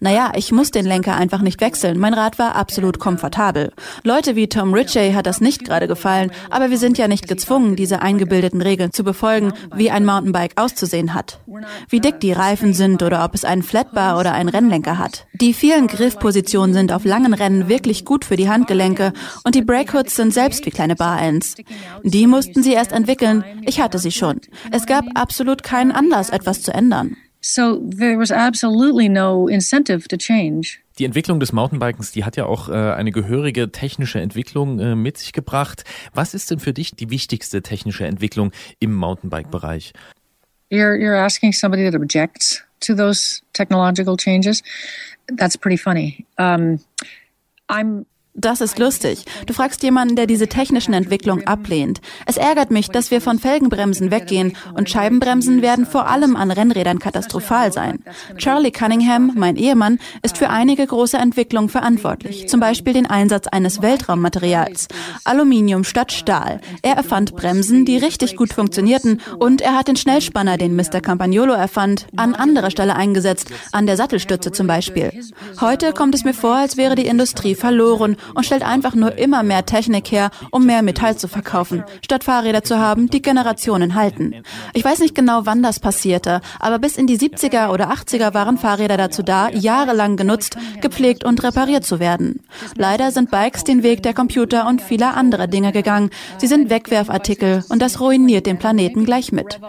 Naja, 0.01 0.33
ich 0.37 0.53
muss 0.53 0.71
den 0.71 0.87
Lenker 0.87 1.17
einfach 1.17 1.41
nicht 1.41 1.61
wechseln. 1.61 1.99
Mein 1.99 2.15
Rad 2.15 2.39
war 2.39 2.55
absolut 2.55 2.99
komfortabel. 2.99 3.73
Leute 4.05 4.37
wie 4.37 4.49
Tom 4.49 4.73
Ritchie 4.73 5.15
hat 5.15 5.27
das 5.27 5.41
nicht 5.41 5.65
gerade 5.65 5.89
gefallen, 5.89 6.31
aber 6.51 6.71
wir 6.71 6.79
sind 6.79 6.99
ja 6.99 7.09
nicht 7.09 7.27
gezwungen, 7.29 7.77
diese 7.77 8.01
eingebildeten 8.01 8.63
Regeln 8.63 8.93
zu 8.93 9.03
befolgen, 9.03 9.53
wie 9.75 9.91
ein 9.91 10.05
Mountainbike 10.05 10.61
auszusehen 10.61 11.15
hat. 11.15 11.41
Wie 11.89 12.01
dick 12.01 12.21
die 12.21 12.33
Reifen 12.33 12.75
sind 12.75 13.03
oder 13.03 13.25
ob 13.25 13.35
es 13.35 13.45
einen 13.45 13.63
Flatbar 13.63 14.19
oder 14.19 14.33
einen 14.33 14.49
Rennlenker 14.49 14.99
hat. 14.99 15.27
Die 15.35 15.55
vielen 15.55 15.89
Griffpositionen 15.89 16.75
sind 16.75 16.93
auf 16.93 17.05
langen 17.05 17.35
Rennen 17.35 17.69
wirklich 17.69 18.05
gut 18.05 18.25
für 18.25 18.37
die 18.37 18.49
Handgelenke 18.49 19.13
und 19.45 19.55
die 19.55 19.63
Brakehoods 19.63 20.17
sind 20.17 20.33
selbst 20.33 20.65
wie 20.67 20.71
kleine 20.71 20.95
Bar-Ends. 20.95 21.57
Die 22.03 22.27
mussten 22.27 22.63
sie 22.63 22.73
erst 22.73 22.93
entwickeln. 22.93 23.45
Ich 23.63 23.81
hatte 23.81 23.99
sie 23.99 24.13
schon. 24.13 24.41
Es 24.71 24.87
gab 24.87 25.05
absolut 25.15 25.63
keinen 25.63 25.93
Anlass, 25.93 26.31
etwas 26.31 26.63
zu 26.63 26.73
ändern. 26.73 27.17
So 27.40 27.81
there 27.88 28.18
was 28.18 28.31
absolutely 28.31 29.09
no 29.09 29.48
incentive 29.48 30.09
to 30.09 30.16
change. 30.16 30.81
Die 30.98 31.05
Entwicklung 31.05 31.38
des 31.38 31.53
Mountainbikens, 31.53 32.11
die 32.11 32.24
hat 32.24 32.37
ja 32.37 32.46
auch 32.46 32.68
äh, 32.68 32.72
eine 32.72 33.12
gehörige 33.12 33.70
technische 33.70 34.20
Entwicklung 34.20 34.81
äh, 34.81 34.96
mit 34.96 35.16
sich 35.18 35.33
gebracht. 35.33 35.85
Was 36.12 36.35
ist 36.35 36.51
denn 36.51 36.59
für 36.59 36.72
dich 36.72 36.96
die 36.96 37.11
wichtigste 37.11 37.62
technische 37.62 38.05
Entwicklung 38.05 38.51
im 38.81 38.92
Mountainbike-Bereich? 38.94 39.92
You're, 40.70 40.96
you're 40.96 41.16
asking 41.16 41.53
somebody 41.53 41.88
that 41.88 41.94
objects 41.94 42.62
to 42.81 42.94
those 42.94 43.42
technological 43.53 44.16
changes. 44.16 44.62
That's 45.37 45.57
pretty 45.57 45.79
funny. 45.79 46.27
Um, 46.38 46.81
I'm 47.68 48.07
das 48.38 48.61
ist 48.61 48.79
lustig. 48.79 49.24
Du 49.46 49.53
fragst 49.53 49.83
jemanden, 49.83 50.14
der 50.14 50.27
diese 50.27 50.46
technischen 50.46 50.94
Entwicklungen 50.94 51.46
ablehnt. 51.46 52.01
Es 52.24 52.37
ärgert 52.37 52.70
mich, 52.70 52.88
dass 52.88 53.11
wir 53.11 53.20
von 53.20 53.38
Felgenbremsen 53.38 54.11
weggehen 54.11 54.57
und 54.74 54.88
Scheibenbremsen 54.88 55.61
werden 55.61 55.87
vor 55.87 56.09
allem 56.09 56.37
an 56.37 56.53
Rennrädern 56.53 57.01
katastrophal 57.01 57.72
sein. 57.72 57.98
Charlie 58.37 58.70
Cunningham, 58.70 59.33
mein 59.35 59.57
Ehemann, 59.57 59.98
ist 60.22 60.38
für 60.38 60.51
einige 60.51 60.87
große 60.87 61.16
Entwicklungen 61.16 61.68
verantwortlich. 61.68 62.48
Zum 62.48 62.61
Beispiel 62.61 62.92
den 62.92 63.07
Einsatz 63.07 63.48
eines 63.48 63.83
Weltraummaterials. 63.83 64.87
Aluminium 65.24 65.83
statt 65.83 66.12
Stahl. 66.12 66.61
Er 66.83 66.94
erfand 66.94 67.35
Bremsen, 67.35 67.85
die 67.85 67.98
richtig 67.98 68.37
gut 68.37 68.53
funktionierten 68.53 69.20
und 69.38 69.61
er 69.61 69.77
hat 69.77 69.88
den 69.88 69.96
Schnellspanner, 69.96 70.59
den 70.59 70.77
Mr. 70.77 71.01
Campagnolo 71.01 71.55
erfand, 71.55 72.07
an 72.16 72.37
anderer 72.37 72.70
Stelle 72.70 72.94
eingesetzt, 72.94 73.51
an 73.72 73.87
der 73.87 73.96
Sattelstütze 73.96 74.53
zum 74.53 74.68
Beispiel. 74.68 75.11
Heute 75.61 75.92
kommt 75.92 76.14
es 76.14 76.24
mir 76.24 76.35
vor, 76.35 76.55
als 76.55 76.77
wäre 76.77 76.94
die 76.94 77.07
Industrie 77.07 77.57
verloren 77.57 78.16
und 78.35 78.45
stellt 78.45 78.62
einfach 78.62 78.95
nur 78.95 79.17
immer 79.17 79.43
mehr 79.43 79.67
Technik 79.67 80.11
her, 80.11 80.31
um 80.51 80.67
mehr 80.67 80.83
Metall 80.83 81.17
zu 81.17 81.29
verkaufen, 81.29 81.85
statt 82.05 82.25
Fahrräder 82.25 82.62
zu 82.62 82.79
haben, 82.79 83.09
die 83.09 83.23
Generationen 83.23 83.95
halten. 83.95 84.43
Ich 84.75 84.85
weiß 84.85 85.01
nicht 85.01 85.14
genau, 85.14 85.43
wann 85.45 85.62
das 85.62 85.81
passierte, 85.81 86.41
aber 86.61 86.79
bis 86.79 86.97
in 86.97 87.07
die 87.07 87.19
70er 87.19 87.71
oder 87.71 87.91
80er 87.91 88.35
waren 88.35 88.59
Fahrräder 88.59 88.97
dazu 88.97 89.23
da, 89.23 89.49
jahrelang 89.51 90.17
genutzt, 90.17 90.57
gepflegt 90.81 91.25
und 91.25 91.43
repariert 91.43 91.85
zu 91.85 92.01
werden. 92.01 92.41
Leider 92.77 93.11
sind 93.11 93.31
Bikes 93.31 93.64
den 93.64 93.83
Weg 93.83 94.03
der 94.03 94.14
Computer 94.14 94.67
und 94.69 94.83
vieler 94.83 95.17
anderer 95.17 95.47
Dinge 95.47 95.73
gegangen. 95.73 96.11
Sie 96.38 96.47
sind 96.47 96.71
Wegwerfartikel 96.71 97.64
und 97.69 97.83
das 97.83 98.01
ruiniert 98.01 98.47
den 98.47 98.59
Planeten 98.59 99.05
gleich 99.05 99.33
mit. 99.33 99.61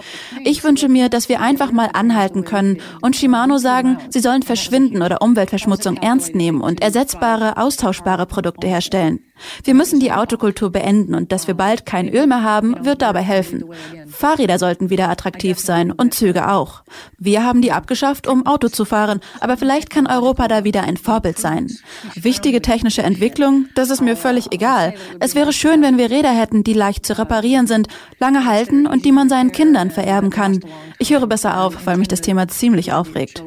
Ich 0.44 0.64
wünsche 0.64 0.90
mir, 0.90 1.10
dass 1.10 1.30
wir 1.30 1.42
einfach 1.42 1.72
mal 1.72 1.90
anhalten 1.94 2.44
können 2.44 2.78
und 3.02 3.16
Shimano 3.16 3.58
sagen, 3.58 3.98
sie 4.10 4.20
sollen 4.20 4.44
Verschwinden 4.44 5.02
oder 5.02 5.22
Umweltverschmutzung 5.22 5.98
ernst 5.98 6.36
nehmen 6.36 6.62
und 6.62 6.82
ersetzbare, 6.82 7.58
austauschbare 7.58 8.26
Produkte 8.26 8.49
Produkte 8.50 8.68
herstellen. 8.68 9.20
Wir 9.64 9.74
müssen 9.74 10.00
die 10.00 10.12
Autokultur 10.12 10.70
beenden 10.72 11.16
und 11.16 11.32
dass 11.32 11.48
wir 11.48 11.54
bald 11.54 11.86
kein 11.86 12.10
Öl 12.10 12.28
mehr 12.28 12.44
haben, 12.44 12.84
wird 12.84 13.02
dabei 13.02 13.22
helfen. 13.22 13.64
Fahrräder 14.08 14.60
sollten 14.60 14.90
wieder 14.90 15.10
attraktiv 15.10 15.60
sein 15.60 15.92
und 15.92 16.14
Züge 16.14 16.50
auch. 16.50 16.84
Wir 17.18 17.46
haben 17.46 17.62
die 17.62 17.72
abgeschafft, 17.72 18.28
um 18.28 18.46
Auto 18.46 18.68
zu 18.68 18.84
fahren, 18.84 19.22
aber 19.40 19.56
vielleicht 19.56 19.90
kann 19.90 20.08
Europa 20.08 20.48
da 20.48 20.64
wieder 20.66 20.84
ein 20.84 20.98
Vorbild 20.98 21.38
sein. 21.38 21.68
Wichtige 22.16 22.62
technische 22.62 23.04
Entwicklung, 23.04 23.68
das 23.76 23.90
ist 23.90 24.02
mir 24.02 24.18
völlig 24.18 24.52
egal. 24.52 24.94
Es 25.20 25.36
wäre 25.36 25.54
schön, 25.54 25.82
wenn 25.82 25.98
wir 25.98 26.10
Räder 26.10 26.32
hätten, 26.32 26.64
die 26.64 26.74
leicht 26.74 27.06
zu 27.06 27.18
reparieren 27.18 27.68
sind, 27.68 27.88
lange 28.20 28.46
halten 28.46 28.88
und 28.88 29.06
die 29.06 29.14
man 29.14 29.30
seinen 29.30 29.52
Kindern 29.54 29.92
vererben 29.92 30.32
kann. 30.32 30.60
Ich 30.98 31.14
höre 31.14 31.28
besser 31.28 31.62
auf, 31.62 31.86
weil 31.86 31.98
mich 31.98 32.10
das 32.10 32.22
Thema 32.22 32.48
ziemlich 32.50 32.92
aufregt. 32.92 33.42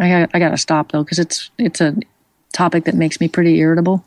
I 0.00 0.26
gotta 0.32 0.56
stop 0.56 0.88
though, 0.88 1.04
because 1.04 1.22
it's 1.22 1.52
it's 1.58 1.80
a 1.80 1.92
topic 2.52 2.84
that 2.84 2.94
makes 2.94 3.20
me 3.20 3.28
pretty 3.28 3.58
irritable. 3.58 4.02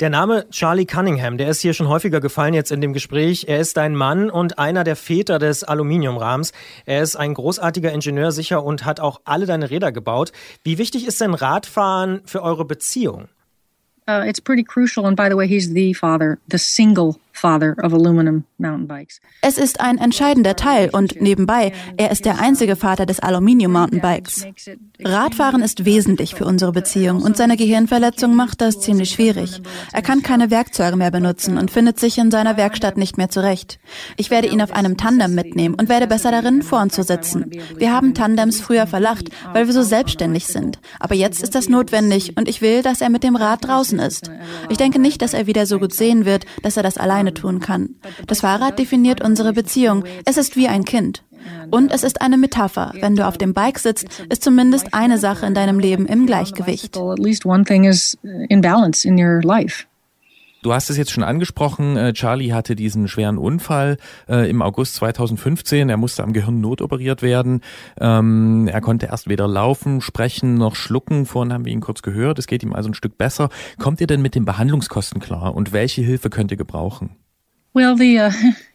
Der 0.00 0.10
Name 0.10 0.44
Charlie 0.50 0.86
Cunningham, 0.86 1.38
der 1.38 1.48
ist 1.48 1.60
hier 1.60 1.72
schon 1.72 1.88
häufiger 1.88 2.20
gefallen 2.20 2.52
jetzt 2.52 2.72
in 2.72 2.80
dem 2.80 2.92
Gespräch. 2.92 3.44
Er 3.46 3.60
ist 3.60 3.78
ein 3.78 3.94
Mann 3.94 4.28
und 4.28 4.58
einer 4.58 4.82
der 4.82 4.96
Väter 4.96 5.38
des 5.38 5.62
Aluminiumrahmens. 5.62 6.52
Er 6.84 7.00
ist 7.00 7.14
ein 7.14 7.32
großartiger 7.32 7.92
Ingenieur 7.92 8.32
sicher 8.32 8.64
und 8.64 8.84
hat 8.84 8.98
auch 8.98 9.20
alle 9.24 9.46
deine 9.46 9.70
Räder 9.70 9.92
gebaut. 9.92 10.32
Wie 10.64 10.78
wichtig 10.78 11.06
ist 11.06 11.20
denn 11.20 11.32
Radfahren 11.32 12.22
für 12.24 12.42
eure 12.42 12.64
Beziehung? 12.64 13.28
Uh, 14.08 14.22
it's 14.26 14.40
pretty 14.40 14.64
crucial. 14.64 15.06
And 15.06 15.16
by 15.16 15.28
the 15.30 15.36
way, 15.36 15.46
he's 15.46 15.72
the 15.72 15.94
father, 15.94 16.38
the 16.50 16.58
single 16.58 17.16
Es 19.42 19.58
ist 19.58 19.80
ein 19.80 19.98
entscheidender 19.98 20.56
Teil 20.56 20.90
und 20.90 21.20
nebenbei, 21.20 21.72
er 21.96 22.10
ist 22.10 22.24
der 22.24 22.40
einzige 22.40 22.76
Vater 22.76 23.06
des 23.06 23.20
Aluminium 23.20 23.72
Mountainbikes. 23.72 24.46
Radfahren 25.02 25.60
ist 25.60 25.84
wesentlich 25.84 26.34
für 26.34 26.44
unsere 26.44 26.72
Beziehung 26.72 27.22
und 27.22 27.36
seine 27.36 27.56
Gehirnverletzung 27.56 28.34
macht 28.34 28.60
das 28.60 28.80
ziemlich 28.80 29.10
schwierig. 29.10 29.60
Er 29.92 30.02
kann 30.02 30.22
keine 30.22 30.50
Werkzeuge 30.50 30.96
mehr 30.96 31.10
benutzen 31.10 31.58
und 31.58 31.70
findet 31.70 31.98
sich 31.98 32.18
in 32.18 32.30
seiner 32.30 32.56
Werkstatt 32.56 32.96
nicht 32.96 33.18
mehr 33.18 33.28
zurecht. 33.28 33.78
Ich 34.16 34.30
werde 34.30 34.48
ihn 34.48 34.62
auf 34.62 34.72
einem 34.72 34.96
Tandem 34.96 35.34
mitnehmen 35.34 35.74
und 35.74 35.88
werde 35.88 36.06
besser 36.06 36.30
darin, 36.30 36.62
vor 36.62 36.80
uns 36.80 36.94
zu 36.94 37.02
sitzen. 37.02 37.50
Wir 37.76 37.92
haben 37.92 38.14
Tandems 38.14 38.60
früher 38.60 38.86
verlacht, 38.86 39.30
weil 39.52 39.66
wir 39.66 39.74
so 39.74 39.82
selbstständig 39.82 40.46
sind. 40.46 40.78
Aber 41.00 41.14
jetzt 41.14 41.42
ist 41.42 41.54
das 41.54 41.68
notwendig 41.68 42.36
und 42.36 42.48
ich 42.48 42.62
will, 42.62 42.82
dass 42.82 43.00
er 43.00 43.10
mit 43.10 43.24
dem 43.24 43.36
Rad 43.36 43.64
draußen 43.64 43.98
ist. 43.98 44.30
Ich 44.68 44.76
denke 44.76 45.00
nicht, 45.00 45.20
dass 45.22 45.34
er 45.34 45.46
wieder 45.46 45.66
so 45.66 45.78
gut 45.78 45.94
sehen 45.94 46.24
wird, 46.24 46.46
dass 46.62 46.76
er 46.76 46.82
das 46.82 46.98
alleine 47.24 47.34
tun 47.34 47.60
kann. 47.60 47.96
Das 48.26 48.40
Fahrrad 48.40 48.78
definiert 48.78 49.22
unsere 49.22 49.52
Beziehung. 49.52 50.04
Es 50.24 50.36
ist 50.36 50.56
wie 50.56 50.68
ein 50.68 50.84
Kind. 50.84 51.22
Und 51.70 51.92
es 51.92 52.04
ist 52.04 52.22
eine 52.22 52.36
Metapher. 52.36 52.92
Wenn 53.00 53.16
du 53.16 53.26
auf 53.26 53.36
dem 53.36 53.52
Bike 53.52 53.78
sitzt, 53.78 54.06
ist 54.30 54.42
zumindest 54.42 54.94
eine 54.94 55.18
Sache 55.18 55.46
in 55.46 55.54
deinem 55.54 55.78
Leben 55.78 56.06
im 56.06 56.26
Gleichgewicht. 56.26 56.96
Du 60.64 60.72
hast 60.72 60.88
es 60.88 60.96
jetzt 60.96 61.10
schon 61.10 61.24
angesprochen, 61.24 61.98
äh, 61.98 62.14
Charlie 62.14 62.54
hatte 62.54 62.74
diesen 62.74 63.06
schweren 63.06 63.36
Unfall 63.36 63.98
äh, 64.26 64.48
im 64.48 64.62
August 64.62 64.94
2015. 64.94 65.90
Er 65.90 65.98
musste 65.98 66.22
am 66.22 66.32
Gehirn 66.32 66.62
notoperiert 66.62 67.20
werden. 67.20 67.60
Ähm, 68.00 68.66
er 68.66 68.80
konnte 68.80 69.04
erst 69.04 69.28
weder 69.28 69.46
laufen, 69.46 70.00
sprechen 70.00 70.54
noch 70.54 70.74
schlucken. 70.74 71.26
Vorhin 71.26 71.52
haben 71.52 71.66
wir 71.66 71.72
ihn 71.74 71.82
kurz 71.82 72.00
gehört. 72.00 72.38
Es 72.38 72.46
geht 72.46 72.62
ihm 72.62 72.72
also 72.72 72.88
ein 72.88 72.94
Stück 72.94 73.18
besser. 73.18 73.50
Kommt 73.78 74.00
ihr 74.00 74.06
denn 74.06 74.22
mit 74.22 74.34
den 74.34 74.46
Behandlungskosten 74.46 75.20
klar 75.20 75.54
und 75.54 75.74
welche 75.74 76.00
Hilfe 76.00 76.30
könnt 76.30 76.50
ihr 76.50 76.56
gebrauchen? 76.56 77.10
Well, 77.74 77.94
the 77.98 78.20
uh, 78.20 78.30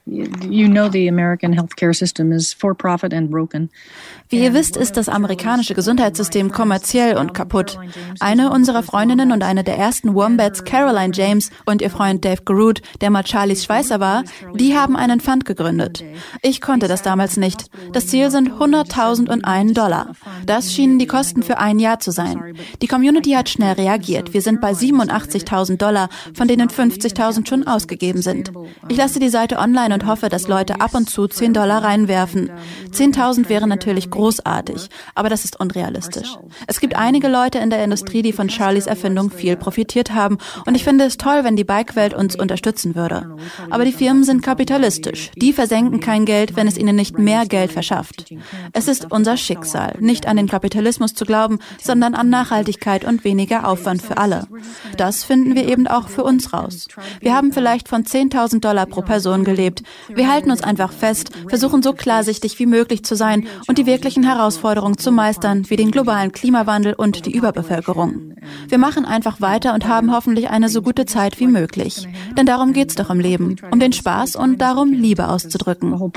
you 0.09 0.67
know 0.67 0.89
the 0.89 1.07
American 1.07 1.53
healthcare 1.53 1.95
system 1.95 2.31
is 2.31 2.53
for 2.53 2.75
profit 2.75 3.13
and 3.13 3.29
broken. 3.29 3.69
Wie 4.29 4.43
ihr 4.43 4.53
wisst, 4.53 4.77
ist 4.77 4.95
das 4.95 5.09
amerikanische 5.09 5.73
Gesundheitssystem 5.73 6.51
kommerziell 6.51 7.17
und 7.17 7.33
kaputt. 7.33 7.79
Eine 8.19 8.51
unserer 8.51 8.83
Freundinnen 8.83 9.31
und 9.31 9.43
eine 9.43 9.63
der 9.63 9.77
ersten 9.77 10.13
Wombats, 10.13 10.63
Caroline 10.63 11.13
James 11.13 11.49
und 11.65 11.81
ihr 11.81 11.89
Freund 11.89 12.23
Dave 12.23 12.43
Garut, 12.43 12.81
der 13.01 13.10
mal 13.10 13.25
Charlies 13.25 13.63
Schweißer 13.63 13.99
war, 13.99 14.23
die 14.53 14.77
haben 14.77 14.95
einen 14.95 15.19
Fund 15.19 15.45
gegründet. 15.45 16.03
Ich 16.43 16.62
konnte 16.62 16.87
das 16.87 17.01
damals 17.01 17.37
nicht. 17.37 17.71
Das 17.91 18.07
Ziel 18.07 18.29
sind 18.29 18.51
100.001 18.51 19.73
Dollar. 19.73 20.13
Das 20.45 20.73
schienen 20.73 20.99
die 20.99 21.07
Kosten 21.07 21.41
für 21.41 21.57
ein 21.57 21.79
Jahr 21.79 21.99
zu 21.99 22.12
sein. 22.12 22.55
Die 22.81 22.87
Community 22.87 23.31
hat 23.31 23.49
schnell 23.49 23.73
reagiert. 23.73 24.33
Wir 24.33 24.41
sind 24.41 24.62
bei 24.62 24.71
87.000 24.71 25.77
Dollar, 25.77 26.10
von 26.33 26.47
denen 26.47 26.69
50.000 26.69 27.47
schon 27.47 27.65
ausgegeben 27.65 28.21
sind. 28.21 28.51
Ich 28.89 28.97
lasse 28.97 29.19
die 29.19 29.29
Seite 29.29 29.57
online 29.57 29.93
und 29.93 29.98
hoffe, 30.06 30.29
dass 30.29 30.47
Leute 30.47 30.81
ab 30.81 30.95
und 30.95 31.10
zu 31.10 31.27
10 31.27 31.54
Dollar 31.54 31.83
reinwerfen. 31.83 32.52
10.000 32.91 33.50
wäre 33.50 33.67
natürlich 33.67 34.10
großartig, 34.10 34.89
aber 35.15 35.29
das 35.29 35.45
ist 35.45 35.60
unrealistisch. 35.60 36.37
Es 36.67 36.79
gibt 36.79 36.95
einige 36.95 37.27
Leute 37.27 37.60
in 37.60 37.69
der 37.69 37.83
Industrie, 37.83 38.21
die 38.21 38.33
von 38.33 38.50
Charlies 38.50 38.87
Erfindung 38.87 39.31
viel 39.31 39.56
profitiert 39.56 40.13
haben 40.13 40.37
und 40.65 40.75
ich 40.75 40.83
finde 40.83 41.06
es 41.06 41.17
toll, 41.17 41.43
wenn 41.43 41.56
die 41.56 41.63
Bikewelt 41.63 42.13
uns 42.13 42.35
unterstützen 42.35 42.95
würde. 42.95 43.35
Aber 43.69 43.85
die 43.85 43.91
Firmen 43.91 44.23
sind 44.23 44.41
kapitalistisch. 44.41 45.31
Die 45.35 45.54
versenken 45.54 46.00
kein 46.00 46.25
Geld, 46.25 46.56
wenn 46.56 46.67
es 46.67 46.77
ihnen 46.77 46.95
nicht 46.95 47.17
mehr 47.17 47.45
Geld 47.45 47.71
verschafft. 47.71 48.33
Es 48.73 48.87
ist 48.87 49.12
unser 49.12 49.37
Schicksal, 49.37 49.95
nicht 50.00 50.27
an 50.27 50.37
den 50.37 50.47
Kapitalismus 50.47 51.13
zu 51.13 51.25
glauben, 51.25 51.60
sondern 51.81 52.15
an 52.15 52.29
Nachhaltigkeit 52.29 53.06
und 53.06 53.23
weniger 53.23 53.67
Aufwand 53.67 54.02
für 54.02 54.17
alle. 54.17 54.47
Das 54.97 55.23
finden 55.23 55.56
wir 55.56 55.67
eben 55.67 55.87
auch 55.87 56.10
für 56.10 56.23
uns 56.23 56.54
raus. 56.54 56.87
Wir 57.19 57.35
haben 57.35 57.52
vielleicht 57.52 57.87
von 57.87 58.04
10.000 58.04 58.62
Dollar 58.62 58.85
pro 58.85 59.02
Person 59.02 59.43
gelebt. 59.43 59.79
Wir 60.08 60.32
halten 60.32 60.52
uns 60.52 60.62
einfach 60.62 60.92
fest, 60.92 61.32
versuchen 61.48 61.82
so 61.82 61.94
klarsichtig 61.94 62.58
wie 62.60 62.65
möglich 62.65 63.04
zu 63.04 63.15
sein 63.15 63.48
und 63.67 63.77
die 63.77 63.86
wirklichen 63.86 64.23
Herausforderungen 64.23 64.98
zu 64.98 65.12
meistern, 65.12 65.69
wie 65.69 65.75
den 65.75 65.92
globalen 65.92 66.32
Klimawandel 66.32 66.94
und 66.94 67.25
die 67.25 67.36
Überbevölkerung. 67.36 68.36
Wir 68.67 68.77
machen 68.77 69.06
einfach 69.06 69.42
weiter 69.42 69.73
und 69.73 69.88
haben 69.88 70.13
hoffentlich 70.13 70.50
eine 70.50 70.69
so 70.69 70.82
gute 70.82 71.06
Zeit 71.06 71.40
wie 71.40 71.48
möglich. 71.48 72.08
Denn 72.38 72.46
darum 72.46 72.73
geht's 72.73 72.96
doch 72.96 73.10
im 73.10 73.19
Leben, 73.19 73.56
um 73.71 73.80
den 73.80 73.94
Spaß 73.94 74.36
und 74.36 74.60
darum, 74.60 74.92
Liebe 74.92 75.27
auszudrücken. 75.27 75.94
Uh. 75.94 76.10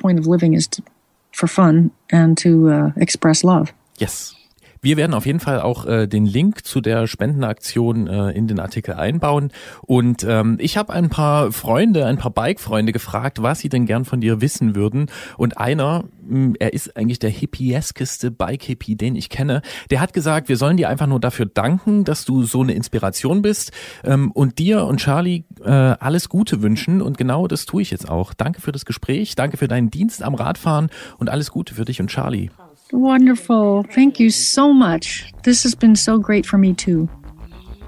Yes. 3.99 4.35
Wir 4.85 4.97
werden 4.97 5.15
auf 5.15 5.27
jeden 5.27 5.39
Fall 5.39 5.61
auch 5.61 5.87
äh, 5.87 6.09
den 6.09 6.27
Link 6.27 6.67
zu 6.67 6.81
der 6.81 7.07
Spendenaktion 7.07 8.09
äh, 8.09 8.31
in 8.33 8.49
den 8.49 8.59
Artikel 8.59 8.95
einbauen. 8.95 9.53
Und 9.83 10.25
ähm, 10.29 10.57
ich 10.61 10.77
habe 10.77 10.93
ein 10.93 11.09
paar 11.09 11.53
Freunde, 11.53 12.05
ein 12.05 12.19
paar 12.19 12.33
Bike-Freunde 12.33 12.91
gefragt, 12.91 13.41
was 13.41 13.61
sie 13.61 13.69
denn 13.69 13.87
gern 13.87 14.05
von 14.05 14.21
dir 14.21 14.41
wissen 14.41 14.75
würden. 14.75 15.07
Und 15.37 15.57
einer, 15.57 16.03
mh, 16.27 16.35
hm, 16.35 16.57
er 16.59 16.73
ist 16.73 16.97
eigentlich 16.97 17.21
der 17.21 17.31
hippieskeste 17.31 18.33
Bike-Hippie, 18.33 18.97
den 18.97 19.15
ich 19.15 19.29
kenne, 19.29 19.63
der 19.93 20.01
hat 20.01 20.15
gesagt, 20.15 20.49
wir 20.49 20.57
sollen 20.57 20.77
dir 20.77 20.89
einfach 20.89 21.07
nur 21.07 21.21
dafür 21.21 21.47
danken, 21.47 22.03
dass 22.03 22.25
du 22.25 22.43
so 22.43 22.63
eine 22.63 22.75
Inspiration 22.75 23.41
bist 23.41 23.71
ähm, 24.03 24.33
und 24.33 24.59
dir 24.59 24.87
und 24.87 24.97
Charlie 24.97 25.45
äh, 25.65 25.71
alles 25.71 26.29
Gute 26.29 26.61
wünschen. 26.61 27.03
Und 27.03 27.17
genau 27.17 27.47
das 27.47 27.67
tue 27.67 27.83
ich 27.83 27.93
jetzt 27.93 28.09
auch. 28.09 28.35
Danke 28.35 28.61
für 28.61 28.73
das 28.73 28.85
Gespräch, 28.85 29.37
danke 29.37 29.59
für 29.59 29.69
deinen 29.69 29.93
Dienst 29.93 30.25
am 30.25 30.35
Radfahren 30.35 30.91
und 31.19 31.31
alles 31.31 31.53
Gute 31.53 31.75
für 31.75 31.85
dich 31.85 32.01
und 32.01 32.09
Charlie. 32.09 32.51
Wonderful. 32.93 33.85
Thank 33.85 34.21
you 34.21 34.31
so 34.31 34.73
much. 34.73 35.33
This 35.45 35.63
has 35.63 35.75
been 35.75 35.97
so 35.97 36.19
great 36.19 36.47
for 36.47 36.59
me 36.59 36.75
too. 36.75 37.09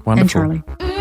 Wonderful. 0.03 0.41
And 0.51 0.63
Charlie. 0.79 0.94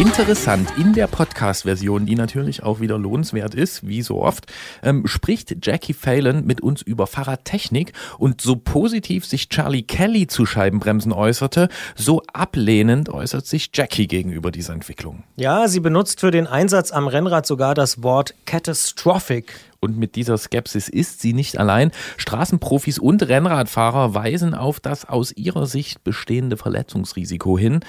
Interessant, 0.00 0.66
in 0.78 0.94
der 0.94 1.08
Podcast-Version, 1.08 2.06
die 2.06 2.14
natürlich 2.14 2.62
auch 2.62 2.80
wieder 2.80 2.96
lohnenswert 2.96 3.54
ist, 3.54 3.86
wie 3.86 4.00
so 4.00 4.22
oft, 4.22 4.46
ähm, 4.82 5.06
spricht 5.06 5.54
Jackie 5.60 5.92
Phelan 5.92 6.46
mit 6.46 6.62
uns 6.62 6.80
über 6.80 7.06
Fahrradtechnik 7.06 7.92
und 8.16 8.40
so 8.40 8.56
positiv 8.56 9.26
sich 9.26 9.50
Charlie 9.50 9.82
Kelly 9.82 10.26
zu 10.26 10.46
Scheibenbremsen 10.46 11.12
äußerte, 11.12 11.68
so 11.96 12.22
ablehnend 12.32 13.10
äußert 13.10 13.46
sich 13.46 13.68
Jackie 13.74 14.06
gegenüber 14.06 14.50
dieser 14.50 14.72
Entwicklung. 14.72 15.24
Ja, 15.36 15.68
sie 15.68 15.80
benutzt 15.80 16.20
für 16.20 16.30
den 16.30 16.46
Einsatz 16.46 16.92
am 16.92 17.06
Rennrad 17.06 17.44
sogar 17.44 17.74
das 17.74 18.02
Wort 18.02 18.32
catastrophic. 18.46 19.52
Und 19.80 19.96
mit 19.96 20.14
dieser 20.14 20.36
Skepsis 20.36 20.88
ist 20.90 21.22
sie 21.22 21.32
nicht 21.32 21.58
allein. 21.58 21.90
Straßenprofis 22.18 22.98
und 22.98 23.26
Rennradfahrer 23.26 24.14
weisen 24.14 24.54
auf 24.54 24.78
das 24.78 25.08
aus 25.08 25.32
ihrer 25.32 25.66
Sicht 25.66 26.04
bestehende 26.04 26.58
Verletzungsrisiko 26.58 27.58
hin, 27.58 27.80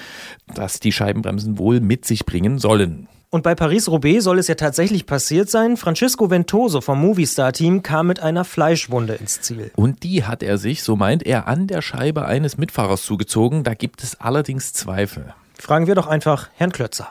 das 0.54 0.80
die 0.80 0.92
Scheibenbremsen 0.92 1.58
wohl 1.58 1.80
mit 1.80 2.06
sich 2.06 2.24
bringen 2.24 2.58
sollen. 2.58 3.08
Und 3.28 3.42
bei 3.42 3.54
Paris-Roubaix 3.54 4.24
soll 4.24 4.38
es 4.38 4.48
ja 4.48 4.54
tatsächlich 4.56 5.06
passiert 5.06 5.50
sein. 5.50 5.78
Francisco 5.78 6.30
Ventoso 6.30 6.82
vom 6.82 7.00
Movistar-Team 7.00 7.82
kam 7.82 8.06
mit 8.06 8.20
einer 8.20 8.44
Fleischwunde 8.44 9.14
ins 9.14 9.40
Ziel. 9.40 9.70
Und 9.74 10.02
die 10.02 10.24
hat 10.24 10.42
er 10.42 10.58
sich, 10.58 10.82
so 10.82 10.96
meint 10.96 11.24
er, 11.24 11.46
an 11.46 11.66
der 11.66 11.80
Scheibe 11.80 12.26
eines 12.26 12.58
Mitfahrers 12.58 13.04
zugezogen. 13.04 13.64
Da 13.64 13.72
gibt 13.72 14.02
es 14.02 14.20
allerdings 14.20 14.74
Zweifel. 14.74 15.32
Fragen 15.58 15.86
wir 15.86 15.94
doch 15.94 16.08
einfach 16.08 16.50
Herrn 16.56 16.72
Klötzer. 16.72 17.10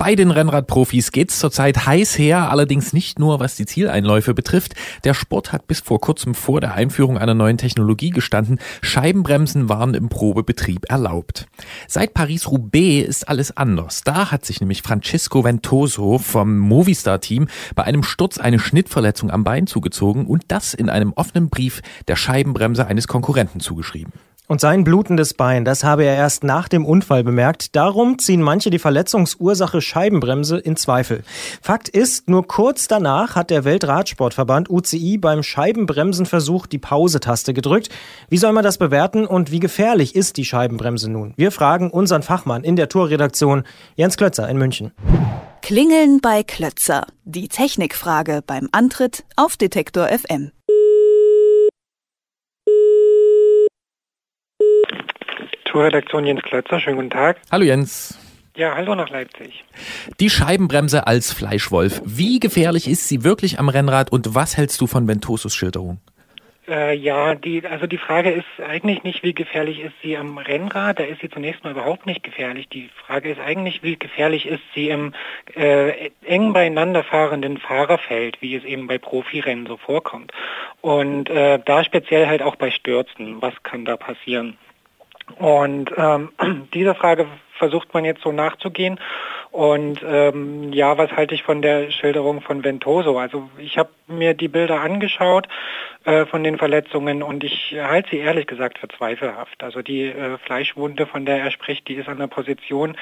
Bei 0.00 0.14
den 0.14 0.30
Rennradprofis 0.30 1.12
geht's 1.12 1.38
zurzeit 1.38 1.84
heiß 1.84 2.16
her, 2.16 2.50
allerdings 2.50 2.94
nicht 2.94 3.18
nur 3.18 3.38
was 3.38 3.56
die 3.56 3.66
Zieleinläufe 3.66 4.32
betrifft. 4.32 4.74
Der 5.04 5.12
Sport 5.12 5.52
hat 5.52 5.66
bis 5.66 5.80
vor 5.80 6.00
kurzem 6.00 6.34
vor 6.34 6.62
der 6.62 6.72
Einführung 6.72 7.18
einer 7.18 7.34
neuen 7.34 7.58
Technologie 7.58 8.08
gestanden. 8.08 8.60
Scheibenbremsen 8.80 9.68
waren 9.68 9.92
im 9.92 10.08
Probebetrieb 10.08 10.86
erlaubt. 10.88 11.48
Seit 11.86 12.14
Paris-Roubaix 12.14 13.06
ist 13.06 13.28
alles 13.28 13.54
anders. 13.58 14.00
Da 14.02 14.30
hat 14.30 14.46
sich 14.46 14.62
nämlich 14.62 14.80
Francisco 14.80 15.44
Ventoso 15.44 16.16
vom 16.16 16.56
Movistar-Team 16.56 17.48
bei 17.74 17.84
einem 17.84 18.02
Sturz 18.02 18.38
eine 18.38 18.58
Schnittverletzung 18.58 19.30
am 19.30 19.44
Bein 19.44 19.66
zugezogen 19.66 20.24
und 20.24 20.44
das 20.48 20.72
in 20.72 20.88
einem 20.88 21.12
offenen 21.12 21.50
Brief 21.50 21.82
der 22.08 22.16
Scheibenbremse 22.16 22.86
eines 22.86 23.06
Konkurrenten 23.06 23.60
zugeschrieben. 23.60 24.14
Und 24.50 24.60
sein 24.60 24.82
blutendes 24.82 25.32
Bein, 25.32 25.64
das 25.64 25.84
habe 25.84 26.02
er 26.02 26.16
erst 26.16 26.42
nach 26.42 26.66
dem 26.68 26.84
Unfall 26.84 27.22
bemerkt. 27.22 27.76
Darum 27.76 28.18
ziehen 28.18 28.42
manche 28.42 28.70
die 28.70 28.80
Verletzungsursache 28.80 29.80
Scheibenbremse 29.80 30.58
in 30.58 30.74
Zweifel. 30.74 31.22
Fakt 31.62 31.88
ist, 31.88 32.28
nur 32.28 32.48
kurz 32.48 32.88
danach 32.88 33.36
hat 33.36 33.50
der 33.50 33.62
Weltradsportverband 33.64 34.68
UCI 34.68 35.18
beim 35.18 35.44
Scheibenbremsenversuch 35.44 36.66
die 36.66 36.78
Pause-Taste 36.78 37.54
gedrückt. 37.54 37.90
Wie 38.28 38.38
soll 38.38 38.52
man 38.52 38.64
das 38.64 38.76
bewerten 38.76 39.24
und 39.24 39.52
wie 39.52 39.60
gefährlich 39.60 40.16
ist 40.16 40.36
die 40.36 40.44
Scheibenbremse 40.44 41.08
nun? 41.08 41.32
Wir 41.36 41.52
fragen 41.52 41.88
unseren 41.92 42.24
Fachmann 42.24 42.64
in 42.64 42.74
der 42.74 42.88
Tourredaktion, 42.88 43.62
Jens 43.94 44.16
Klötzer 44.16 44.48
in 44.48 44.58
München. 44.58 44.90
Klingeln 45.62 46.20
bei 46.20 46.42
Klötzer. 46.42 47.06
Die 47.24 47.46
Technikfrage 47.46 48.42
beim 48.44 48.68
Antritt 48.72 49.22
auf 49.36 49.56
Detektor 49.56 50.08
FM. 50.08 50.50
Tourredaktion 55.70 56.26
Jens 56.26 56.42
Klötzer, 56.42 56.80
schönen 56.80 56.96
guten 56.96 57.10
Tag. 57.10 57.36
Hallo 57.52 57.64
Jens. 57.64 58.18
Ja, 58.56 58.74
hallo 58.74 58.96
nach 58.96 59.08
Leipzig. 59.08 59.64
Die 60.18 60.28
Scheibenbremse 60.28 61.06
als 61.06 61.32
Fleischwolf. 61.32 62.02
Wie 62.04 62.40
gefährlich 62.40 62.88
ist 62.88 63.06
sie 63.06 63.22
wirklich 63.22 63.60
am 63.60 63.68
Rennrad 63.68 64.10
und 64.10 64.34
was 64.34 64.56
hältst 64.56 64.80
du 64.80 64.88
von 64.88 65.06
Ventosus 65.06 65.54
Schilderung? 65.54 66.00
Äh, 66.68 66.96
ja, 66.96 67.36
die, 67.36 67.64
also 67.64 67.86
die 67.86 67.98
Frage 67.98 68.32
ist 68.32 68.46
eigentlich 68.68 69.04
nicht, 69.04 69.22
wie 69.22 69.32
gefährlich 69.32 69.78
ist 69.78 69.94
sie 70.02 70.16
am 70.16 70.38
Rennrad. 70.38 70.98
Da 70.98 71.04
ist 71.04 71.20
sie 71.20 71.30
zunächst 71.30 71.62
mal 71.62 71.70
überhaupt 71.70 72.04
nicht 72.04 72.24
gefährlich. 72.24 72.68
Die 72.68 72.90
Frage 73.06 73.30
ist 73.30 73.40
eigentlich, 73.40 73.84
wie 73.84 73.96
gefährlich 73.96 74.46
ist 74.46 74.62
sie 74.74 74.88
im 74.88 75.14
äh, 75.54 76.10
eng 76.26 76.52
beieinander 76.52 77.04
fahrenden 77.04 77.58
Fahrerfeld, 77.58 78.42
wie 78.42 78.56
es 78.56 78.64
eben 78.64 78.88
bei 78.88 78.98
Profirennen 78.98 79.66
so 79.66 79.76
vorkommt. 79.76 80.32
Und 80.80 81.30
äh, 81.30 81.60
da 81.64 81.84
speziell 81.84 82.26
halt 82.26 82.42
auch 82.42 82.56
bei 82.56 82.72
Stürzen. 82.72 83.40
Was 83.40 83.54
kann 83.62 83.84
da 83.84 83.96
passieren? 83.96 84.58
Und 85.38 85.90
ähm, 85.96 86.30
dieser 86.74 86.94
Frage 86.94 87.26
versucht 87.60 87.92
man 87.94 88.04
jetzt 88.04 88.22
so 88.22 88.32
nachzugehen. 88.32 88.98
Und 89.52 90.00
ähm, 90.04 90.72
ja, 90.72 90.96
was 90.96 91.10
halte 91.12 91.34
ich 91.34 91.42
von 91.42 91.60
der 91.60 91.90
Schilderung 91.90 92.40
von 92.40 92.64
Ventoso? 92.64 93.18
Also 93.18 93.50
ich 93.58 93.78
habe 93.78 93.90
mir 94.06 94.34
die 94.34 94.48
Bilder 94.48 94.80
angeschaut 94.80 95.48
äh, 96.04 96.24
von 96.26 96.44
den 96.44 96.56
Verletzungen 96.56 97.22
und 97.22 97.42
ich 97.42 97.76
halte 97.76 98.10
sie 98.10 98.18
ehrlich 98.18 98.46
gesagt 98.46 98.78
für 98.78 98.88
zweifelhaft. 98.88 99.62
Also 99.62 99.82
die 99.82 100.04
äh, 100.04 100.38
Fleischwunde, 100.38 101.06
von 101.06 101.26
der 101.26 101.42
er 101.42 101.50
spricht, 101.50 101.88
die 101.88 101.94
ist 101.94 102.08
an 102.08 102.16
einer 102.16 102.28
Position, 102.28 102.96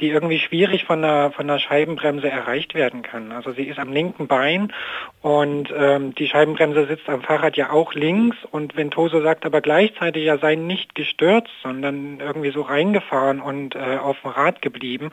die 0.00 0.08
irgendwie 0.08 0.40
schwierig 0.40 0.84
von 0.84 1.02
der, 1.02 1.30
von 1.30 1.46
der 1.46 1.60
Scheibenbremse 1.60 2.28
erreicht 2.28 2.74
werden 2.74 3.02
kann. 3.02 3.30
Also 3.30 3.52
sie 3.52 3.64
ist 3.64 3.78
am 3.78 3.92
linken 3.92 4.26
Bein 4.26 4.72
und 5.20 5.72
ähm, 5.74 6.14
die 6.16 6.26
Scheibenbremse 6.26 6.86
sitzt 6.86 7.08
am 7.08 7.22
Fahrrad 7.22 7.56
ja 7.56 7.70
auch 7.70 7.94
links 7.94 8.36
und 8.50 8.76
Ventoso 8.76 9.22
sagt 9.22 9.46
aber 9.46 9.60
gleichzeitig, 9.60 10.26
er 10.26 10.38
sei 10.38 10.56
nicht 10.56 10.96
gestürzt, 10.96 11.52
sondern 11.62 12.18
irgendwie 12.18 12.50
so 12.50 12.62
reingefahren 12.62 13.40
und 13.40 13.76
äh, 13.76 13.98
auf 14.02 14.20
dem 14.22 14.30
Rad 14.30 14.62
geblieben 14.62 15.10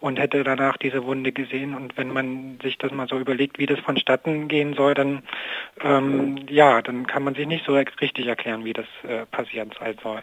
und 0.00 0.18
hätte 0.18 0.44
danach 0.44 0.76
diese 0.76 1.04
Wunde 1.04 1.32
gesehen. 1.32 1.74
Und 1.74 1.96
wenn 1.96 2.12
man 2.12 2.58
sich 2.62 2.78
das 2.78 2.92
mal 2.92 3.08
so 3.08 3.18
überlegt, 3.18 3.58
wie 3.58 3.66
das 3.66 3.80
vonstatten 3.80 4.48
gehen 4.48 4.74
soll, 4.74 4.94
dann 4.94 5.22
ähm, 5.80 6.36
ja, 6.48 6.82
dann 6.82 7.06
kann 7.06 7.24
man 7.24 7.34
sich 7.34 7.46
nicht 7.46 7.64
so 7.64 7.74
richtig 7.74 8.26
erklären, 8.26 8.64
wie 8.64 8.72
das 8.72 8.86
äh, 9.08 9.26
passieren 9.26 9.70
soll. 10.02 10.22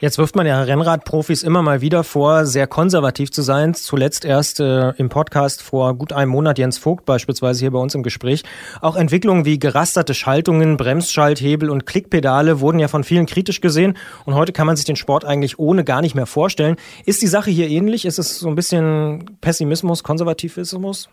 Jetzt 0.00 0.16
wirft 0.16 0.36
man 0.36 0.46
ja 0.46 0.62
Rennradprofis 0.62 1.42
immer 1.42 1.60
mal 1.60 1.80
wieder 1.80 2.04
vor, 2.04 2.46
sehr 2.46 2.68
konservativ 2.68 3.32
zu 3.32 3.42
sein. 3.42 3.74
Zuletzt 3.74 4.24
erst 4.24 4.60
äh, 4.60 4.90
im 4.90 5.08
Podcast 5.08 5.60
vor 5.60 5.92
gut 5.94 6.12
einem 6.12 6.30
Monat 6.30 6.56
Jens 6.56 6.78
Vogt 6.78 7.04
beispielsweise 7.04 7.58
hier 7.58 7.72
bei 7.72 7.80
uns 7.80 7.96
im 7.96 8.04
Gespräch. 8.04 8.44
Auch 8.80 8.94
Entwicklungen 8.94 9.44
wie 9.44 9.58
gerasterte 9.58 10.14
Schaltungen, 10.14 10.76
Bremsschalthebel 10.76 11.68
und 11.68 11.84
Klickpedale 11.84 12.60
wurden 12.60 12.78
ja 12.78 12.86
von 12.86 13.02
vielen 13.02 13.26
kritisch 13.26 13.60
gesehen. 13.60 13.96
Und 14.24 14.34
heute 14.34 14.52
kann 14.52 14.68
man 14.68 14.76
sich 14.76 14.84
den 14.84 14.94
Sport 14.94 15.24
eigentlich 15.24 15.58
ohne 15.58 15.82
gar 15.82 16.00
nicht 16.00 16.14
mehr 16.14 16.26
vorstellen. 16.26 16.76
Ist 17.04 17.20
die 17.20 17.26
Sache 17.26 17.50
hier 17.50 17.68
ähnlich? 17.68 18.04
Ist 18.04 18.20
es 18.20 18.38
so 18.38 18.46
ein 18.46 18.54
bisschen 18.54 19.38
Pessimismus, 19.40 20.04
Konservativismus? 20.04 21.08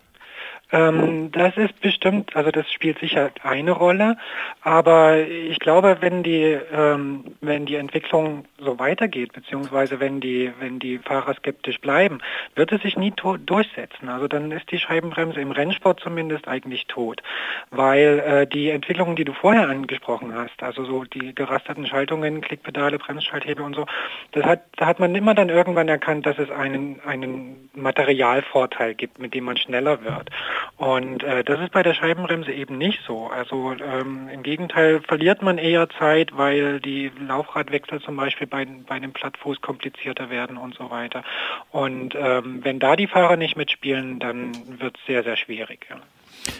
Ähm, 0.72 1.30
das 1.30 1.56
ist 1.56 1.80
bestimmt, 1.80 2.34
also 2.34 2.50
das 2.50 2.70
spielt 2.72 2.98
sicher 2.98 3.30
eine 3.44 3.70
Rolle, 3.70 4.16
aber 4.62 5.18
ich 5.18 5.60
glaube, 5.60 5.98
wenn 6.00 6.24
die, 6.24 6.58
ähm, 6.72 7.36
wenn 7.40 7.66
die 7.66 7.76
Entwicklung 7.76 8.46
so 8.58 8.76
weitergeht, 8.80 9.32
beziehungsweise 9.32 10.00
wenn 10.00 10.20
die, 10.20 10.52
wenn 10.58 10.80
die 10.80 10.98
Fahrer 10.98 11.34
skeptisch 11.34 11.80
bleiben, 11.80 12.18
wird 12.56 12.72
es 12.72 12.82
sich 12.82 12.96
nie 12.96 13.12
durchsetzen. 13.12 14.08
Also 14.08 14.26
dann 14.26 14.50
ist 14.50 14.68
die 14.72 14.80
Scheibenbremse 14.80 15.40
im 15.40 15.52
Rennsport 15.52 16.00
zumindest 16.00 16.48
eigentlich 16.48 16.86
tot, 16.88 17.22
weil 17.70 18.18
äh, 18.26 18.46
die 18.48 18.70
Entwicklungen, 18.70 19.14
die 19.14 19.24
du 19.24 19.34
vorher 19.34 19.68
angesprochen 19.68 20.34
hast, 20.34 20.60
also 20.64 20.84
so 20.84 21.04
die 21.04 21.32
gerasterten 21.32 21.86
Schaltungen, 21.86 22.40
Klickpedale, 22.40 22.98
Bremsschalthebel 22.98 23.64
und 23.64 23.76
so, 23.76 23.86
das 24.32 24.44
hat, 24.44 24.62
da 24.76 24.86
hat 24.86 24.98
man 24.98 25.14
immer 25.14 25.34
dann 25.34 25.48
irgendwann 25.48 25.88
erkannt, 25.88 26.26
dass 26.26 26.38
es 26.38 26.50
einen, 26.50 27.00
einen 27.06 27.70
Materialvorteil 27.74 28.94
gibt, 28.94 29.20
mit 29.20 29.32
dem 29.32 29.44
man 29.44 29.56
schneller 29.56 30.02
wird. 30.02 30.30
Und 30.76 31.22
äh, 31.22 31.42
das 31.44 31.60
ist 31.60 31.72
bei 31.72 31.82
der 31.82 31.94
Scheibenbremse 31.94 32.52
eben 32.52 32.78
nicht 32.78 33.00
so. 33.06 33.26
Also 33.28 33.72
ähm, 33.72 34.28
im 34.32 34.42
Gegenteil 34.42 35.00
verliert 35.00 35.42
man 35.42 35.58
eher 35.58 35.88
Zeit, 35.88 36.36
weil 36.36 36.80
die 36.80 37.10
Laufradwechsel 37.18 38.00
zum 38.00 38.16
Beispiel 38.16 38.46
bei, 38.46 38.66
bei 38.86 38.98
dem 38.98 39.12
Plattfuß 39.12 39.60
komplizierter 39.60 40.30
werden 40.30 40.56
und 40.56 40.74
so 40.74 40.90
weiter. 40.90 41.22
Und 41.70 42.14
ähm, 42.14 42.64
wenn 42.64 42.78
da 42.78 42.96
die 42.96 43.06
Fahrer 43.06 43.36
nicht 43.36 43.56
mitspielen, 43.56 44.18
dann 44.18 44.52
wird 44.80 44.96
es 44.98 45.06
sehr, 45.06 45.22
sehr 45.22 45.36
schwierig. 45.36 45.86
Ja. 45.88 45.96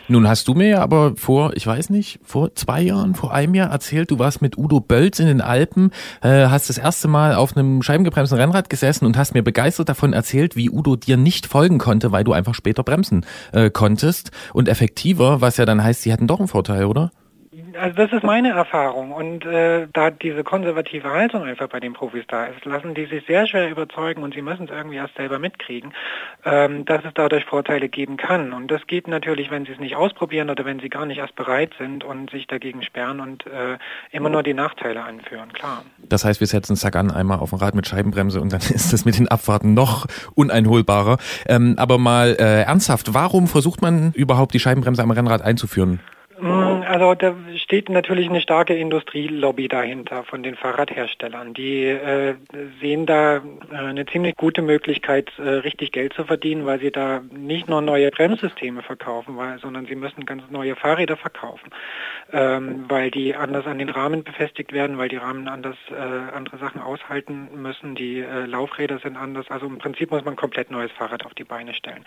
Nun 0.08 0.28
hast 0.28 0.46
du 0.48 0.54
mir 0.54 0.68
ja 0.68 0.82
aber 0.82 1.14
vor, 1.16 1.52
ich 1.56 1.66
weiß 1.66 1.90
nicht, 1.90 2.20
vor 2.24 2.54
zwei 2.54 2.82
Jahren, 2.82 3.14
vor 3.14 3.32
einem 3.32 3.54
Jahr 3.54 3.70
erzählt, 3.70 4.10
du 4.10 4.18
warst 4.18 4.42
mit 4.42 4.56
Udo 4.56 4.80
Bölz 4.80 5.18
in 5.18 5.26
den 5.26 5.40
Alpen, 5.40 5.90
äh, 6.22 6.46
hast 6.46 6.68
das 6.68 6.78
erste 6.78 7.08
Mal 7.08 7.34
auf 7.34 7.56
einem 7.56 7.82
scheibengebremsten 7.82 8.38
Rennrad 8.38 8.70
gesessen 8.70 9.04
und 9.06 9.16
hast 9.16 9.34
mir 9.34 9.42
begeistert 9.42 9.88
davon 9.88 10.12
erzählt, 10.12 10.56
wie 10.56 10.70
Udo 10.70 10.96
dir 10.96 11.16
nicht 11.16 11.46
folgen 11.46 11.78
konnte, 11.78 12.12
weil 12.12 12.24
du 12.24 12.32
einfach 12.32 12.54
später 12.54 12.82
bremsen 12.82 13.26
äh, 13.52 13.70
konntest 13.70 14.30
und 14.52 14.68
effektiver, 14.68 15.40
was 15.40 15.56
ja 15.56 15.64
dann 15.64 15.82
heißt, 15.82 16.02
sie 16.02 16.12
hatten 16.12 16.26
doch 16.26 16.38
einen 16.38 16.48
Vorteil, 16.48 16.84
oder? 16.84 17.10
Also 17.80 17.96
das 17.96 18.12
ist 18.12 18.22
meine 18.22 18.50
Erfahrung 18.50 19.12
und 19.12 19.44
äh, 19.44 19.86
da 19.92 20.10
diese 20.10 20.44
konservative 20.44 21.10
Haltung 21.10 21.44
einfach 21.44 21.68
bei 21.68 21.80
den 21.80 21.92
Profis 21.92 22.24
da 22.28 22.46
ist, 22.46 22.64
lassen 22.64 22.94
die 22.94 23.06
sich 23.06 23.24
sehr 23.26 23.46
schwer 23.46 23.70
überzeugen 23.70 24.22
und 24.22 24.34
sie 24.34 24.42
müssen 24.42 24.64
es 24.64 24.70
irgendwie 24.70 24.96
erst 24.96 25.16
selber 25.16 25.38
mitkriegen, 25.38 25.92
ähm, 26.44 26.84
dass 26.84 27.04
es 27.04 27.12
dadurch 27.14 27.44
Vorteile 27.44 27.88
geben 27.88 28.16
kann. 28.16 28.52
Und 28.52 28.70
das 28.70 28.86
geht 28.86 29.08
natürlich, 29.08 29.50
wenn 29.50 29.66
sie 29.66 29.72
es 29.72 29.78
nicht 29.78 29.96
ausprobieren 29.96 30.50
oder 30.50 30.64
wenn 30.64 30.80
sie 30.80 30.88
gar 30.88 31.06
nicht 31.06 31.18
erst 31.18 31.36
bereit 31.36 31.72
sind 31.78 32.04
und 32.04 32.30
sich 32.30 32.46
dagegen 32.46 32.82
sperren 32.82 33.20
und 33.20 33.46
äh, 33.46 33.78
immer 34.10 34.28
nur 34.28 34.42
die 34.42 34.54
Nachteile 34.54 35.02
anführen, 35.02 35.52
klar. 35.52 35.84
Das 35.98 36.24
heißt, 36.24 36.40
wir 36.40 36.46
setzen 36.46 36.76
Sagan 36.76 37.10
einmal 37.10 37.38
auf 37.38 37.52
ein 37.52 37.58
Rad 37.58 37.74
mit 37.74 37.86
Scheibenbremse 37.86 38.40
und 38.40 38.52
dann 38.52 38.60
ist 38.74 38.92
es 38.92 39.04
mit 39.04 39.18
den 39.18 39.28
Abfahrten 39.28 39.74
noch 39.74 40.06
uneinholbarer. 40.34 41.18
Ähm, 41.46 41.74
aber 41.78 41.98
mal 41.98 42.36
äh, 42.38 42.62
ernsthaft, 42.62 43.14
warum 43.14 43.46
versucht 43.46 43.82
man 43.82 44.12
überhaupt 44.12 44.54
die 44.54 44.60
Scheibenbremse 44.60 45.02
am 45.02 45.10
Rennrad 45.10 45.42
einzuführen? 45.42 46.00
Mm, 46.38 46.82
also 46.86 47.14
da 47.14 47.34
steht 47.56 47.88
natürlich 47.88 48.28
eine 48.28 48.40
starke 48.40 48.74
Industrielobby 48.74 49.68
dahinter 49.68 50.22
von 50.24 50.42
den 50.42 50.54
Fahrradherstellern. 50.54 51.54
Die 51.54 51.84
äh, 51.84 52.34
sehen 52.80 53.06
da 53.06 53.36
äh, 53.36 53.40
eine 53.74 54.04
ziemlich 54.04 54.36
gute 54.36 54.60
Möglichkeit, 54.60 55.30
äh, 55.38 55.48
richtig 55.48 55.92
Geld 55.92 56.12
zu 56.12 56.24
verdienen, 56.24 56.66
weil 56.66 56.80
sie 56.80 56.90
da 56.90 57.22
nicht 57.30 57.68
nur 57.68 57.80
neue 57.80 58.10
Bremssysteme 58.10 58.82
verkaufen, 58.82 59.36
weil, 59.38 59.58
sondern 59.60 59.86
sie 59.86 59.94
müssen 59.94 60.26
ganz 60.26 60.42
neue 60.50 60.76
Fahrräder 60.76 61.16
verkaufen, 61.16 61.70
ähm, 62.32 62.84
weil 62.88 63.10
die 63.10 63.34
anders 63.34 63.66
an 63.66 63.78
den 63.78 63.88
Rahmen 63.88 64.22
befestigt 64.22 64.74
werden, 64.74 64.98
weil 64.98 65.08
die 65.08 65.16
Rahmen 65.16 65.48
anders 65.48 65.76
äh, 65.90 66.34
andere 66.34 66.58
Sachen 66.58 66.82
aushalten 66.82 67.48
müssen. 67.54 67.94
Die 67.94 68.20
äh, 68.20 68.44
Laufräder 68.44 68.98
sind 68.98 69.16
anders. 69.16 69.46
Also 69.48 69.66
im 69.66 69.78
Prinzip 69.78 70.10
muss 70.10 70.24
man 70.24 70.36
komplett 70.36 70.70
neues 70.70 70.92
Fahrrad 70.92 71.24
auf 71.24 71.32
die 71.32 71.44
Beine 71.44 71.72
stellen. 71.72 72.04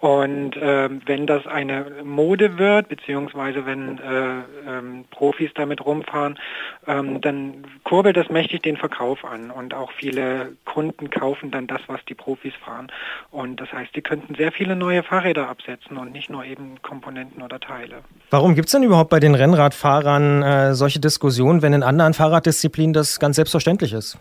Und 0.00 0.56
ähm, 0.60 1.00
wenn 1.06 1.26
das 1.26 1.46
eine 1.46 2.02
Mode 2.04 2.58
wird, 2.58 2.88
beziehungsweise 2.88 3.61
wenn 3.66 3.98
äh, 3.98 4.42
ähm, 4.68 5.04
Profis 5.10 5.50
damit 5.54 5.84
rumfahren, 5.84 6.38
ähm, 6.86 7.20
dann 7.20 7.64
kurbelt 7.84 8.16
das 8.16 8.28
mächtig 8.28 8.62
den 8.62 8.76
Verkauf 8.76 9.24
an 9.24 9.50
und 9.50 9.74
auch 9.74 9.92
viele 9.92 10.52
Kunden 10.64 11.10
kaufen 11.10 11.50
dann 11.50 11.66
das, 11.66 11.80
was 11.86 12.00
die 12.08 12.14
Profis 12.14 12.54
fahren. 12.64 12.88
Und 13.30 13.60
das 13.60 13.72
heißt, 13.72 13.94
die 13.94 14.02
könnten 14.02 14.34
sehr 14.34 14.52
viele 14.52 14.76
neue 14.76 15.02
Fahrräder 15.02 15.48
absetzen 15.48 15.96
und 15.96 16.12
nicht 16.12 16.30
nur 16.30 16.44
eben 16.44 16.80
Komponenten 16.82 17.42
oder 17.42 17.60
Teile. 17.60 17.98
Warum 18.30 18.54
gibt 18.54 18.66
es 18.66 18.72
denn 18.72 18.82
überhaupt 18.82 19.10
bei 19.10 19.20
den 19.20 19.34
Rennradfahrern 19.34 20.42
äh, 20.42 20.74
solche 20.74 21.00
Diskussionen, 21.00 21.62
wenn 21.62 21.72
in 21.72 21.82
anderen 21.82 22.14
Fahrraddisziplinen 22.14 22.92
das 22.92 23.20
ganz 23.20 23.36
selbstverständlich 23.36 23.92
ist? 23.92 24.18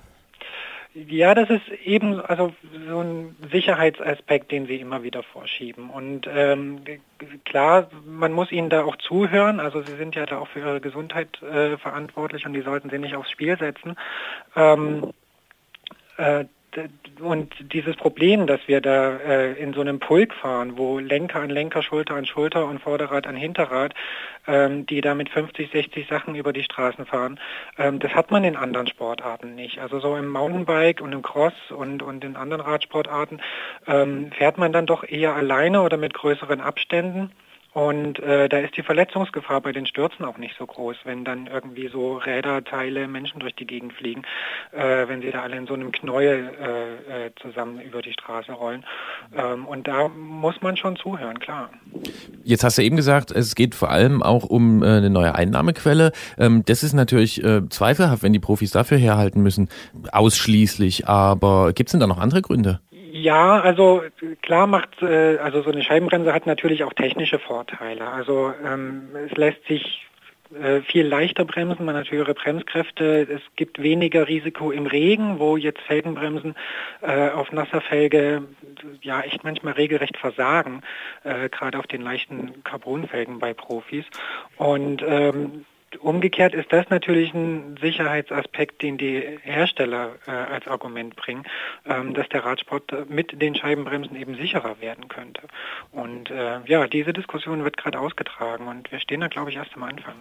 Ja, 0.93 1.33
das 1.33 1.49
ist 1.49 1.69
eben 1.85 2.19
also 2.19 2.53
so 2.87 2.99
ein 2.99 3.37
Sicherheitsaspekt, 3.49 4.51
den 4.51 4.67
Sie 4.67 4.75
immer 4.75 5.03
wieder 5.03 5.23
vorschieben. 5.23 5.89
Und 5.89 6.27
ähm, 6.29 6.81
klar, 7.45 7.89
man 8.05 8.33
muss 8.33 8.51
Ihnen 8.51 8.69
da 8.69 8.83
auch 8.83 8.97
zuhören. 8.97 9.61
Also 9.61 9.81
Sie 9.81 9.95
sind 9.95 10.15
ja 10.15 10.25
da 10.25 10.39
auch 10.39 10.49
für 10.49 10.59
Ihre 10.59 10.81
Gesundheit 10.81 11.41
äh, 11.43 11.77
verantwortlich 11.77 12.45
und 12.45 12.51
die 12.53 12.61
sollten 12.61 12.89
Sie 12.89 12.99
nicht 12.99 13.15
aufs 13.15 13.31
Spiel 13.31 13.57
setzen. 13.57 13.95
Ähm, 14.55 15.13
äh, 16.17 16.43
und 17.19 17.53
dieses 17.73 17.95
Problem, 17.95 18.47
dass 18.47 18.61
wir 18.67 18.81
da 18.81 19.17
äh, 19.17 19.53
in 19.53 19.73
so 19.73 19.81
einem 19.81 19.99
Pulk 19.99 20.33
fahren, 20.33 20.77
wo 20.77 20.99
Lenker 20.99 21.41
an 21.41 21.49
Lenker, 21.49 21.83
Schulter 21.83 22.15
an 22.15 22.25
Schulter 22.25 22.65
und 22.65 22.79
Vorderrad 22.79 23.27
an 23.27 23.35
Hinterrad, 23.35 23.93
ähm, 24.47 24.85
die 24.85 25.01
da 25.01 25.13
mit 25.13 25.29
50, 25.29 25.69
60 25.71 26.07
Sachen 26.07 26.35
über 26.35 26.53
die 26.53 26.63
Straßen 26.63 27.05
fahren, 27.05 27.39
ähm, 27.77 27.99
das 27.99 28.13
hat 28.13 28.31
man 28.31 28.43
in 28.43 28.55
anderen 28.55 28.87
Sportarten 28.87 29.55
nicht. 29.55 29.79
Also 29.79 29.99
so 29.99 30.15
im 30.15 30.29
Mountainbike 30.29 31.01
und 31.01 31.11
im 31.11 31.21
Cross 31.21 31.53
und, 31.69 32.01
und 32.01 32.23
in 32.23 32.35
anderen 32.35 32.61
Radsportarten 32.61 33.41
ähm, 33.87 34.31
fährt 34.31 34.57
man 34.57 34.71
dann 34.71 34.85
doch 34.85 35.03
eher 35.03 35.35
alleine 35.35 35.81
oder 35.81 35.97
mit 35.97 36.13
größeren 36.13 36.61
Abständen. 36.61 37.31
Und 37.73 38.19
äh, 38.19 38.49
da 38.49 38.59
ist 38.59 38.75
die 38.75 38.83
Verletzungsgefahr 38.83 39.61
bei 39.61 39.71
den 39.71 39.85
Stürzen 39.85 40.25
auch 40.25 40.37
nicht 40.37 40.55
so 40.57 40.65
groß, 40.65 40.97
wenn 41.05 41.23
dann 41.23 41.47
irgendwie 41.47 41.87
so 41.87 42.17
Räderteile, 42.17 43.07
Menschen 43.07 43.39
durch 43.39 43.55
die 43.55 43.65
Gegend 43.65 43.93
fliegen, 43.93 44.23
äh, 44.71 45.07
wenn 45.07 45.21
sie 45.21 45.31
da 45.31 45.41
alle 45.43 45.55
in 45.55 45.67
so 45.67 45.73
einem 45.73 45.91
Knäuel 45.91 46.51
äh, 46.59 47.27
äh, 47.27 47.31
zusammen 47.41 47.79
über 47.79 48.01
die 48.01 48.11
Straße 48.11 48.51
rollen. 48.51 48.85
Ähm, 49.35 49.65
und 49.65 49.87
da 49.87 50.09
muss 50.09 50.61
man 50.61 50.75
schon 50.75 50.97
zuhören, 50.97 51.39
klar. 51.39 51.69
Jetzt 52.43 52.63
hast 52.65 52.77
du 52.77 52.81
eben 52.81 52.97
gesagt, 52.97 53.31
es 53.31 53.55
geht 53.55 53.73
vor 53.73 53.89
allem 53.89 54.21
auch 54.21 54.43
um 54.43 54.83
äh, 54.83 54.87
eine 54.87 55.09
neue 55.09 55.33
Einnahmequelle. 55.35 56.11
Ähm, 56.37 56.63
das 56.65 56.83
ist 56.83 56.93
natürlich 56.93 57.41
äh, 57.41 57.61
zweifelhaft, 57.69 58.21
wenn 58.21 58.33
die 58.33 58.39
Profis 58.39 58.71
dafür 58.71 58.97
herhalten 58.97 59.41
müssen, 59.41 59.69
ausschließlich. 60.11 61.07
Aber 61.07 61.71
gibt 61.71 61.87
es 61.87 61.91
denn 61.91 62.01
da 62.01 62.07
noch 62.07 62.19
andere 62.19 62.41
Gründe? 62.41 62.81
Ja, 63.11 63.59
also 63.59 64.03
klar 64.41 64.67
macht, 64.67 65.01
äh, 65.01 65.37
also 65.37 65.61
so 65.61 65.71
eine 65.71 65.83
Scheibenbremse 65.83 66.33
hat 66.33 66.45
natürlich 66.45 66.85
auch 66.85 66.93
technische 66.93 67.39
Vorteile. 67.39 68.07
Also 68.07 68.53
ähm, 68.63 69.09
es 69.25 69.35
lässt 69.35 69.65
sich 69.65 70.07
äh, 70.55 70.81
viel 70.81 71.05
leichter 71.05 71.43
bremsen, 71.43 71.85
man 71.85 71.95
hat 71.95 72.09
höhere 72.09 72.33
Bremskräfte, 72.33 73.27
es 73.29 73.41
gibt 73.57 73.81
weniger 73.81 74.29
Risiko 74.29 74.71
im 74.71 74.85
Regen, 74.85 75.39
wo 75.39 75.57
jetzt 75.57 75.81
Felgenbremsen 75.81 76.55
äh, 77.01 77.29
auf 77.29 77.51
nasser 77.51 77.81
Felge 77.81 78.43
ja 79.01 79.21
echt 79.21 79.43
manchmal 79.43 79.73
regelrecht 79.73 80.17
versagen, 80.17 80.81
äh, 81.25 81.49
gerade 81.49 81.79
auf 81.79 81.87
den 81.87 82.01
leichten 82.01 82.63
Carbonfelgen 82.63 83.39
bei 83.39 83.53
Profis. 83.53 84.05
Und 84.57 85.03
ähm, 85.05 85.65
Umgekehrt 85.99 86.53
ist 86.53 86.71
das 86.71 86.89
natürlich 86.89 87.33
ein 87.33 87.77
Sicherheitsaspekt, 87.81 88.81
den 88.81 88.97
die 88.97 89.21
Hersteller 89.41 90.11
äh, 90.25 90.31
als 90.31 90.67
Argument 90.67 91.15
bringen, 91.15 91.43
ähm, 91.85 92.13
dass 92.13 92.29
der 92.29 92.45
Radsport 92.45 93.09
mit 93.09 93.41
den 93.41 93.55
Scheibenbremsen 93.55 94.15
eben 94.15 94.35
sicherer 94.35 94.79
werden 94.79 95.07
könnte. 95.07 95.41
Und 95.91 96.29
äh, 96.29 96.59
ja, 96.65 96.87
diese 96.87 97.13
Diskussion 97.13 97.63
wird 97.63 97.77
gerade 97.77 97.99
ausgetragen 97.99 98.67
und 98.67 98.91
wir 98.91 98.99
stehen 98.99 99.21
da, 99.21 99.27
glaube 99.27 99.49
ich, 99.49 99.57
erst 99.57 99.75
am 99.75 99.83
Anfang. 99.83 100.15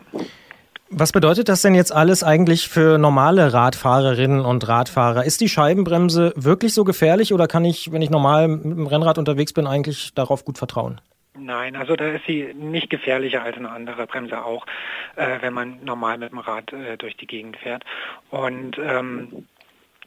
Was 0.93 1.13
bedeutet 1.13 1.49
das 1.49 1.63
denn 1.63 1.77
jetzt 1.77 1.93
alles 1.93 2.25
eigentlich 2.25 2.69
für 2.69 2.99
normale 2.99 3.53
Radfahrerinnen 3.53 4.41
und 4.45 4.67
Radfahrer? 4.67 5.25
Ist 5.25 5.41
die 5.41 5.49
Scheibenbremse 5.49 6.33
wirklich 6.35 6.75
so 6.75 6.83
gefährlich 6.83 7.33
oder 7.33 7.47
kann 7.47 7.65
ich, 7.65 7.93
wenn 7.93 8.03
ich 8.03 8.11
normal 8.11 8.49
mit 8.49 8.65
dem 8.65 8.87
Rennrad 8.89 9.17
unterwegs 9.17 9.53
bin, 9.53 9.69
eigentlich 9.69 10.15
darauf 10.15 10.45
gut 10.45 10.59
vertrauen? 10.59 11.01
Nein, 11.39 11.77
also 11.77 11.95
da 11.95 12.09
ist 12.09 12.27
sie 12.27 12.53
nicht 12.55 12.91
gefährlicher 12.91 13.43
als 13.43 13.57
eine 13.57 13.71
andere 13.71 14.07
Bremse 14.07 14.45
auch, 14.45 14.67
äh, 15.17 15.41
wenn 15.41 15.53
man 15.53 15.85
normal 15.85 16.19
mit 16.19 16.33
dem 16.33 16.39
Rad 16.39 16.73
äh, 16.73 16.97
durch 16.97 17.17
die 17.17 17.27
Gegend 17.27 17.57
fährt. 17.57 17.85
Und 18.31 18.79
ähm, 18.79 19.47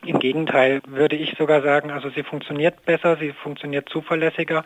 im 0.06 0.20
Gegenteil 0.20 0.82
würde 0.86 1.16
ich 1.16 1.36
sogar 1.38 1.62
sagen, 1.62 1.92
also 1.92 2.10
sie 2.10 2.24
funktioniert 2.24 2.86
besser, 2.86 3.16
sie 3.16 3.32
funktioniert 3.32 3.88
zuverlässiger 3.88 4.66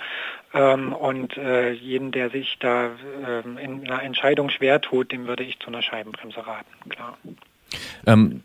ähm, 0.53 0.93
und 0.93 1.37
äh, 1.37 1.71
jeden, 1.73 2.11
der 2.11 2.31
sich 2.31 2.57
da 2.59 2.89
ähm, 3.27 3.57
in 3.59 3.87
einer 3.87 4.01
Entscheidung 4.01 4.49
schwer 4.49 4.81
tut, 4.81 5.11
dem 5.11 5.27
würde 5.27 5.43
ich 5.43 5.59
zu 5.59 5.67
einer 5.67 5.83
Scheibenbremse 5.83 6.45
raten, 6.45 6.89
klar. 6.89 7.17
Ähm 8.07 8.43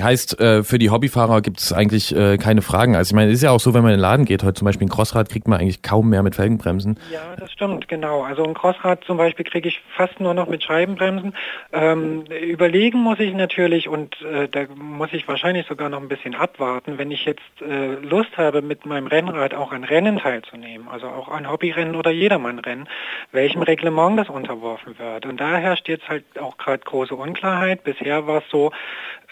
Heißt, 0.00 0.38
äh, 0.40 0.62
für 0.62 0.78
die 0.78 0.90
Hobbyfahrer 0.90 1.40
gibt 1.40 1.58
es 1.58 1.72
eigentlich 1.72 2.14
äh, 2.14 2.36
keine 2.36 2.60
Fragen. 2.60 2.96
Also 2.96 3.10
ich 3.10 3.14
meine, 3.14 3.30
es 3.30 3.38
ist 3.38 3.42
ja 3.42 3.50
auch 3.50 3.60
so, 3.60 3.72
wenn 3.72 3.82
man 3.82 3.92
in 3.92 3.96
den 3.96 4.02
Laden 4.02 4.26
geht, 4.26 4.42
heute 4.44 4.54
zum 4.54 4.66
Beispiel 4.66 4.86
ein 4.86 4.90
Crossrad 4.90 5.30
kriegt 5.30 5.48
man 5.48 5.58
eigentlich 5.58 5.82
kaum 5.82 6.10
mehr 6.10 6.22
mit 6.22 6.34
Felgenbremsen. 6.34 7.00
Ja, 7.10 7.34
das 7.38 7.50
stimmt, 7.50 7.88
genau. 7.88 8.22
Also 8.22 8.44
ein 8.44 8.52
Crossrad 8.52 9.04
zum 9.04 9.16
Beispiel 9.16 9.46
kriege 9.46 9.68
ich 9.68 9.80
fast 9.96 10.20
nur 10.20 10.34
noch 10.34 10.48
mit 10.48 10.62
Scheibenbremsen. 10.62 11.34
Ähm, 11.72 12.24
überlegen 12.26 12.98
muss 12.98 13.18
ich 13.20 13.32
natürlich 13.32 13.88
und 13.88 14.20
äh, 14.20 14.48
da 14.48 14.66
muss 14.76 15.12
ich 15.12 15.26
wahrscheinlich 15.28 15.66
sogar 15.66 15.88
noch 15.88 16.00
ein 16.00 16.08
bisschen 16.08 16.34
abwarten, 16.34 16.98
wenn 16.98 17.10
ich 17.10 17.24
jetzt 17.24 17.40
äh, 17.62 17.94
Lust 17.94 18.36
habe, 18.36 18.60
mit 18.60 18.84
meinem 18.84 19.06
Rennrad 19.06 19.54
auch 19.54 19.72
an 19.72 19.82
Rennen 19.82 20.18
teilzunehmen, 20.18 20.88
also 20.88 21.06
auch 21.06 21.28
an 21.28 21.50
Hobbyrennen 21.50 21.96
oder 21.96 22.10
Jedermannrennen, 22.10 22.86
welchem 23.32 23.62
Reglement 23.62 24.18
das 24.18 24.28
unterworfen 24.28 24.98
wird. 24.98 25.24
Und 25.24 25.40
da 25.40 25.56
herrscht 25.56 25.88
jetzt 25.88 26.06
halt 26.08 26.24
auch 26.38 26.58
gerade 26.58 26.84
große 26.84 27.14
Unklarheit. 27.14 27.82
Bisher 27.82 28.26
war 28.26 28.38
es 28.38 28.44
so, 28.50 28.72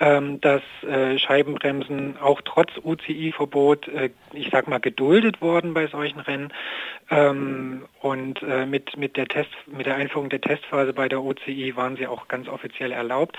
ähm, 0.00 0.23
dass 0.40 0.62
äh, 0.82 1.18
Scheibenbremsen 1.18 2.16
auch 2.18 2.40
trotz 2.44 2.70
UCI-Verbot, 2.82 3.88
äh, 3.88 4.10
ich 4.32 4.50
sag 4.50 4.68
mal, 4.68 4.80
geduldet 4.80 5.40
wurden 5.40 5.74
bei 5.74 5.86
solchen 5.86 6.20
Rennen. 6.20 6.52
Ähm, 7.10 7.84
und 8.00 8.42
äh, 8.42 8.64
mit, 8.64 8.96
mit, 8.96 9.16
der 9.16 9.26
Test, 9.28 9.50
mit 9.66 9.84
der 9.84 9.96
Einführung 9.96 10.30
der 10.30 10.40
Testphase 10.40 10.94
bei 10.94 11.08
der 11.08 11.22
OCI 11.22 11.76
waren 11.76 11.96
sie 11.96 12.06
auch 12.06 12.28
ganz 12.28 12.48
offiziell 12.48 12.92
erlaubt. 12.92 13.36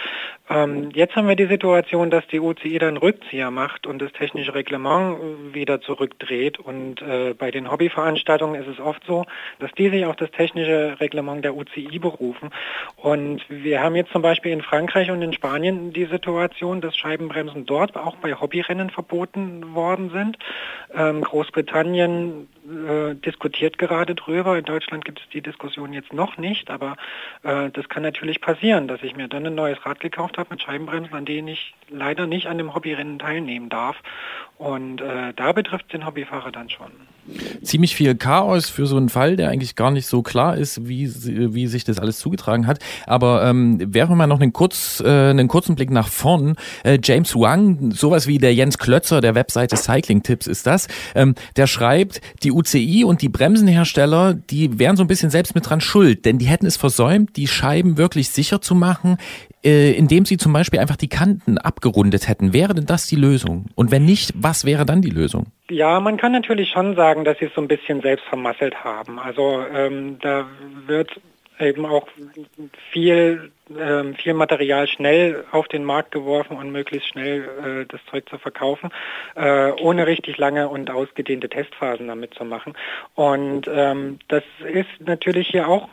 Ähm, 0.49 0.91
jetzt 0.93 1.15
haben 1.15 1.27
wir 1.27 1.35
die 1.35 1.47
Situation, 1.47 2.11
dass 2.11 2.27
die 2.27 2.39
OCI 2.39 2.77
dann 2.77 2.97
Rückzieher 2.97 3.49
macht 3.49 3.87
und 3.87 4.01
das 4.01 4.11
technische 4.11 4.53
Reglement 4.53 5.17
wieder 5.53 5.81
zurückdreht. 5.81 6.59
Und 6.59 7.01
äh, 7.01 7.33
bei 7.33 7.49
den 7.49 7.71
Hobbyveranstaltungen 7.71 8.61
ist 8.61 8.67
es 8.67 8.79
oft 8.79 9.03
so, 9.07 9.25
dass 9.59 9.71
die 9.71 9.89
sich 9.89 10.05
auf 10.05 10.15
das 10.15 10.29
technische 10.31 10.99
Reglement 10.99 11.43
der 11.43 11.55
OCI 11.55 11.97
berufen. 11.97 12.51
Und 12.97 13.43
wir 13.49 13.81
haben 13.81 13.95
jetzt 13.95 14.11
zum 14.11 14.21
Beispiel 14.21 14.51
in 14.51 14.61
Frankreich 14.61 15.09
und 15.09 15.23
in 15.23 15.33
Spanien 15.33 15.91
die 15.91 16.05
Situation, 16.05 16.81
dass 16.81 16.95
Scheibenbremsen 16.95 17.65
dort 17.65 17.97
auch 17.97 18.15
bei 18.17 18.35
Hobbyrennen 18.35 18.91
verboten 18.91 19.73
worden 19.73 20.11
sind. 20.11 20.37
Ähm, 20.93 21.21
Großbritannien 21.21 22.47
äh, 22.65 23.15
diskutiert 23.15 23.54
gerade 23.77 24.15
drüber. 24.15 24.57
In 24.57 24.65
Deutschland 24.65 25.05
gibt 25.05 25.19
es 25.19 25.29
die 25.29 25.41
Diskussion 25.41 25.93
jetzt 25.93 26.13
noch 26.13 26.37
nicht, 26.37 26.69
aber 26.69 26.95
äh, 27.43 27.69
das 27.71 27.89
kann 27.89 28.03
natürlich 28.03 28.41
passieren, 28.41 28.87
dass 28.87 29.03
ich 29.03 29.15
mir 29.15 29.27
dann 29.27 29.45
ein 29.45 29.55
neues 29.55 29.85
Rad 29.85 29.99
gekauft 29.99 30.37
habe 30.37 30.49
mit 30.51 30.61
Scheibenbremsen, 30.61 31.13
an 31.13 31.25
denen 31.25 31.47
ich 31.47 31.73
leider 31.89 32.27
nicht 32.27 32.47
an 32.47 32.57
dem 32.57 32.73
Hobbyrennen 32.73 33.19
teilnehmen 33.19 33.69
darf. 33.69 33.97
Und 34.57 35.01
äh, 35.01 35.33
da 35.33 35.51
betrifft 35.51 35.85
es 35.85 35.91
den 35.91 36.05
Hobbyfahrer 36.05 36.51
dann 36.51 36.69
schon. 36.69 36.91
Ziemlich 37.63 37.95
viel 37.95 38.15
Chaos 38.15 38.69
für 38.69 38.85
so 38.85 38.97
einen 38.97 39.09
Fall, 39.09 39.35
der 39.35 39.49
eigentlich 39.49 39.75
gar 39.75 39.91
nicht 39.91 40.07
so 40.07 40.21
klar 40.21 40.57
ist, 40.57 40.87
wie, 40.87 41.11
wie 41.53 41.67
sich 41.67 41.83
das 41.83 41.97
alles 41.97 42.19
zugetragen 42.19 42.67
hat. 42.67 42.79
Aber 43.07 43.43
ähm, 43.43 43.93
werfen 43.93 44.17
wir 44.17 44.27
noch 44.27 44.39
einen, 44.39 44.53
kurz, 44.53 45.01
äh, 45.03 45.29
einen 45.29 45.47
kurzen 45.47 45.75
Blick 45.75 45.89
nach 45.89 46.07
vorn. 46.07 46.55
Äh, 46.83 46.99
James 47.03 47.35
Wang, 47.35 47.91
sowas 47.91 48.27
wie 48.27 48.37
der 48.37 48.53
Jens 48.53 48.77
Klötzer 48.77 49.21
der 49.21 49.35
Webseite 49.35 49.75
Cycling 49.75 50.21
Tips 50.23 50.47
ist 50.47 50.67
das, 50.67 50.87
ähm, 51.15 51.35
der 51.55 51.67
schreibt, 51.67 52.21
die 52.43 52.51
UCI 52.51 53.03
und 53.03 53.21
die 53.21 53.29
Bremsenhersteller, 53.29 54.33
die 54.33 54.77
wären 54.77 54.95
so 54.95 55.03
ein 55.03 55.07
bisschen 55.07 55.29
selbst 55.29 55.55
mit 55.55 55.67
dran 55.67 55.81
schuld, 55.81 56.25
denn 56.25 56.37
die 56.37 56.45
hätten 56.45 56.65
es 56.65 56.77
versäumt, 56.77 57.35
die 57.37 57.47
Scheiben 57.47 57.97
wirklich 57.97 58.29
sicher 58.29 58.61
zu 58.61 58.75
machen, 58.75 59.17
äh, 59.63 59.93
indem 59.93 60.25
sie 60.25 60.37
zum 60.37 60.53
Beispiel 60.53 60.79
einfach 60.79 60.95
die 60.95 61.09
Kanten 61.09 61.57
abgerundet 61.57 62.27
hätten. 62.27 62.53
Wäre 62.53 62.75
denn 62.75 62.85
das 62.85 63.07
die 63.07 63.15
Lösung? 63.15 63.65
Und 63.75 63.91
wenn 63.91 64.05
nicht, 64.05 64.33
was 64.35 64.63
wäre 64.65 64.85
dann 64.85 65.01
die 65.01 65.09
Lösung? 65.09 65.47
Ja, 65.75 65.99
man 65.99 66.15
kann 66.15 66.31
natürlich 66.31 66.69
schon 66.69 66.95
sagen, 66.95 67.25
dass 67.25 67.37
sie 67.39 67.47
es 67.47 67.53
so 67.53 67.59
ein 67.59 67.67
bisschen 67.67 67.99
selbst 67.99 68.23
vermasselt 68.27 68.85
haben. 68.85 69.19
Also 69.19 69.61
ähm, 69.73 70.17
da 70.19 70.47
wird 70.87 71.19
eben 71.59 71.85
auch 71.85 72.07
viel, 72.93 73.51
ähm, 73.77 74.15
viel 74.15 74.35
Material 74.35 74.87
schnell 74.87 75.43
auf 75.51 75.67
den 75.67 75.83
Markt 75.83 76.11
geworfen 76.11 76.55
und 76.55 76.71
möglichst 76.71 77.09
schnell 77.09 77.41
äh, 77.43 77.85
das 77.89 77.99
Zeug 78.09 78.29
zu 78.29 78.37
verkaufen, 78.37 78.89
äh, 79.35 79.71
ohne 79.71 80.07
richtig 80.07 80.37
lange 80.37 80.69
und 80.69 80.89
ausgedehnte 80.89 81.49
Testphasen 81.49 82.07
damit 82.07 82.35
zu 82.35 82.45
machen. 82.45 82.71
Und 83.15 83.67
ähm, 83.69 84.19
das 84.29 84.43
ist 84.71 85.05
natürlich 85.05 85.49
hier 85.49 85.67
auch 85.67 85.89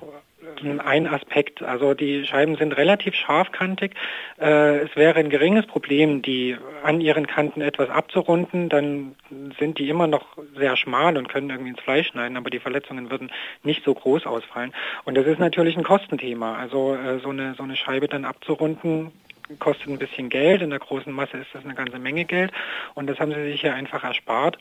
ein 0.84 1.06
Aspekt. 1.06 1.62
Also 1.62 1.94
die 1.94 2.24
Scheiben 2.26 2.56
sind 2.56 2.76
relativ 2.76 3.14
scharfkantig. 3.14 3.92
Äh, 4.40 4.78
es 4.80 4.96
wäre 4.96 5.18
ein 5.18 5.30
geringes 5.30 5.66
Problem, 5.66 6.22
die 6.22 6.56
an 6.82 7.00
ihren 7.00 7.26
Kanten 7.26 7.60
etwas 7.60 7.90
abzurunden. 7.90 8.68
Dann 8.68 9.14
sind 9.58 9.78
die 9.78 9.88
immer 9.88 10.06
noch 10.06 10.36
sehr 10.56 10.76
schmal 10.76 11.16
und 11.16 11.28
können 11.28 11.50
irgendwie 11.50 11.70
ins 11.70 11.80
Fleisch 11.80 12.08
schneiden, 12.08 12.36
aber 12.36 12.50
die 12.50 12.60
Verletzungen 12.60 13.10
würden 13.10 13.30
nicht 13.62 13.84
so 13.84 13.94
groß 13.94 14.26
ausfallen. 14.26 14.72
Und 15.04 15.16
das 15.16 15.26
ist 15.26 15.38
natürlich 15.38 15.76
ein 15.76 15.84
Kostenthema. 15.84 16.56
Also 16.56 16.94
äh, 16.94 17.18
so, 17.20 17.30
eine, 17.30 17.54
so 17.54 17.62
eine 17.62 17.76
Scheibe 17.76 18.08
dann 18.08 18.24
abzurunden, 18.24 19.12
kostet 19.58 19.88
ein 19.88 19.98
bisschen 19.98 20.28
Geld. 20.28 20.62
In 20.62 20.70
der 20.70 20.78
großen 20.78 21.12
Masse 21.12 21.38
ist 21.38 21.48
das 21.52 21.64
eine 21.64 21.74
ganze 21.74 21.98
Menge 21.98 22.24
Geld. 22.24 22.52
Und 22.94 23.08
das 23.08 23.18
haben 23.18 23.34
sie 23.34 23.42
sich 23.44 23.60
hier 23.60 23.74
einfach 23.74 24.04
erspart. 24.04 24.58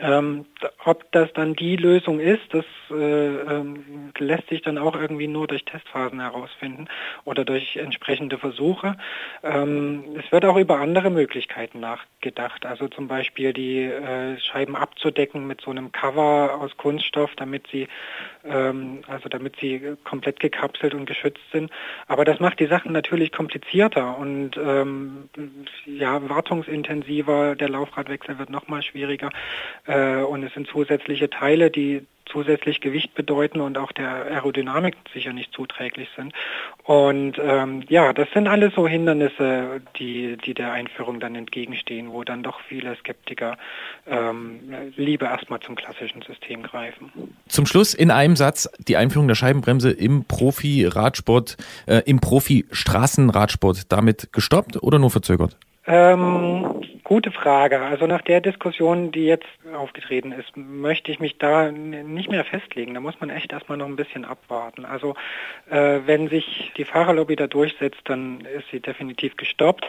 Ähm, 0.00 0.46
ob 0.84 1.10
das 1.12 1.32
dann 1.32 1.54
die 1.54 1.76
Lösung 1.76 2.20
ist, 2.20 2.42
das 2.50 2.64
äh, 2.90 2.94
ähm, 2.94 4.12
lässt 4.18 4.48
sich 4.48 4.62
dann 4.62 4.78
auch 4.78 4.96
irgendwie 4.96 5.28
nur 5.28 5.46
durch 5.46 5.64
Testphasen 5.64 6.20
herausfinden 6.20 6.88
oder 7.24 7.44
durch 7.44 7.76
entsprechende 7.76 8.38
Versuche. 8.38 8.96
Ähm, 9.42 10.04
es 10.18 10.30
wird 10.32 10.44
auch 10.44 10.56
über 10.56 10.78
andere 10.80 11.10
Möglichkeiten 11.10 11.80
nachgedacht, 11.80 12.66
also 12.66 12.88
zum 12.88 13.08
Beispiel 13.08 13.52
die 13.52 13.82
äh, 13.82 14.38
Scheiben 14.38 14.76
abzudecken 14.76 15.46
mit 15.46 15.60
so 15.60 15.70
einem 15.70 15.92
Cover 15.92 16.58
aus 16.60 16.76
Kunststoff, 16.76 17.30
damit 17.36 17.66
sie 17.68 17.88
ähm, 18.44 19.02
also 19.06 19.28
damit 19.28 19.56
sie 19.60 19.96
komplett 20.04 20.40
gekapselt 20.40 20.94
und 20.94 21.06
geschützt 21.06 21.42
sind. 21.52 21.70
Aber 22.06 22.24
das 22.24 22.40
macht 22.40 22.60
die 22.60 22.66
Sachen 22.66 22.92
natürlich 22.92 23.32
komplizierter 23.32 24.18
und 24.18 24.56
ähm, 24.56 25.28
ja 25.86 26.28
wartungsintensiver. 26.28 27.54
Der 27.56 27.68
Laufradwechsel 27.68 28.38
wird 28.38 28.50
noch 28.50 28.68
mal 28.68 28.82
schwieriger 28.82 29.30
und 29.86 30.44
es 30.44 30.54
sind 30.54 30.68
zusätzliche 30.68 31.28
Teile, 31.28 31.70
die 31.70 32.06
zusätzlich 32.32 32.80
Gewicht 32.80 33.14
bedeuten 33.14 33.60
und 33.60 33.78
auch 33.78 33.92
der 33.92 34.08
Aerodynamik 34.08 34.96
sicher 35.12 35.32
nicht 35.32 35.52
zuträglich 35.52 36.08
sind. 36.16 36.32
Und 36.84 37.38
ähm, 37.38 37.84
ja, 37.88 38.12
das 38.12 38.28
sind 38.32 38.48
alles 38.48 38.74
so 38.74 38.88
Hindernisse, 38.88 39.82
die, 39.98 40.36
die 40.38 40.54
der 40.54 40.72
Einführung 40.72 41.20
dann 41.20 41.34
entgegenstehen, 41.34 42.10
wo 42.12 42.24
dann 42.24 42.42
doch 42.42 42.60
viele 42.68 42.96
Skeptiker 42.96 43.56
ähm, 44.06 44.60
lieber 44.96 45.26
erstmal 45.26 45.60
zum 45.60 45.74
klassischen 45.74 46.22
System 46.22 46.62
greifen. 46.62 47.12
Zum 47.48 47.66
Schluss 47.66 47.94
in 47.94 48.10
einem 48.10 48.36
Satz 48.36 48.68
die 48.88 48.96
Einführung 48.96 49.28
der 49.28 49.34
Scheibenbremse 49.34 49.90
im 49.90 50.24
Profi-Radsport, 50.24 51.56
äh, 51.86 52.02
im 52.06 52.20
Profi-Straßenradsport 52.20 53.92
damit 53.92 54.32
gestoppt 54.32 54.82
oder 54.82 54.98
nur 54.98 55.10
verzögert? 55.10 55.58
Ähm, 55.86 56.82
gute 57.12 57.30
Frage. 57.30 57.82
Also 57.82 58.06
nach 58.06 58.22
der 58.22 58.40
Diskussion, 58.40 59.12
die 59.12 59.26
jetzt 59.26 59.44
aufgetreten 59.76 60.32
ist, 60.32 60.56
möchte 60.56 61.12
ich 61.12 61.20
mich 61.20 61.36
da 61.36 61.70
nicht 61.70 62.30
mehr 62.30 62.42
festlegen. 62.42 62.94
Da 62.94 63.00
muss 63.00 63.20
man 63.20 63.28
echt 63.28 63.52
erstmal 63.52 63.76
noch 63.76 63.84
ein 63.84 63.96
bisschen 63.96 64.24
abwarten. 64.24 64.86
Also 64.86 65.14
äh, 65.68 66.00
wenn 66.06 66.30
sich 66.30 66.72
die 66.78 66.86
Fahrerlobby 66.86 67.36
da 67.36 67.48
durchsetzt, 67.48 68.00
dann 68.04 68.40
ist 68.56 68.64
sie 68.70 68.80
definitiv 68.80 69.36
gestoppt. 69.36 69.84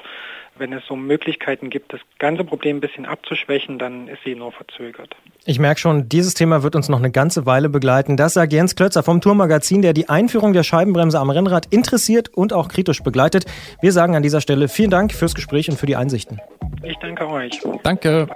Wenn 0.58 0.74
es 0.74 0.86
so 0.86 0.98
Möglichkeiten 0.98 1.70
gibt, 1.70 1.94
das 1.94 2.02
ganze 2.20 2.44
Problem 2.44 2.78
ein 2.78 2.82
bisschen 2.82 3.06
abzuschwächen, 3.06 3.80
dann 3.80 4.10
ist 4.10 4.20
sie 4.26 4.36
nur 4.36 4.52
verzögert. 4.52 5.16
Ich 5.46 5.60
merke 5.60 5.80
schon, 5.80 6.10
dieses 6.10 6.34
Thema 6.34 6.62
wird 6.62 6.76
uns 6.76 6.90
noch 6.90 7.00
eine 7.00 7.10
ganze 7.10 7.46
Weile 7.46 7.70
begleiten. 7.70 8.18
Das 8.18 8.34
sagt 8.34 8.52
Jens 8.52 8.76
Klötzer 8.76 9.02
vom 9.02 9.22
Tourmagazin, 9.22 9.82
der 9.82 9.94
die 9.94 10.10
Einführung 10.10 10.52
der 10.52 10.64
Scheibenbremse 10.64 11.20
am 11.20 11.30
Rennrad 11.30 11.68
interessiert 11.68 12.30
und 12.30 12.52
auch 12.52 12.68
kritisch 12.68 13.02
begleitet. 13.02 13.46
Wir 13.82 13.94
sagen 13.94 14.16
an 14.16 14.24
dieser 14.24 14.42
Stelle 14.42 14.68
vielen 14.68 14.92
Dank 14.92 15.14
fürs 15.14 15.34
Gespräch 15.34 15.70
und 15.70 15.78
für 15.78 15.86
die 15.86 15.96
Einsichten. 15.96 16.40
Ich 16.84 16.98
danke 16.98 17.13
euch. 17.22 17.62
Danke. 17.84 18.28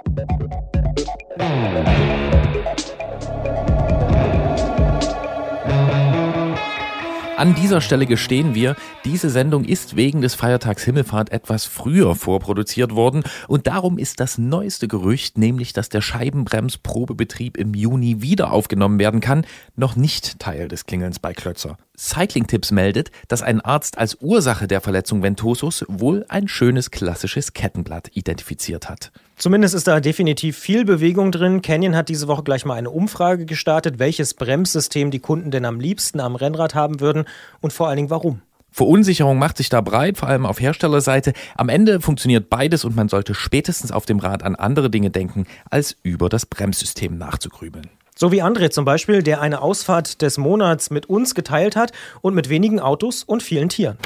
An 7.38 7.54
dieser 7.54 7.80
Stelle 7.80 8.06
gestehen 8.06 8.56
wir, 8.56 8.74
diese 9.04 9.30
Sendung 9.30 9.62
ist 9.62 9.94
wegen 9.94 10.22
des 10.22 10.34
Feiertags 10.34 10.82
Himmelfahrt 10.82 11.30
etwas 11.30 11.66
früher 11.66 12.16
vorproduziert 12.16 12.96
worden 12.96 13.22
und 13.46 13.68
darum 13.68 13.96
ist 13.96 14.18
das 14.18 14.38
neueste 14.38 14.88
Gerücht, 14.88 15.38
nämlich 15.38 15.72
dass 15.72 15.88
der 15.88 16.00
Scheibenbremsprobebetrieb 16.00 17.56
im 17.56 17.74
Juni 17.74 18.22
wieder 18.22 18.50
aufgenommen 18.50 18.98
werden 18.98 19.20
kann, 19.20 19.46
noch 19.76 19.94
nicht 19.94 20.40
Teil 20.40 20.66
des 20.66 20.84
Klingelns 20.86 21.20
bei 21.20 21.32
Klötzer. 21.32 21.76
Cycling 21.96 22.48
Tips 22.48 22.72
meldet, 22.72 23.12
dass 23.28 23.42
ein 23.42 23.60
Arzt 23.60 23.98
als 23.98 24.18
Ursache 24.20 24.66
der 24.66 24.80
Verletzung 24.80 25.22
Ventosus 25.22 25.84
wohl 25.86 26.26
ein 26.28 26.48
schönes 26.48 26.90
klassisches 26.90 27.52
Kettenblatt 27.52 28.10
identifiziert 28.14 28.88
hat. 28.88 29.12
Zumindest 29.38 29.76
ist 29.76 29.86
da 29.86 30.00
definitiv 30.00 30.58
viel 30.58 30.84
Bewegung 30.84 31.30
drin. 31.30 31.62
Canyon 31.62 31.94
hat 31.94 32.08
diese 32.08 32.26
Woche 32.26 32.42
gleich 32.42 32.64
mal 32.64 32.74
eine 32.74 32.90
Umfrage 32.90 33.46
gestartet, 33.46 34.00
welches 34.00 34.34
Bremssystem 34.34 35.12
die 35.12 35.20
Kunden 35.20 35.52
denn 35.52 35.64
am 35.64 35.78
liebsten 35.78 36.18
am 36.18 36.34
Rennrad 36.34 36.74
haben 36.74 36.98
würden 36.98 37.24
und 37.60 37.72
vor 37.72 37.86
allen 37.86 37.98
Dingen 37.98 38.10
warum. 38.10 38.42
Verunsicherung 38.72 39.38
macht 39.38 39.56
sich 39.56 39.68
da 39.68 39.80
breit, 39.80 40.18
vor 40.18 40.28
allem 40.28 40.44
auf 40.44 40.60
Herstellerseite. 40.60 41.34
Am 41.56 41.68
Ende 41.68 42.00
funktioniert 42.00 42.50
beides 42.50 42.84
und 42.84 42.96
man 42.96 43.08
sollte 43.08 43.32
spätestens 43.32 43.92
auf 43.92 44.06
dem 44.06 44.18
Rad 44.18 44.42
an 44.42 44.56
andere 44.56 44.90
Dinge 44.90 45.10
denken, 45.10 45.46
als 45.70 45.96
über 46.02 46.28
das 46.28 46.44
Bremssystem 46.44 47.16
nachzugrübeln. 47.16 47.88
So 48.16 48.32
wie 48.32 48.42
André 48.42 48.70
zum 48.70 48.84
Beispiel, 48.84 49.22
der 49.22 49.40
eine 49.40 49.62
Ausfahrt 49.62 50.20
des 50.20 50.38
Monats 50.38 50.90
mit 50.90 51.06
uns 51.06 51.36
geteilt 51.36 51.76
hat 51.76 51.92
und 52.22 52.34
mit 52.34 52.48
wenigen 52.48 52.80
Autos 52.80 53.22
und 53.22 53.44
vielen 53.44 53.68
Tieren. 53.68 53.98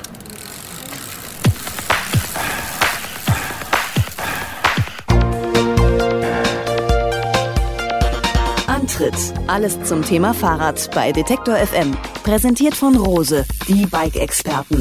Antritt. 9.02 9.34
Alles 9.48 9.82
zum 9.82 10.04
Thema 10.04 10.32
Fahrrad 10.32 10.88
bei 10.94 11.10
Detektor 11.10 11.56
FM. 11.56 11.96
Präsentiert 12.22 12.74
von 12.74 12.94
Rose, 12.94 13.44
die 13.66 13.84
Bike-Experten. 13.86 14.80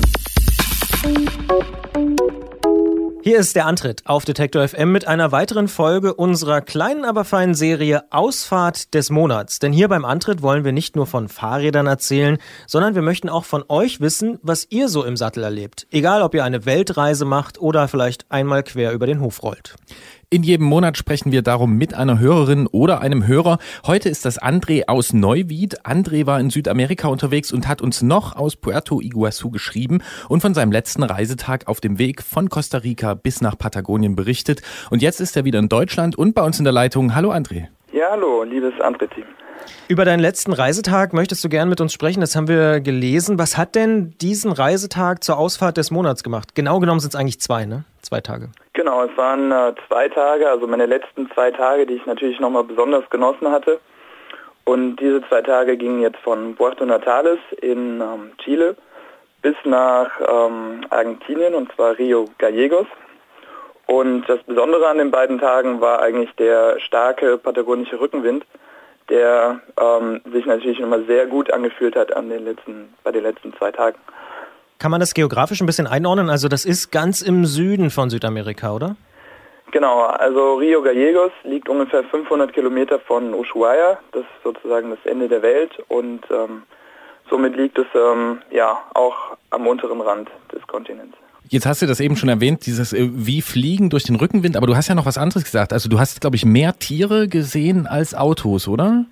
Hier 3.24 3.40
ist 3.40 3.56
der 3.56 3.66
Antritt 3.66 4.04
auf 4.06 4.24
Detektor 4.26 4.68
FM 4.68 4.92
mit 4.92 5.08
einer 5.08 5.32
weiteren 5.32 5.68
Folge 5.68 6.14
unserer 6.14 6.62
kleinen, 6.62 7.04
aber 7.04 7.24
feinen 7.24 7.56
Serie 7.56 8.04
Ausfahrt 8.12 8.94
des 8.94 9.10
Monats. 9.10 9.58
Denn 9.58 9.74
hier 9.74 9.88
beim 9.88 10.06
Antritt 10.06 10.44
wollen 10.44 10.66
wir 10.66 10.72
nicht 10.72 10.96
nur 10.96 11.08
von 11.08 11.28
Fahrrädern 11.28 11.88
erzählen, 11.88 12.38
sondern 12.68 12.94
wir 12.94 13.02
möchten 13.02 13.30
auch 13.30 13.46
von 13.46 13.64
euch 13.70 14.02
wissen, 14.02 14.38
was 14.44 14.68
ihr 14.70 14.88
so 14.88 15.04
im 15.04 15.18
Sattel 15.18 15.44
erlebt. 15.44 15.88
Egal, 15.90 16.22
ob 16.22 16.36
ihr 16.36 16.44
eine 16.44 16.66
Weltreise 16.66 17.26
macht 17.26 17.60
oder 17.60 17.88
vielleicht 17.88 18.26
einmal 18.30 18.62
quer 18.62 18.92
über 18.92 19.08
den 19.08 19.20
Hof 19.20 19.42
rollt. 19.42 19.76
In 20.34 20.44
jedem 20.44 20.66
Monat 20.66 20.98
sprechen 20.98 21.34
wir 21.34 21.42
darum 21.42 21.74
mit 21.74 21.94
einer 21.94 22.18
Hörerin 22.18 22.66
oder 22.66 23.02
einem 23.02 23.28
Hörer. 23.28 23.60
Heute 23.86 24.08
ist 24.08 24.24
das 24.24 24.42
André 24.42 24.84
aus 24.88 25.12
Neuwied. 25.12 25.86
André 25.86 26.26
war 26.26 26.40
in 26.40 26.50
Südamerika 26.50 27.10
unterwegs 27.10 27.52
und 27.52 27.68
hat 27.68 27.82
uns 27.82 28.02
noch 28.02 28.38
aus 28.38 28.56
Puerto 28.56 29.02
Iguazu 29.02 29.52
geschrieben 29.52 30.02
und 30.30 30.40
von 30.40 30.54
seinem 30.54 30.72
letzten 30.72 31.04
Reisetag 31.04 31.68
auf 31.68 31.82
dem 31.82 32.00
Weg 32.00 32.24
von 32.24 32.48
Costa 32.48 32.78
Rica 32.78 33.14
bis 33.14 33.42
nach 33.42 33.58
Patagonien 33.58 34.16
berichtet. 34.16 34.62
Und 34.90 35.02
jetzt 35.02 35.20
ist 35.20 35.36
er 35.36 35.44
wieder 35.44 35.60
in 35.60 35.68
Deutschland 35.68 36.18
und 36.18 36.34
bei 36.34 36.44
uns 36.44 36.60
in 36.60 36.64
der 36.64 36.72
Leitung. 36.72 37.14
Hallo 37.14 37.34
André. 37.34 37.68
Ja, 37.92 38.12
hallo, 38.12 38.44
liebes 38.44 38.74
André-Team. 38.80 39.26
Über 39.90 40.06
deinen 40.06 40.22
letzten 40.22 40.54
Reisetag 40.54 41.12
möchtest 41.12 41.44
du 41.44 41.50
gern 41.50 41.68
mit 41.68 41.82
uns 41.82 41.92
sprechen, 41.92 42.22
das 42.22 42.38
haben 42.38 42.48
wir 42.48 42.80
gelesen. 42.80 43.38
Was 43.38 43.58
hat 43.58 43.76
denn 43.76 44.14
diesen 44.22 44.54
Reisetag 44.54 45.24
zur 45.24 45.38
Ausfahrt 45.38 45.76
des 45.76 45.92
Monats 45.92 46.24
gemacht? 46.24 46.56
Genau 46.56 46.80
genommen 46.80 47.02
sind 47.02 47.14
es 47.14 47.20
eigentlich 47.20 47.42
zwei, 47.42 47.66
ne? 47.66 47.84
Zwei 48.02 48.22
Tage. 48.22 48.50
Genau, 48.74 49.04
es 49.04 49.16
waren 49.18 49.52
äh, 49.52 49.74
zwei 49.88 50.08
Tage, 50.08 50.50
also 50.50 50.68
meine 50.68 50.86
letzten 50.86 51.30
zwei 51.32 51.52
Tage, 51.52 51.86
die 51.86 51.96
ich 51.96 52.06
natürlich 52.06 52.40
nochmal 52.40 52.64
besonders 52.64 53.10
genossen 53.10 53.52
hatte. 53.52 53.80
Und 54.64 54.96
diese 54.96 55.22
zwei 55.28 55.42
Tage 55.42 55.76
gingen 55.76 56.02
jetzt 56.02 56.20
von 56.20 56.56
Puerto 56.56 56.86
Natales 56.86 57.40
in 57.62 58.00
ähm, 58.00 58.32
Chile 58.38 58.78
bis 59.42 59.56
nach 59.66 60.10
ähm, 60.22 60.86
Argentinien, 60.90 61.56
und 61.56 61.72
zwar 61.74 61.98
Rio 61.98 62.30
Gallegos. 62.38 62.88
Und 63.92 64.24
das 64.30 64.42
Besondere 64.44 64.88
an 64.88 65.00
den 65.00 65.12
beiden 65.12 65.38
Tagen 65.38 65.82
war 65.82 66.02
eigentlich 66.02 66.34
der 66.38 66.80
starke 66.80 67.38
patagonische 67.38 68.00
Rückenwind, 68.00 68.46
der 69.10 69.60
ähm, 69.78 70.22
sich 70.32 70.46
natürlich 70.46 70.80
immer 70.80 71.04
sehr 71.04 71.26
gut 71.26 71.52
angefühlt 71.52 71.98
hat 71.98 72.16
an 72.16 72.30
den 72.30 72.46
letzten, 72.46 72.94
bei 73.04 73.12
den 73.12 73.24
letzten 73.24 73.54
zwei 73.58 73.70
Tagen. 73.70 73.98
Kann 74.80 74.92
man 74.92 75.02
das 75.02 75.14
geografisch 75.14 75.60
ein 75.60 75.66
bisschen 75.66 75.88
einordnen? 75.88 76.30
Also 76.30 76.48
das 76.48 76.64
ist 76.64 76.92
ganz 76.92 77.22
im 77.22 77.44
Süden 77.46 77.90
von 77.90 78.10
Südamerika, 78.10 78.74
oder? 78.74 78.96
Genau, 79.72 80.04
also 80.04 80.54
Rio 80.56 80.82
Gallegos 80.82 81.34
liegt 81.44 81.68
ungefähr 81.68 82.06
500 82.06 82.54
Kilometer 82.54 82.98
von 82.98 83.34
Ushuaia, 83.34 84.00
das 84.14 84.22
ist 84.22 84.44
sozusagen 84.46 84.92
das 84.92 85.00
Ende 85.04 85.28
der 85.28 85.42
Welt 85.42 85.72
und 85.90 86.22
ähm, 86.32 86.64
somit 87.30 87.58
liegt 87.58 87.78
es 87.78 87.88
ähm, 87.94 88.42
ja 88.52 88.78
auch 88.94 89.36
am 89.50 89.68
unteren 89.68 90.00
Rand 90.00 90.30
des 90.54 90.66
Kontinents. 90.66 91.18
Jetzt 91.52 91.66
hast 91.66 91.82
du 91.82 91.86
das 91.86 92.00
eben 92.00 92.16
schon 92.16 92.30
erwähnt, 92.30 92.66
dieses 92.66 92.94
äh, 92.94 93.10
wie 93.12 93.42
Fliegen 93.42 93.90
durch 93.90 94.04
den 94.04 94.16
Rückenwind, 94.16 94.56
aber 94.56 94.68
du 94.68 94.76
hast 94.78 94.88
ja 94.88 94.96
noch 94.96 95.06
was 95.06 95.18
anderes 95.18 95.44
gesagt. 95.44 95.74
Also 95.74 95.90
du 95.90 96.00
hast, 96.00 96.22
glaube 96.22 96.38
ich, 96.38 96.46
mehr 96.46 96.80
Tiere 96.80 97.28
gesehen 97.28 97.88
als 97.88 98.16
Autos, 98.16 98.70
oder? 98.70 99.04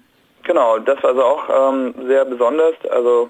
Genau, 0.44 0.80
das 0.80 1.04
war 1.04 1.10
also 1.10 1.22
auch 1.22 1.74
ähm, 1.74 1.94
sehr 2.08 2.24
besonders. 2.24 2.76
Also 2.92 3.30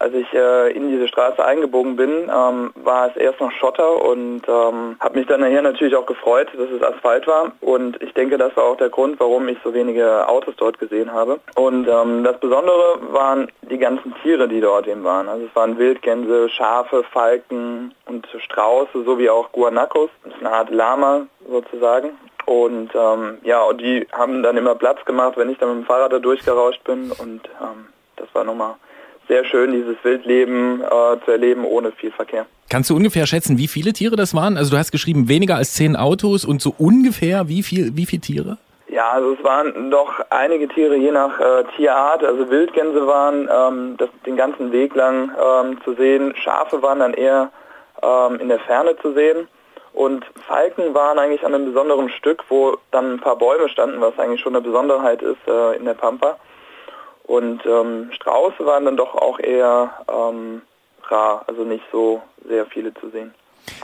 als 0.00 0.14
ich 0.14 0.32
äh, 0.32 0.72
in 0.72 0.88
diese 0.88 1.08
Straße 1.08 1.44
eingebogen 1.44 1.94
bin, 1.94 2.30
ähm, 2.34 2.72
war 2.74 3.08
es 3.08 3.16
erst 3.16 3.38
noch 3.38 3.52
Schotter 3.52 4.02
und 4.02 4.42
ähm, 4.48 4.96
habe 4.98 5.18
mich 5.18 5.26
dann 5.26 5.40
nachher 5.40 5.60
natürlich 5.60 5.94
auch 5.94 6.06
gefreut, 6.06 6.48
dass 6.56 6.70
es 6.70 6.82
Asphalt 6.82 7.26
war. 7.26 7.52
Und 7.60 8.02
ich 8.02 8.14
denke, 8.14 8.38
das 8.38 8.56
war 8.56 8.64
auch 8.64 8.78
der 8.78 8.88
Grund, 8.88 9.20
warum 9.20 9.46
ich 9.48 9.58
so 9.62 9.74
wenige 9.74 10.26
Autos 10.26 10.54
dort 10.56 10.78
gesehen 10.78 11.12
habe. 11.12 11.38
Und 11.54 11.86
ähm, 11.86 12.24
das 12.24 12.40
Besondere 12.40 12.98
waren 13.12 13.52
die 13.70 13.76
ganzen 13.76 14.14
Tiere, 14.22 14.48
die 14.48 14.62
dort 14.62 14.88
eben 14.88 15.04
waren. 15.04 15.28
Also 15.28 15.44
es 15.44 15.54
waren 15.54 15.76
Wildgänse, 15.76 16.48
Schafe, 16.48 17.04
Falken 17.12 17.94
und 18.06 18.26
Strauße 18.44 19.04
sowie 19.04 19.28
auch 19.28 19.52
Guanacos. 19.52 20.08
Das 20.24 20.32
ist 20.32 20.40
eine 20.40 20.50
Art 20.50 20.70
Lama 20.70 21.26
sozusagen. 21.46 22.12
Und 22.46 22.90
ähm, 22.94 23.38
ja, 23.42 23.62
und 23.64 23.82
die 23.82 24.08
haben 24.12 24.42
dann 24.42 24.56
immer 24.56 24.74
Platz 24.76 25.04
gemacht, 25.04 25.34
wenn 25.36 25.50
ich 25.50 25.58
dann 25.58 25.68
mit 25.76 25.84
dem 25.84 25.86
Fahrrad 25.86 26.14
da 26.14 26.18
durchgerauscht 26.18 26.82
bin. 26.84 27.12
Und 27.12 27.42
ähm, 27.60 27.88
das 28.16 28.28
war 28.32 28.44
nochmal 28.44 28.76
sehr 29.30 29.44
schön, 29.44 29.72
dieses 29.72 29.96
Wildleben 30.02 30.82
äh, 30.82 31.24
zu 31.24 31.30
erleben 31.30 31.64
ohne 31.64 31.92
viel 31.92 32.10
Verkehr. 32.10 32.46
Kannst 32.68 32.90
du 32.90 32.96
ungefähr 32.96 33.26
schätzen, 33.26 33.58
wie 33.58 33.68
viele 33.68 33.92
Tiere 33.92 34.16
das 34.16 34.34
waren? 34.34 34.56
Also 34.56 34.72
du 34.72 34.76
hast 34.76 34.90
geschrieben, 34.90 35.28
weniger 35.28 35.54
als 35.54 35.74
zehn 35.74 35.94
Autos 35.94 36.44
und 36.44 36.60
so 36.60 36.74
ungefähr 36.76 37.48
wie 37.48 37.62
viel, 37.62 37.96
wie 37.96 38.06
viele 38.06 38.22
Tiere? 38.22 38.58
Ja, 38.88 39.10
also 39.12 39.34
es 39.34 39.44
waren 39.44 39.90
doch 39.92 40.12
einige 40.30 40.66
Tiere 40.66 40.96
je 40.96 41.12
nach 41.12 41.38
äh, 41.38 41.64
Tierart. 41.76 42.24
Also 42.24 42.50
Wildgänse 42.50 43.06
waren 43.06 43.48
ähm, 43.48 43.96
das, 43.98 44.08
den 44.26 44.36
ganzen 44.36 44.72
Weg 44.72 44.96
lang 44.96 45.30
ähm, 45.40 45.78
zu 45.84 45.94
sehen. 45.94 46.34
Schafe 46.34 46.82
waren 46.82 46.98
dann 46.98 47.14
eher 47.14 47.52
ähm, 48.02 48.40
in 48.40 48.48
der 48.48 48.58
Ferne 48.58 48.96
zu 49.00 49.12
sehen. 49.12 49.46
Und 49.92 50.24
Falken 50.48 50.92
waren 50.92 51.20
eigentlich 51.20 51.44
an 51.46 51.54
einem 51.54 51.66
besonderen 51.66 52.10
Stück, 52.10 52.42
wo 52.48 52.78
dann 52.90 53.14
ein 53.14 53.20
paar 53.20 53.36
Bäume 53.36 53.68
standen, 53.68 54.00
was 54.00 54.18
eigentlich 54.18 54.40
schon 54.40 54.56
eine 54.56 54.62
Besonderheit 54.62 55.22
ist 55.22 55.46
äh, 55.46 55.76
in 55.76 55.84
der 55.84 55.94
Pampa. 55.94 56.36
Und 57.30 57.64
ähm, 57.64 58.10
Strauße 58.12 58.66
waren 58.66 58.86
dann 58.86 58.96
doch 58.96 59.14
auch 59.14 59.38
eher 59.38 59.88
ähm, 60.12 60.62
rar, 61.04 61.44
also 61.46 61.62
nicht 61.62 61.84
so 61.92 62.20
sehr 62.48 62.66
viele 62.66 62.92
zu 62.94 63.08
sehen. 63.10 63.32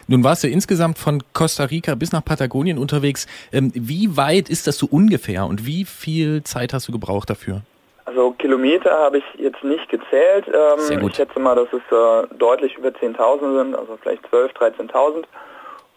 Nun 0.09 0.25
warst 0.25 0.43
du 0.43 0.49
insgesamt 0.49 0.99
von 0.99 1.23
Costa 1.33 1.63
Rica 1.63 1.95
bis 1.95 2.11
nach 2.11 2.25
Patagonien 2.25 2.77
unterwegs. 2.77 3.29
Ähm, 3.53 3.71
wie 3.73 4.17
weit 4.17 4.49
ist 4.49 4.67
das 4.67 4.79
so 4.79 4.89
ungefähr 4.91 5.47
und 5.47 5.65
wie 5.65 5.85
viel 5.85 6.43
Zeit 6.43 6.73
hast 6.73 6.89
du 6.89 6.93
gebraucht 6.93 7.31
dafür? 7.31 7.63
Also 8.05 8.33
Kilometer 8.33 8.91
habe 8.91 9.19
ich 9.19 9.25
jetzt 9.39 9.63
nicht 9.63 9.89
gezählt. 9.91 10.49
Ähm, 10.49 10.81
Sehr 10.81 10.99
gut. 10.99 11.13
Ich 11.13 11.17
schätze 11.17 11.39
mal, 11.39 11.55
dass 11.55 11.69
es 11.69 11.83
äh, 11.93 12.37
deutlich 12.37 12.77
über 12.77 12.89
10.000 12.89 13.59
sind, 13.59 13.77
also 13.77 13.97
vielleicht 14.03 14.27
12.000, 14.27 14.91
13.000. 14.91 15.23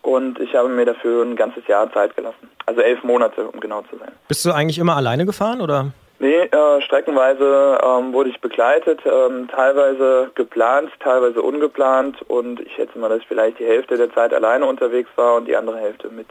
Und 0.04 0.39
ich 0.39 0.54
habe 0.54 0.70
mir 0.70 0.86
dafür 0.86 1.26
ein 1.26 1.36
ganzes 1.36 1.66
Jahr 1.66 1.91
Zeit 1.91 2.16
gelassen. 2.16 2.47
Also 2.68 2.82
elf 2.82 3.02
Monate, 3.04 3.47
um 3.47 3.60
genau 3.60 3.82
zu 3.89 3.97
sein. 3.97 4.12
Bist 4.28 4.45
du 4.45 4.52
eigentlich 4.52 4.78
immer 4.78 4.95
alleine 4.95 5.26
gefahren 5.26 5.62
oder? 5.62 5.93
Nee, 6.22 6.41
äh, 6.41 6.82
streckenweise 6.82 7.80
ähm, 7.82 8.11
wurde 8.11 8.30
ich 8.30 8.41
begleitet, 8.41 8.99
ähm, 9.05 9.47
teilweise 9.47 10.30
geplant, 10.36 10.91
teilweise 10.99 11.41
ungeplant 11.41 12.22
und 12.24 12.59
ich 12.59 12.74
schätze 12.74 12.99
mal, 12.99 13.07
dass 13.07 13.20
ich 13.20 13.28
vielleicht 13.28 13.59
die 13.59 13.65
Hälfte 13.65 13.95
der 13.95 14.13
Zeit 14.13 14.34
alleine 14.34 14.65
unterwegs 14.65 15.09
war 15.15 15.36
und 15.36 15.47
die 15.47 15.55
andere 15.55 15.78
Hälfte 15.80 16.09
mit 16.09 16.28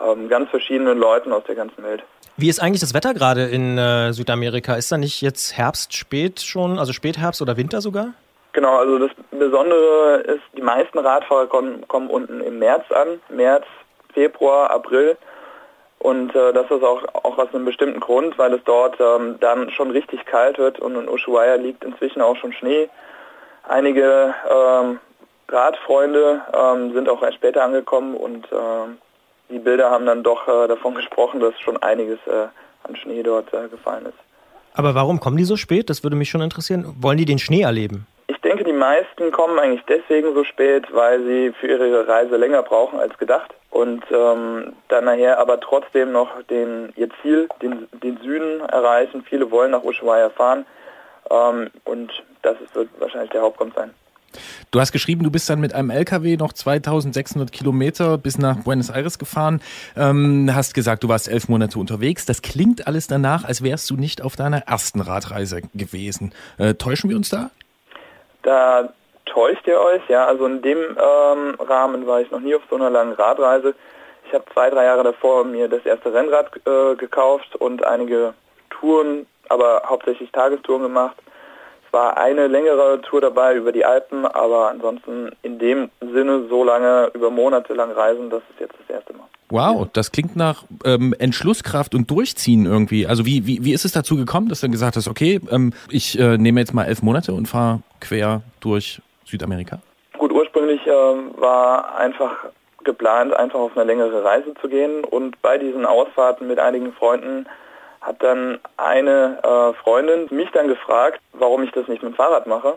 ähm, 0.00 0.30
ganz 0.30 0.48
verschiedenen 0.48 0.98
Leuten 0.98 1.32
aus 1.32 1.44
der 1.44 1.54
ganzen 1.54 1.84
Welt. 1.84 2.02
Wie 2.38 2.48
ist 2.48 2.60
eigentlich 2.60 2.80
das 2.80 2.94
Wetter 2.94 3.12
gerade 3.12 3.44
in 3.44 3.76
äh, 3.76 4.14
Südamerika? 4.14 4.74
Ist 4.74 4.90
da 4.90 4.96
nicht 4.96 5.20
jetzt 5.20 5.54
Herbst 5.54 5.94
spät 5.94 6.40
schon, 6.40 6.78
also 6.78 6.94
Spätherbst 6.94 7.42
oder 7.42 7.58
Winter 7.58 7.82
sogar? 7.82 8.14
Genau, 8.54 8.78
also 8.78 8.98
das 8.98 9.10
Besondere 9.30 10.22
ist, 10.26 10.42
die 10.56 10.62
meisten 10.62 10.98
Radfahrer 10.98 11.46
kommen, 11.46 11.86
kommen 11.88 12.08
unten 12.08 12.40
im 12.40 12.58
März 12.58 12.90
an, 12.90 13.20
März, 13.28 13.66
Februar, 14.14 14.70
April. 14.70 15.18
Und 16.00 16.34
äh, 16.34 16.52
das 16.54 16.64
ist 16.70 16.82
auch, 16.82 17.02
auch 17.12 17.36
aus 17.36 17.54
einem 17.54 17.66
bestimmten 17.66 18.00
Grund, 18.00 18.38
weil 18.38 18.54
es 18.54 18.60
dort 18.64 18.96
ähm, 19.00 19.36
dann 19.38 19.70
schon 19.70 19.90
richtig 19.90 20.24
kalt 20.24 20.58
wird 20.58 20.80
und 20.80 20.96
in 20.96 21.08
Ushuaia 21.08 21.56
liegt 21.56 21.84
inzwischen 21.84 22.22
auch 22.22 22.36
schon 22.36 22.54
Schnee. 22.54 22.88
Einige 23.68 24.34
ähm, 24.50 24.98
Radfreunde 25.48 26.40
ähm, 26.54 26.94
sind 26.94 27.08
auch 27.10 27.22
erst 27.22 27.36
später 27.36 27.62
angekommen 27.62 28.16
und 28.16 28.46
äh, 28.46 28.88
die 29.50 29.58
Bilder 29.58 29.90
haben 29.90 30.06
dann 30.06 30.22
doch 30.22 30.48
äh, 30.48 30.68
davon 30.68 30.94
gesprochen, 30.94 31.38
dass 31.38 31.58
schon 31.60 31.76
einiges 31.82 32.18
äh, 32.26 32.46
an 32.84 32.96
Schnee 32.96 33.22
dort 33.22 33.52
äh, 33.52 33.68
gefallen 33.68 34.06
ist. 34.06 34.18
Aber 34.72 34.94
warum 34.94 35.20
kommen 35.20 35.36
die 35.36 35.44
so 35.44 35.56
spät? 35.56 35.90
Das 35.90 36.02
würde 36.02 36.16
mich 36.16 36.30
schon 36.30 36.40
interessieren. 36.40 36.94
Wollen 36.98 37.18
die 37.18 37.26
den 37.26 37.38
Schnee 37.38 37.62
erleben? 37.62 38.06
Meisten 38.80 39.30
kommen 39.30 39.58
eigentlich 39.58 39.84
deswegen 39.88 40.34
so 40.34 40.42
spät, 40.42 40.86
weil 40.92 41.22
sie 41.22 41.52
für 41.60 41.68
ihre 41.68 42.08
Reise 42.08 42.36
länger 42.36 42.62
brauchen 42.64 42.98
als 42.98 43.16
gedacht 43.18 43.54
und 43.70 44.02
ähm, 44.10 44.72
dann 44.88 45.04
nachher 45.04 45.38
aber 45.38 45.60
trotzdem 45.60 46.10
noch 46.10 46.42
den, 46.50 46.92
ihr 46.96 47.08
Ziel, 47.22 47.48
den, 47.62 47.86
den 48.02 48.18
Süden 48.18 48.60
erreichen. 48.60 49.22
Viele 49.28 49.50
wollen 49.52 49.70
nach 49.70 49.84
Ushuaia 49.84 50.30
fahren 50.30 50.66
ähm, 51.30 51.70
und 51.84 52.10
das 52.42 52.56
wird 52.72 52.88
wahrscheinlich 52.98 53.30
der 53.30 53.42
Hauptgrund 53.42 53.74
sein. 53.74 53.94
Du 54.70 54.80
hast 54.80 54.92
geschrieben, 54.92 55.24
du 55.24 55.30
bist 55.30 55.50
dann 55.50 55.60
mit 55.60 55.74
einem 55.74 55.90
LKW 55.90 56.36
noch 56.36 56.52
2600 56.52 57.50
Kilometer 57.50 58.16
bis 58.16 58.38
nach 58.38 58.58
Buenos 58.58 58.90
Aires 58.90 59.18
gefahren. 59.18 59.60
Ähm, 59.96 60.50
hast 60.54 60.74
gesagt, 60.74 61.02
du 61.02 61.08
warst 61.08 61.28
elf 61.28 61.48
Monate 61.48 61.78
unterwegs. 61.78 62.26
Das 62.26 62.42
klingt 62.42 62.86
alles 62.86 63.08
danach, 63.08 63.44
als 63.44 63.62
wärst 63.62 63.90
du 63.90 63.96
nicht 63.96 64.22
auf 64.22 64.36
deiner 64.36 64.58
ersten 64.68 65.00
Radreise 65.00 65.62
gewesen. 65.74 66.32
Äh, 66.58 66.74
täuschen 66.74 67.10
wir 67.10 67.16
uns 67.16 67.28
da? 67.28 67.50
Da 68.42 68.88
täuscht 69.26 69.66
ihr 69.66 69.80
euch, 69.80 70.02
ja. 70.08 70.26
Also 70.26 70.46
in 70.46 70.62
dem 70.62 70.78
ähm, 70.78 71.56
Rahmen 71.58 72.06
war 72.06 72.20
ich 72.20 72.30
noch 72.30 72.40
nie 72.40 72.54
auf 72.54 72.62
so 72.68 72.76
einer 72.76 72.90
langen 72.90 73.12
Radreise. 73.12 73.74
Ich 74.26 74.34
habe 74.34 74.44
zwei, 74.52 74.70
drei 74.70 74.84
Jahre 74.84 75.02
davor 75.04 75.44
mir 75.44 75.68
das 75.68 75.84
erste 75.84 76.12
Rennrad 76.12 76.50
äh, 76.66 76.94
gekauft 76.96 77.56
und 77.56 77.84
einige 77.84 78.34
Touren, 78.70 79.26
aber 79.48 79.82
hauptsächlich 79.86 80.30
Tagestouren 80.30 80.82
gemacht. 80.82 81.16
War 81.92 82.16
eine 82.16 82.46
längere 82.46 83.00
Tour 83.02 83.20
dabei 83.20 83.54
über 83.54 83.72
die 83.72 83.84
Alpen, 83.84 84.26
aber 84.26 84.70
ansonsten 84.70 85.30
in 85.42 85.58
dem 85.58 85.90
Sinne 86.00 86.46
so 86.48 86.64
lange, 86.64 87.10
über 87.14 87.30
Monate 87.30 87.74
lang 87.74 87.92
reisen, 87.92 88.30
das 88.30 88.42
ist 88.50 88.60
jetzt 88.60 88.74
das 88.80 88.96
erste 88.96 89.12
Mal. 89.12 89.26
Wow, 89.50 89.88
das 89.92 90.12
klingt 90.12 90.36
nach 90.36 90.64
ähm, 90.84 91.14
Entschlusskraft 91.18 91.94
und 91.94 92.08
Durchziehen 92.08 92.66
irgendwie. 92.66 93.06
Also 93.06 93.26
wie, 93.26 93.46
wie, 93.46 93.64
wie 93.64 93.72
ist 93.72 93.84
es 93.84 93.92
dazu 93.92 94.16
gekommen, 94.16 94.48
dass 94.48 94.60
du 94.60 94.66
dann 94.66 94.72
gesagt 94.72 94.96
hast, 94.96 95.08
okay, 95.08 95.40
ähm, 95.50 95.72
ich 95.90 96.18
äh, 96.18 96.38
nehme 96.38 96.60
jetzt 96.60 96.72
mal 96.72 96.84
elf 96.84 97.02
Monate 97.02 97.32
und 97.32 97.46
fahre 97.46 97.80
quer 98.00 98.42
durch 98.60 99.02
Südamerika? 99.24 99.80
Gut, 100.18 100.32
ursprünglich 100.32 100.80
ähm, 100.86 101.32
war 101.36 101.96
einfach 101.96 102.46
geplant, 102.84 103.34
einfach 103.34 103.58
auf 103.58 103.76
eine 103.76 103.84
längere 103.84 104.24
Reise 104.24 104.54
zu 104.60 104.68
gehen 104.68 105.04
und 105.04 105.40
bei 105.42 105.58
diesen 105.58 105.84
Ausfahrten 105.84 106.46
mit 106.46 106.58
einigen 106.58 106.92
Freunden 106.92 107.46
hat 108.00 108.22
dann 108.22 108.58
eine 108.76 109.38
äh, 109.42 109.82
Freundin 109.82 110.26
mich 110.30 110.50
dann 110.52 110.68
gefragt, 110.68 111.20
warum 111.32 111.62
ich 111.62 111.72
das 111.72 111.88
nicht 111.88 112.02
mit 112.02 112.12
dem 112.12 112.16
Fahrrad 112.16 112.46
mache. 112.46 112.74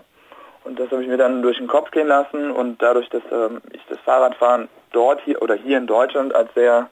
Und 0.63 0.79
das 0.79 0.89
habe 0.91 1.01
ich 1.01 1.09
mir 1.09 1.17
dann 1.17 1.41
durch 1.41 1.57
den 1.57 1.67
Kopf 1.67 1.91
gehen 1.91 2.07
lassen 2.07 2.51
und 2.51 2.81
dadurch, 2.81 3.09
dass 3.09 3.23
ähm, 3.31 3.61
ich 3.71 3.81
das 3.89 3.99
Fahrradfahren 3.99 4.69
dort 4.91 5.21
hier 5.25 5.41
oder 5.41 5.55
hier 5.55 5.77
in 5.77 5.87
Deutschland 5.87 6.33
als 6.33 6.53
sehr 6.53 6.89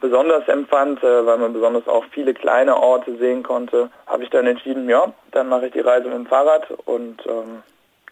besonders 0.00 0.46
empfand, 0.48 1.02
äh, 1.02 1.26
weil 1.26 1.38
man 1.38 1.52
besonders 1.52 1.88
auch 1.88 2.04
viele 2.10 2.34
kleine 2.34 2.76
Orte 2.76 3.16
sehen 3.16 3.42
konnte, 3.42 3.90
habe 4.06 4.24
ich 4.24 4.30
dann 4.30 4.46
entschieden, 4.46 4.88
ja, 4.88 5.12
dann 5.32 5.48
mache 5.48 5.66
ich 5.66 5.72
die 5.72 5.80
Reise 5.80 6.08
mit 6.08 6.14
dem 6.14 6.26
Fahrrad 6.26 6.70
und 6.84 7.22
ähm, 7.26 7.62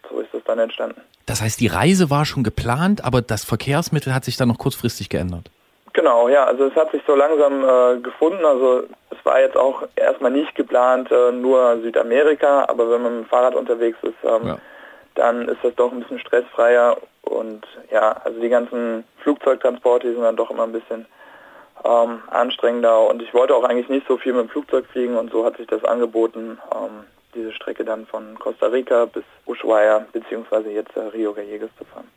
so 0.09 0.19
ist 0.19 0.33
das 0.33 0.43
dann 0.45 0.59
entstanden. 0.59 1.01
Das 1.25 1.41
heißt, 1.41 1.59
die 1.59 1.67
Reise 1.67 2.09
war 2.09 2.25
schon 2.25 2.43
geplant, 2.43 3.03
aber 3.03 3.21
das 3.21 3.43
Verkehrsmittel 3.43 4.13
hat 4.13 4.25
sich 4.25 4.37
dann 4.37 4.47
noch 4.47 4.59
kurzfristig 4.59 5.09
geändert. 5.09 5.49
Genau, 5.95 6.27
ja, 6.27 6.43
also 6.43 6.65
es 6.65 6.75
hat 6.75 6.91
sich 6.91 7.01
so 7.07 7.15
langsam 7.15 7.63
äh, 7.63 8.01
gefunden. 8.01 8.43
Also 8.43 8.83
es 9.11 9.17
war 9.25 9.39
jetzt 9.39 9.55
auch 9.55 9.87
erstmal 9.95 10.29
nicht 10.29 10.53
geplant, 10.53 11.09
äh, 11.09 11.31
nur 11.31 11.79
Südamerika, 11.81 12.65
aber 12.67 12.91
wenn 12.91 13.01
man 13.01 13.15
mit 13.15 13.25
dem 13.25 13.29
Fahrrad 13.29 13.55
unterwegs 13.55 13.97
ist, 14.01 14.17
ähm, 14.25 14.45
ja. 14.45 14.57
dann 15.13 15.47
ist 15.47 15.63
das 15.63 15.73
doch 15.75 15.93
ein 15.93 16.01
bisschen 16.01 16.19
stressfreier 16.19 16.97
und 17.21 17.65
ja, 17.91 18.11
also 18.25 18.41
die 18.41 18.49
ganzen 18.49 19.05
Flugzeugtransporte 19.23 20.11
sind 20.11 20.21
dann 20.21 20.35
doch 20.35 20.51
immer 20.51 20.63
ein 20.63 20.73
bisschen 20.73 21.05
ähm, 21.85 22.21
anstrengender 22.29 23.07
und 23.07 23.21
ich 23.21 23.33
wollte 23.33 23.55
auch 23.55 23.63
eigentlich 23.63 23.87
nicht 23.87 24.05
so 24.05 24.17
viel 24.17 24.33
mit 24.33 24.47
dem 24.47 24.49
Flugzeug 24.49 24.87
fliegen 24.87 25.15
und 25.15 25.31
so 25.31 25.45
hat 25.45 25.55
sich 25.55 25.67
das 25.67 25.85
angeboten, 25.85 26.59
ähm, 26.73 27.05
diese 27.33 27.53
Strecke 27.53 27.85
dann 27.85 28.05
von 28.05 28.37
Costa 28.37 28.65
Rica 28.65 29.05
bis 29.05 29.23
Ushuaia 29.45 30.05
beziehungsweise 30.11 30.71
jetzt 30.71 30.93
äh, 30.97 31.07
Rio 31.13 31.33
Gallegos 31.33 31.69
zu 31.77 31.85
fahren. 31.85 32.09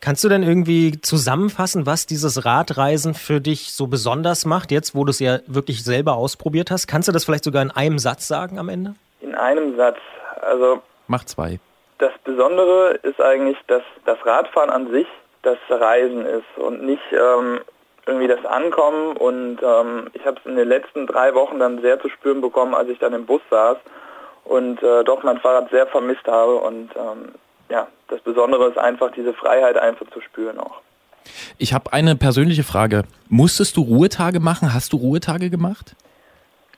Kannst 0.00 0.22
du 0.22 0.28
denn 0.28 0.44
irgendwie 0.44 1.00
zusammenfassen, 1.00 1.84
was 1.84 2.06
dieses 2.06 2.44
Radreisen 2.44 3.14
für 3.14 3.40
dich 3.40 3.72
so 3.72 3.88
besonders 3.88 4.44
macht, 4.44 4.70
jetzt 4.70 4.94
wo 4.94 5.04
du 5.04 5.10
es 5.10 5.18
ja 5.18 5.38
wirklich 5.46 5.84
selber 5.84 6.14
ausprobiert 6.14 6.70
hast? 6.70 6.86
Kannst 6.86 7.08
du 7.08 7.12
das 7.12 7.24
vielleicht 7.24 7.44
sogar 7.44 7.62
in 7.62 7.72
einem 7.72 7.98
Satz 7.98 8.28
sagen 8.28 8.58
am 8.58 8.68
Ende? 8.68 8.94
In 9.20 9.34
einem 9.34 9.76
Satz. 9.76 9.98
Also. 10.40 10.80
Mach 11.08 11.24
zwei. 11.24 11.58
Das 11.98 12.12
Besondere 12.22 13.00
ist 13.02 13.20
eigentlich, 13.20 13.56
dass 13.66 13.82
das 14.04 14.18
Radfahren 14.24 14.70
an 14.70 14.90
sich 14.92 15.06
das 15.42 15.58
Reisen 15.68 16.24
ist 16.24 16.58
und 16.58 16.84
nicht 16.84 17.02
ähm, 17.12 17.60
irgendwie 18.06 18.28
das 18.28 18.44
Ankommen. 18.44 19.16
Und 19.16 19.58
ähm, 19.62 20.10
ich 20.12 20.24
habe 20.24 20.38
es 20.38 20.46
in 20.46 20.56
den 20.56 20.68
letzten 20.68 21.08
drei 21.08 21.34
Wochen 21.34 21.58
dann 21.58 21.80
sehr 21.80 22.00
zu 22.00 22.08
spüren 22.08 22.40
bekommen, 22.40 22.74
als 22.74 22.88
ich 22.88 23.00
dann 23.00 23.14
im 23.14 23.26
Bus 23.26 23.42
saß 23.50 23.78
und 24.44 24.80
äh, 24.82 25.02
doch 25.02 25.24
mein 25.24 25.40
Fahrrad 25.40 25.70
sehr 25.70 25.88
vermisst 25.88 26.26
habe. 26.28 26.54
Und 26.56 26.90
ähm, 26.96 27.34
ja, 27.68 27.88
das 28.08 28.20
Besondere 28.20 28.68
ist 28.68 28.78
einfach 28.78 29.10
diese 29.12 29.34
Freiheit 29.34 29.76
einfach 29.76 30.06
zu 30.10 30.20
spüren 30.20 30.58
auch. 30.58 30.80
Ich 31.58 31.74
habe 31.74 31.92
eine 31.92 32.16
persönliche 32.16 32.62
Frage. 32.62 33.02
Musstest 33.28 33.76
du 33.76 33.82
Ruhetage 33.82 34.40
machen? 34.40 34.72
Hast 34.72 34.92
du 34.92 34.96
Ruhetage 34.96 35.50
gemacht? 35.50 35.94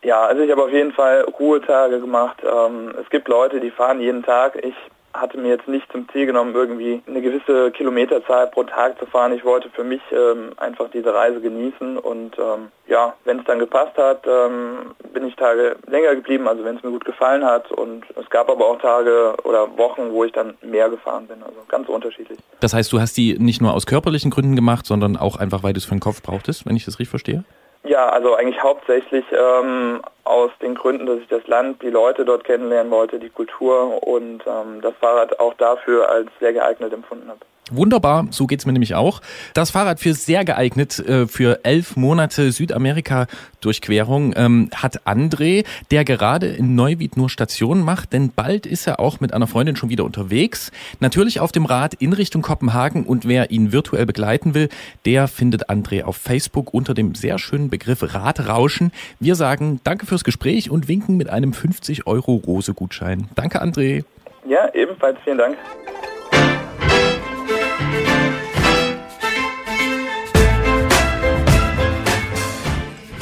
Ja, 0.03 0.23
also 0.25 0.43
ich 0.43 0.51
habe 0.51 0.65
auf 0.65 0.73
jeden 0.73 0.93
Fall 0.93 1.23
Ruhetage 1.23 2.01
gemacht. 2.01 2.39
Ähm, 2.43 2.95
es 3.01 3.09
gibt 3.11 3.29
Leute, 3.29 3.61
die 3.61 3.71
fahren 3.71 4.01
jeden 4.01 4.23
Tag. 4.23 4.57
Ich 4.57 4.75
hatte 5.13 5.39
mir 5.39 5.49
jetzt 5.49 5.69
nicht 5.69 5.91
zum 5.91 6.09
Ziel 6.11 6.27
genommen, 6.27 6.55
irgendwie 6.55 7.03
eine 7.07 7.21
gewisse 7.21 7.71
Kilometerzahl 7.73 8.47
pro 8.49 8.63
Tag 8.65 8.99
zu 8.99 9.07
fahren. 9.07 9.33
Ich 9.33 9.45
wollte 9.45 9.69
für 9.71 9.85
mich 9.85 10.01
ähm, 10.13 10.53
einfach 10.57 10.89
diese 10.91 11.13
Reise 11.13 11.41
genießen 11.41 11.99
und 11.99 12.39
ähm, 12.39 12.69
ja, 12.87 13.15
wenn 13.25 13.41
es 13.41 13.45
dann 13.45 13.59
gepasst 13.59 13.97
hat, 13.97 14.25
ähm, 14.27 14.95
bin 15.13 15.27
ich 15.27 15.37
Tage 15.37 15.77
länger 15.87 16.15
geblieben, 16.15 16.49
also 16.49 16.65
wenn 16.65 16.77
es 16.77 16.83
mir 16.83 16.91
gut 16.91 17.05
gefallen 17.05 17.45
hat 17.45 17.71
und 17.73 18.05
es 18.17 18.29
gab 18.31 18.49
aber 18.49 18.67
auch 18.67 18.81
Tage 18.81 19.35
oder 19.45 19.77
Wochen, 19.77 20.13
wo 20.13 20.25
ich 20.25 20.33
dann 20.33 20.57
mehr 20.63 20.89
gefahren 20.89 21.27
bin, 21.27 21.43
also 21.43 21.57
ganz 21.69 21.89
unterschiedlich. 21.89 22.39
Das 22.61 22.75
heißt, 22.75 22.93
du 22.93 23.01
hast 23.01 23.17
die 23.17 23.39
nicht 23.39 23.61
nur 23.61 23.75
aus 23.75 23.87
körperlichen 23.87 24.31
Gründen 24.31 24.57
gemacht, 24.57 24.87
sondern 24.87 25.17
auch 25.17 25.37
einfach, 25.37 25.63
weil 25.63 25.73
du 25.73 25.79
es 25.79 25.85
für 25.85 25.95
den 25.95 26.01
Kopf 26.01 26.23
brauchtest, 26.23 26.67
wenn 26.67 26.77
ich 26.77 26.85
das 26.85 26.99
richtig 26.99 27.11
verstehe? 27.11 27.45
Ja, 27.83 28.11
also 28.11 28.35
eigentlich 28.35 28.63
hauptsächlich 28.63 29.25
ähm, 29.33 30.03
aus 30.31 30.51
den 30.63 30.75
Gründen, 30.75 31.07
dass 31.07 31.19
ich 31.19 31.29
das 31.29 31.47
Land, 31.49 31.83
die 31.83 31.91
Leute 31.91 32.25
dort 32.25 32.45
kennenlernen 32.45 32.93
wollte, 32.93 33.19
die 33.19 33.31
Kultur 33.31 34.03
und 34.07 34.43
ähm, 34.47 34.81
das 34.81 34.95
Fahrrad 35.01 35.41
auch 35.41 35.55
dafür 35.55 36.09
als 36.09 36.29
sehr 36.39 36.53
geeignet 36.53 36.93
empfunden 36.93 37.29
habe. 37.29 37.41
Wunderbar, 37.71 38.27
so 38.31 38.47
geht's 38.47 38.67
mir 38.67 38.73
nämlich 38.73 38.97
auch. 38.97 39.21
Das 39.55 39.71
Fahrrad 39.71 40.01
für 40.01 40.15
sehr 40.15 40.45
geeignet 40.45 40.99
äh, 40.99 41.29
für 41.29 41.61
elf 41.65 41.97
Monate 41.97 42.51
Südamerika-Durchquerung 42.51 44.35
ähm, 44.37 44.71
hat 44.75 45.07
André, 45.07 45.65
der 45.93 46.05
gerade 46.05 46.49
in 46.49 46.75
Neuwied 46.75 47.17
nur 47.17 47.31
Station 47.31 47.81
macht, 47.83 48.13
denn 48.13 48.33
bald 48.35 48.67
ist 48.67 48.89
er 48.89 48.99
auch 48.99 49.21
mit 49.21 49.33
einer 49.33 49.47
Freundin 49.47 49.77
schon 49.77 49.89
wieder 49.89 50.05
unterwegs. 50.05 50.73
Natürlich 50.99 51.39
auf 51.39 51.53
dem 51.53 51.65
Rad 51.65 51.95
in 51.95 52.13
Richtung 52.13 52.43
Kopenhagen 52.43 53.05
und 53.05 53.29
wer 53.29 53.53
ihn 53.53 53.71
virtuell 53.71 54.05
begleiten 54.05 54.55
will, 54.55 54.69
der 55.05 55.29
findet 55.29 55.71
André 55.71 56.03
auf 56.03 56.17
Facebook 56.17 56.75
unter 56.75 56.93
dem 56.93 57.15
sehr 57.15 57.39
schönen 57.39 57.71
Begriff 57.71 58.03
Radrauschen. 58.03 58.91
Wir 59.21 59.37
sagen 59.37 59.81
danke 59.85 60.07
fürs 60.07 60.20
Gespräch 60.25 60.71
und 60.71 60.89
winken 60.89 61.17
mit 61.17 61.29
einem 61.29 61.53
50 61.53 62.07
Euro 62.07 62.35
Rose-Gutschein. 62.35 63.29
Danke, 63.35 63.63
André. 63.63 64.05
Ja, 64.47 64.73
ebenfalls 64.75 65.19
vielen 65.25 65.39
Dank. 65.39 65.57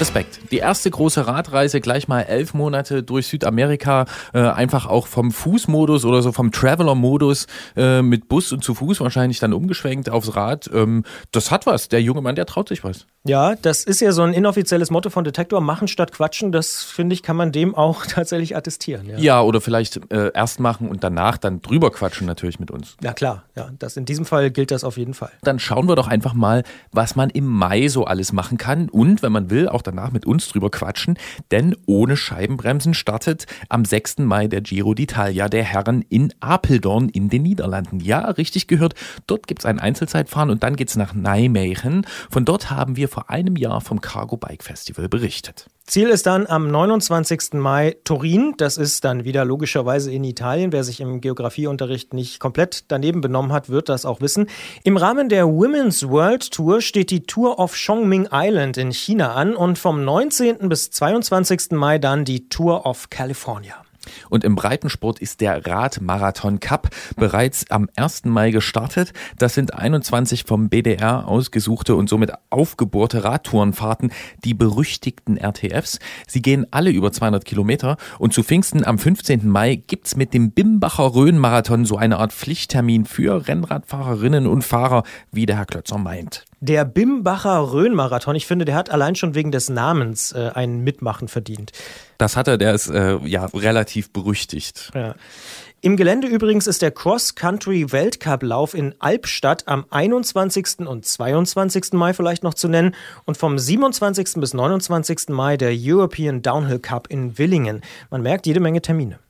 Respekt. 0.00 0.40
Die 0.52 0.58
erste 0.58 0.90
große 0.90 1.26
Radreise 1.26 1.80
gleich 1.80 2.06
mal 2.06 2.22
elf 2.22 2.54
Monate 2.54 3.02
durch 3.02 3.26
Südamerika, 3.26 4.06
äh, 4.32 4.40
einfach 4.40 4.86
auch 4.86 5.06
vom 5.06 5.32
Fußmodus 5.32 6.04
oder 6.04 6.22
so 6.22 6.32
vom 6.32 6.52
Traveler-Modus 6.52 7.46
äh, 7.76 8.02
mit 8.02 8.28
Bus 8.28 8.52
und 8.52 8.62
zu 8.62 8.74
Fuß 8.74 9.00
wahrscheinlich 9.00 9.40
dann 9.40 9.52
umgeschwenkt 9.52 10.08
aufs 10.08 10.36
Rad. 10.36 10.70
Ähm, 10.72 11.04
das 11.32 11.50
hat 11.50 11.66
was. 11.66 11.88
Der 11.88 12.00
junge 12.00 12.20
Mann, 12.20 12.36
der 12.36 12.46
traut 12.46 12.68
sich 12.68 12.84
was. 12.84 13.06
Ja, 13.24 13.56
das 13.56 13.84
ist 13.84 14.00
ja 14.00 14.12
so 14.12 14.22
ein 14.22 14.32
inoffizielles 14.32 14.90
Motto 14.90 15.10
von 15.10 15.24
Detektor, 15.24 15.60
machen 15.60 15.88
statt 15.88 16.12
quatschen. 16.12 16.52
Das 16.52 16.82
finde 16.84 17.14
ich, 17.14 17.22
kann 17.22 17.36
man 17.36 17.52
dem 17.52 17.74
auch 17.74 18.06
tatsächlich 18.08 18.56
attestieren. 18.56 19.06
Ja, 19.06 19.18
ja 19.18 19.42
oder 19.42 19.60
vielleicht 19.60 20.00
äh, 20.12 20.30
erst 20.32 20.60
machen 20.60 20.88
und 20.88 21.02
danach 21.02 21.38
dann 21.38 21.60
drüber 21.60 21.90
quatschen 21.90 22.26
natürlich 22.26 22.60
mit 22.60 22.70
uns. 22.70 22.96
Ja 23.02 23.12
klar, 23.12 23.44
ja, 23.56 23.70
das 23.78 23.96
in 23.96 24.04
diesem 24.04 24.24
Fall 24.24 24.50
gilt 24.50 24.70
das 24.70 24.84
auf 24.84 24.96
jeden 24.96 25.14
Fall. 25.14 25.30
Dann 25.42 25.58
schauen 25.58 25.88
wir 25.88 25.96
doch 25.96 26.08
einfach 26.08 26.34
mal, 26.34 26.62
was 26.92 27.16
man 27.16 27.30
im 27.30 27.46
Mai 27.46 27.88
so 27.88 28.04
alles 28.04 28.32
machen 28.32 28.58
kann 28.58 28.88
und 28.88 29.22
wenn 29.22 29.32
man 29.32 29.50
will, 29.50 29.68
auch 29.68 29.82
danach 29.90 30.12
mit 30.12 30.26
uns 30.26 30.48
drüber 30.48 30.70
quatschen, 30.70 31.18
denn 31.50 31.76
ohne 31.86 32.16
Scheibenbremsen 32.16 32.94
startet 32.94 33.46
am 33.68 33.84
6. 33.84 34.18
Mai 34.18 34.46
der 34.46 34.60
Giro 34.60 34.92
d'Italia 34.92 35.48
der 35.48 35.64
Herren 35.64 36.02
in 36.08 36.32
Apeldoorn 36.40 37.08
in 37.08 37.28
den 37.28 37.42
Niederlanden. 37.42 38.00
Ja, 38.00 38.30
richtig 38.30 38.66
gehört, 38.66 38.94
dort 39.26 39.46
gibt 39.46 39.62
es 39.62 39.66
ein 39.66 39.78
Einzelzeitfahren 39.78 40.50
und 40.50 40.62
dann 40.62 40.76
geht 40.76 40.88
es 40.88 40.96
nach 40.96 41.14
Nijmegen. 41.14 42.06
Von 42.30 42.44
dort 42.44 42.70
haben 42.70 42.96
wir 42.96 43.08
vor 43.08 43.30
einem 43.30 43.56
Jahr 43.56 43.80
vom 43.80 44.00
Cargo 44.00 44.36
Bike 44.36 44.64
Festival 44.64 45.08
berichtet. 45.08 45.66
Ziel 45.88 46.10
ist 46.10 46.26
dann 46.26 46.46
am 46.46 46.70
29. 46.70 47.54
Mai 47.54 47.96
Turin. 48.04 48.52
Das 48.58 48.76
ist 48.76 49.06
dann 49.06 49.24
wieder 49.24 49.46
logischerweise 49.46 50.12
in 50.12 50.22
Italien. 50.22 50.70
Wer 50.70 50.84
sich 50.84 51.00
im 51.00 51.22
Geografieunterricht 51.22 52.12
nicht 52.12 52.40
komplett 52.40 52.84
daneben 52.88 53.22
benommen 53.22 53.52
hat, 53.52 53.70
wird 53.70 53.88
das 53.88 54.04
auch 54.04 54.20
wissen. 54.20 54.50
Im 54.84 54.98
Rahmen 54.98 55.30
der 55.30 55.46
Women's 55.46 56.06
World 56.06 56.50
Tour 56.50 56.82
steht 56.82 57.10
die 57.10 57.22
Tour 57.22 57.58
of 57.58 57.74
Chongming 57.74 58.28
Island 58.30 58.76
in 58.76 58.92
China 58.92 59.32
an 59.32 59.56
und 59.56 59.78
vom 59.78 60.04
19. 60.04 60.68
bis 60.68 60.90
22. 60.90 61.70
Mai 61.70 61.98
dann 61.98 62.26
die 62.26 62.50
Tour 62.50 62.84
of 62.84 63.08
California. 63.08 63.87
Und 64.28 64.44
im 64.44 64.54
Breitensport 64.54 65.18
ist 65.18 65.40
der 65.40 65.66
Radmarathon 65.66 66.60
Cup 66.60 66.88
bereits 67.16 67.70
am 67.70 67.88
1. 67.96 68.24
Mai 68.26 68.50
gestartet. 68.50 69.12
Das 69.38 69.54
sind 69.54 69.74
21 69.74 70.44
vom 70.44 70.68
BDR 70.68 71.26
ausgesuchte 71.28 71.96
und 71.96 72.08
somit 72.08 72.32
aufgebohrte 72.50 73.24
Radtourenfahrten, 73.24 74.12
die 74.44 74.54
berüchtigten 74.54 75.36
RTFs. 75.36 75.98
Sie 76.26 76.42
gehen 76.42 76.66
alle 76.70 76.90
über 76.90 77.12
200 77.12 77.44
Kilometer 77.44 77.96
und 78.18 78.32
zu 78.32 78.42
Pfingsten 78.42 78.84
am 78.84 78.98
15. 78.98 79.48
Mai 79.48 79.76
gibt's 79.76 80.16
mit 80.16 80.34
dem 80.34 80.50
Bimbacher 80.52 81.14
Rhön-Marathon 81.14 81.84
so 81.84 81.96
eine 81.96 82.18
Art 82.18 82.32
Pflichttermin 82.32 83.04
für 83.04 83.48
Rennradfahrerinnen 83.48 84.46
und 84.46 84.62
Fahrer, 84.62 85.02
wie 85.32 85.46
der 85.46 85.56
Herr 85.56 85.66
Klötzer 85.66 85.98
meint. 85.98 86.44
Der 86.60 86.84
Bimbacher 86.84 87.72
Rhön-Marathon, 87.72 88.34
ich 88.34 88.46
finde, 88.46 88.64
der 88.64 88.74
hat 88.74 88.90
allein 88.90 89.14
schon 89.14 89.34
wegen 89.34 89.52
des 89.52 89.68
Namens 89.68 90.32
äh, 90.32 90.50
ein 90.54 90.82
Mitmachen 90.82 91.28
verdient. 91.28 91.72
Das 92.18 92.36
hat 92.36 92.48
er, 92.48 92.58
der 92.58 92.74
ist 92.74 92.88
äh, 92.88 93.16
ja 93.24 93.44
relativ 93.44 94.10
berüchtigt. 94.10 94.90
Ja. 94.94 95.14
Im 95.80 95.96
Gelände 95.96 96.26
übrigens 96.26 96.66
ist 96.66 96.82
der 96.82 96.90
Cross-Country-Weltcup-Lauf 96.90 98.74
in 98.74 98.96
Albstadt 98.98 99.68
am 99.68 99.84
21. 99.90 100.80
und 100.80 101.06
22. 101.06 101.92
Mai 101.92 102.12
vielleicht 102.12 102.42
noch 102.42 102.54
zu 102.54 102.66
nennen 102.66 102.96
und 103.24 103.36
vom 103.36 103.56
27. 103.56 104.32
bis 104.38 104.54
29. 104.54 105.28
Mai 105.28 105.56
der 105.56 105.72
European 105.72 106.42
Downhill 106.42 106.80
Cup 106.80 107.06
in 107.08 107.38
Willingen. 107.38 107.82
Man 108.10 108.22
merkt 108.22 108.48
jede 108.48 108.58
Menge 108.58 108.82
Termine. 108.82 109.20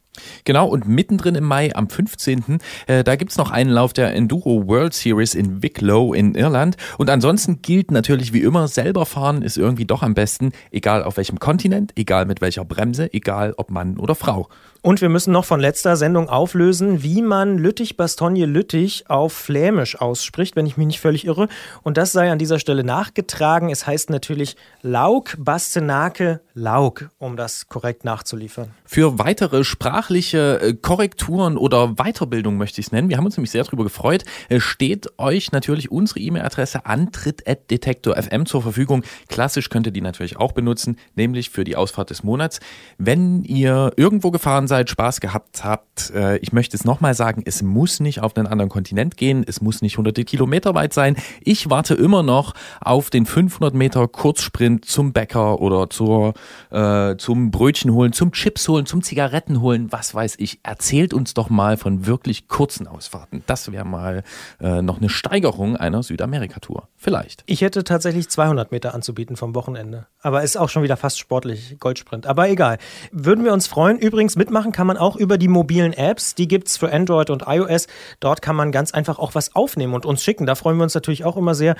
Genau, 0.45 0.69
und 0.69 0.87
mittendrin 0.87 1.35
im 1.35 1.45
Mai, 1.45 1.75
am 1.75 1.89
15., 1.89 2.59
äh, 2.87 3.05
da 3.05 3.17
gibt's 3.17 3.37
noch 3.37 3.51
einen 3.51 3.71
Lauf 3.71 3.93
der 3.93 4.15
Enduro 4.15 4.67
World 4.67 4.95
Series 4.95 5.35
in 5.35 5.63
Wicklow 5.63 6.13
in 6.15 6.35
Irland. 6.35 6.77
Und 6.99 7.11
ansonsten 7.11 7.63
gilt 7.63 7.91
natürlich 7.91 8.33
wie 8.33 8.43
immer, 8.43 8.69
selber 8.69 9.07
fahren 9.07 9.43
ist 9.43 9.57
irgendwie 9.57 9.85
doch 9.85 10.03
am 10.03 10.15
besten, 10.15 10.53
egal 10.71 11.03
auf 11.03 11.17
welchem 11.17 11.39
Kontinent, 11.39 11.93
egal 11.97 12.27
mit 12.27 12.41
welcher 12.41 12.65
Bremse, 12.65 13.13
egal 13.13 13.55
ob 13.57 13.71
Mann 13.71 13.99
oder 13.99 14.15
Frau. 14.15 14.49
Und 14.89 15.03
wir 15.03 15.11
müssen 15.11 15.33
noch 15.33 15.45
von 15.45 15.61
letzter 15.61 15.97
Sendung 15.97 16.31
auflösen, 16.31 17.03
wie 17.03 17.21
man 17.21 17.59
Lüttich-Bastogne-Lüttich 17.59 19.11
auf 19.11 19.35
Flämisch 19.35 20.01
ausspricht, 20.01 20.57
wenn 20.57 20.65
ich 20.65 20.79
mich 20.79 20.87
nicht 20.87 21.01
völlig 21.01 21.27
irre. 21.27 21.49
Und 21.83 21.99
das 21.99 22.13
sei 22.13 22.33
an 22.33 22.39
dieser 22.39 22.59
Stelle 22.59 22.85
nachgetragen. 22.85 23.69
Es 23.69 23.87
heißt 23.87 24.09
natürlich 24.09 24.57
Lauk, 24.81 25.37
Bastenake, 25.39 26.41
Lauk, 26.55 27.11
um 27.19 27.37
das 27.37 27.69
korrekt 27.69 28.07
nachzuliefern. 28.07 28.71
Für 28.87 29.19
weitere 29.19 29.63
sprachliche 29.63 30.59
äh, 30.63 30.73
Korrekturen 30.73 31.59
oder 31.59 31.97
Weiterbildung 31.97 32.57
möchte 32.57 32.81
ich 32.81 32.87
es 32.87 32.93
nennen, 32.93 33.11
wir 33.11 33.19
haben 33.19 33.27
uns 33.27 33.37
nämlich 33.37 33.51
sehr 33.51 33.65
darüber 33.65 33.85
gefreut, 33.85 34.25
steht 34.57 35.19
euch 35.19 35.53
natürlich 35.53 35.91
unsere 35.93 36.21
E-Mail-Adresse 36.21 36.87
antritt.detektor.fm 36.87 38.47
zur 38.47 38.63
Verfügung. 38.63 39.03
Klassisch 39.29 39.69
könnt 39.69 39.87
ihr 39.87 39.93
die 39.93 40.01
natürlich 40.01 40.39
auch 40.39 40.53
benutzen, 40.53 40.97
nämlich 41.15 41.51
für 41.51 41.65
die 41.65 41.77
Ausfahrt 41.77 42.09
des 42.09 42.25
Monats. 42.25 42.61
Wenn 42.97 43.45
ihr 43.45 43.93
irgendwo 43.97 44.31
gefahren 44.31 44.67
seid, 44.67 44.78
Spaß 44.87 45.21
gehabt 45.21 45.65
habt, 45.65 46.11
äh, 46.11 46.37
ich 46.39 46.53
möchte 46.53 46.77
es 46.77 46.85
nochmal 46.85 47.15
sagen, 47.15 47.43
es 47.45 47.63
muss 47.63 48.01
nicht 48.01 48.21
auf 48.21 48.37
einen 48.37 48.47
anderen 48.47 48.69
Kontinent 48.69 49.17
gehen, 49.17 49.45
es 49.47 49.61
muss 49.61 49.83
nicht 49.83 49.97
hunderte 49.97 50.25
Kilometer 50.25 50.75
weit 50.75 50.93
sein. 50.93 51.17
Ich 51.43 51.71
warte 51.71 51.95
immer 51.95 52.23
noch 52.23 52.55
auf 52.81 53.11
den 53.11 53.27
500 53.27 53.75
Meter 53.75 54.07
Kurzsprint 54.07 54.85
zum 54.85 55.13
Bäcker 55.13 55.61
oder 55.61 55.91
zur, 55.91 56.35
äh, 56.71 57.17
zum 57.17 57.51
Brötchen 57.51 57.93
holen, 57.93 58.13
zum 58.13 58.33
Chips 58.33 58.69
holen, 58.69 58.87
zum 58.87 59.03
Zigaretten 59.03 59.61
holen, 59.61 59.91
was 59.91 60.15
weiß 60.15 60.37
ich. 60.39 60.61
Erzählt 60.63 61.15
uns 61.15 61.35
doch 61.35 61.51
mal 61.51 61.77
von 61.77 62.07
wirklich 62.07 62.49
kurzen 62.49 62.87
Ausfahrten. 62.87 63.43
Das 63.47 63.73
wäre 63.73 63.85
mal 63.85 64.23
äh, 64.61 64.83
noch 64.83 64.99
eine 64.99 65.09
Steigerung 65.09 65.77
einer 65.77 66.03
Südamerika-Tour. 66.03 66.89
Vielleicht. 66.97 67.43
Ich 67.47 67.63
hätte 67.63 67.85
tatsächlich 67.85 68.29
200 68.29 68.73
Meter 68.73 68.95
anzubieten 68.95 69.37
vom 69.37 69.55
Wochenende. 69.55 70.07
Aber 70.21 70.43
ist 70.43 70.57
auch 70.57 70.69
schon 70.69 70.83
wieder 70.83 70.97
fast 70.97 71.19
sportlich, 71.19 71.77
Goldsprint. 71.79 72.27
Aber 72.27 72.49
egal. 72.49 72.79
Würden 73.13 73.45
wir 73.45 73.53
uns 73.53 73.67
freuen. 73.67 73.99
Übrigens 73.99 74.37
mitmachen 74.37 74.58
kann 74.73 74.87
man 74.87 74.97
auch 74.97 75.17
über 75.17 75.39
die 75.39 75.49
mobilen 75.49 75.93
Apps. 75.93 76.35
Die 76.35 76.49
gibt 76.49 76.69
es 76.69 76.77
für 76.77 76.93
Android 76.93 77.31
und 77.31 77.45
iOS. 77.47 77.87
Dort 78.21 78.43
kann 78.43 78.57
man 78.57 78.73
ganz 78.73 78.93
einfach 78.93 79.19
auch 79.19 79.35
was 79.35 79.55
aufnehmen 79.55 79.95
und 79.95 80.07
uns 80.07 80.23
schicken. 80.23 80.47
Da 80.47 80.55
freuen 80.55 80.77
wir 80.77 80.85
uns 80.85 80.95
natürlich 80.95 81.25
auch 81.25 81.37
immer 81.37 81.55
sehr. 81.55 81.77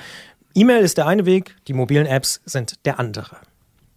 E-Mail 0.55 0.81
ist 0.81 0.97
der 0.97 1.07
eine 1.07 1.25
Weg, 1.25 1.55
die 1.67 1.73
mobilen 1.73 2.07
Apps 2.07 2.41
sind 2.45 2.85
der 2.85 2.99
andere. 2.99 3.37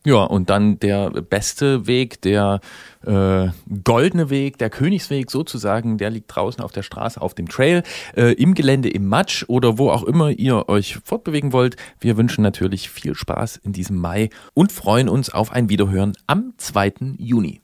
Ja, 0.05 0.25
und 0.25 0.51
dann 0.51 0.81
der 0.81 1.11
beste 1.11 1.87
Weg, 1.87 2.21
der 2.23 2.61
äh, 3.07 3.49
goldene 3.85 4.31
Weg, 4.31 4.59
der 4.59 4.69
Königsweg 4.69 5.31
sozusagen, 5.31 5.97
der 5.97 6.11
liegt 6.11 6.35
draußen 6.35 6.61
auf 6.61 6.73
der 6.73 6.83
Straße, 6.83 7.21
auf 7.21 7.35
dem 7.35 7.49
Trail, 7.49 7.85
äh, 8.17 8.33
im 8.33 8.55
Gelände, 8.55 8.89
im 8.91 9.07
Matsch 9.07 9.45
oder 9.47 9.79
wo 9.79 9.91
auch 9.91 10.03
immer 10.03 10.31
ihr 10.31 10.69
euch 10.69 10.99
fortbewegen 11.05 11.53
wollt. 11.53 11.77
Wir 12.01 12.17
wünschen 12.17 12.43
natürlich 12.43 12.91
viel 12.91 13.15
Spaß 13.15 13.59
in 13.59 13.73
diesem 13.73 13.97
Mai 13.97 14.31
und 14.55 14.73
freuen 14.73 15.09
uns 15.09 15.31
auf 15.31 15.53
ein 15.53 15.69
Wiederhören 15.69 16.15
am 16.27 16.55
2. 16.57 17.15
Juni. 17.19 17.62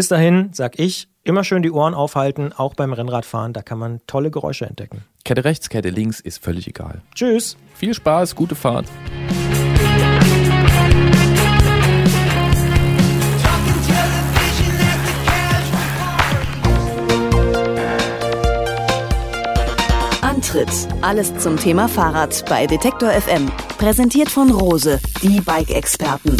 Bis 0.00 0.08
dahin, 0.08 0.48
sag 0.54 0.78
ich, 0.78 1.08
immer 1.24 1.44
schön 1.44 1.60
die 1.62 1.70
Ohren 1.70 1.92
aufhalten, 1.92 2.54
auch 2.54 2.72
beim 2.72 2.94
Rennradfahren, 2.94 3.52
da 3.52 3.60
kann 3.60 3.78
man 3.78 4.00
tolle 4.06 4.30
Geräusche 4.30 4.64
entdecken. 4.64 5.04
Kette 5.26 5.44
rechts, 5.44 5.68
Kette 5.68 5.90
links 5.90 6.20
ist 6.20 6.42
völlig 6.42 6.66
egal. 6.66 7.02
Tschüss. 7.14 7.58
Viel 7.74 7.92
Spaß, 7.92 8.34
gute 8.34 8.54
Fahrt. 8.54 8.86
Antritt. 20.22 20.70
Alles 21.02 21.36
zum 21.36 21.58
Thema 21.58 21.88
Fahrrad 21.88 22.42
bei 22.48 22.66
Detektor 22.66 23.10
FM. 23.10 23.52
Präsentiert 23.76 24.30
von 24.30 24.50
Rose, 24.50 24.98
die 25.22 25.42
Bike-Experten. 25.42 26.38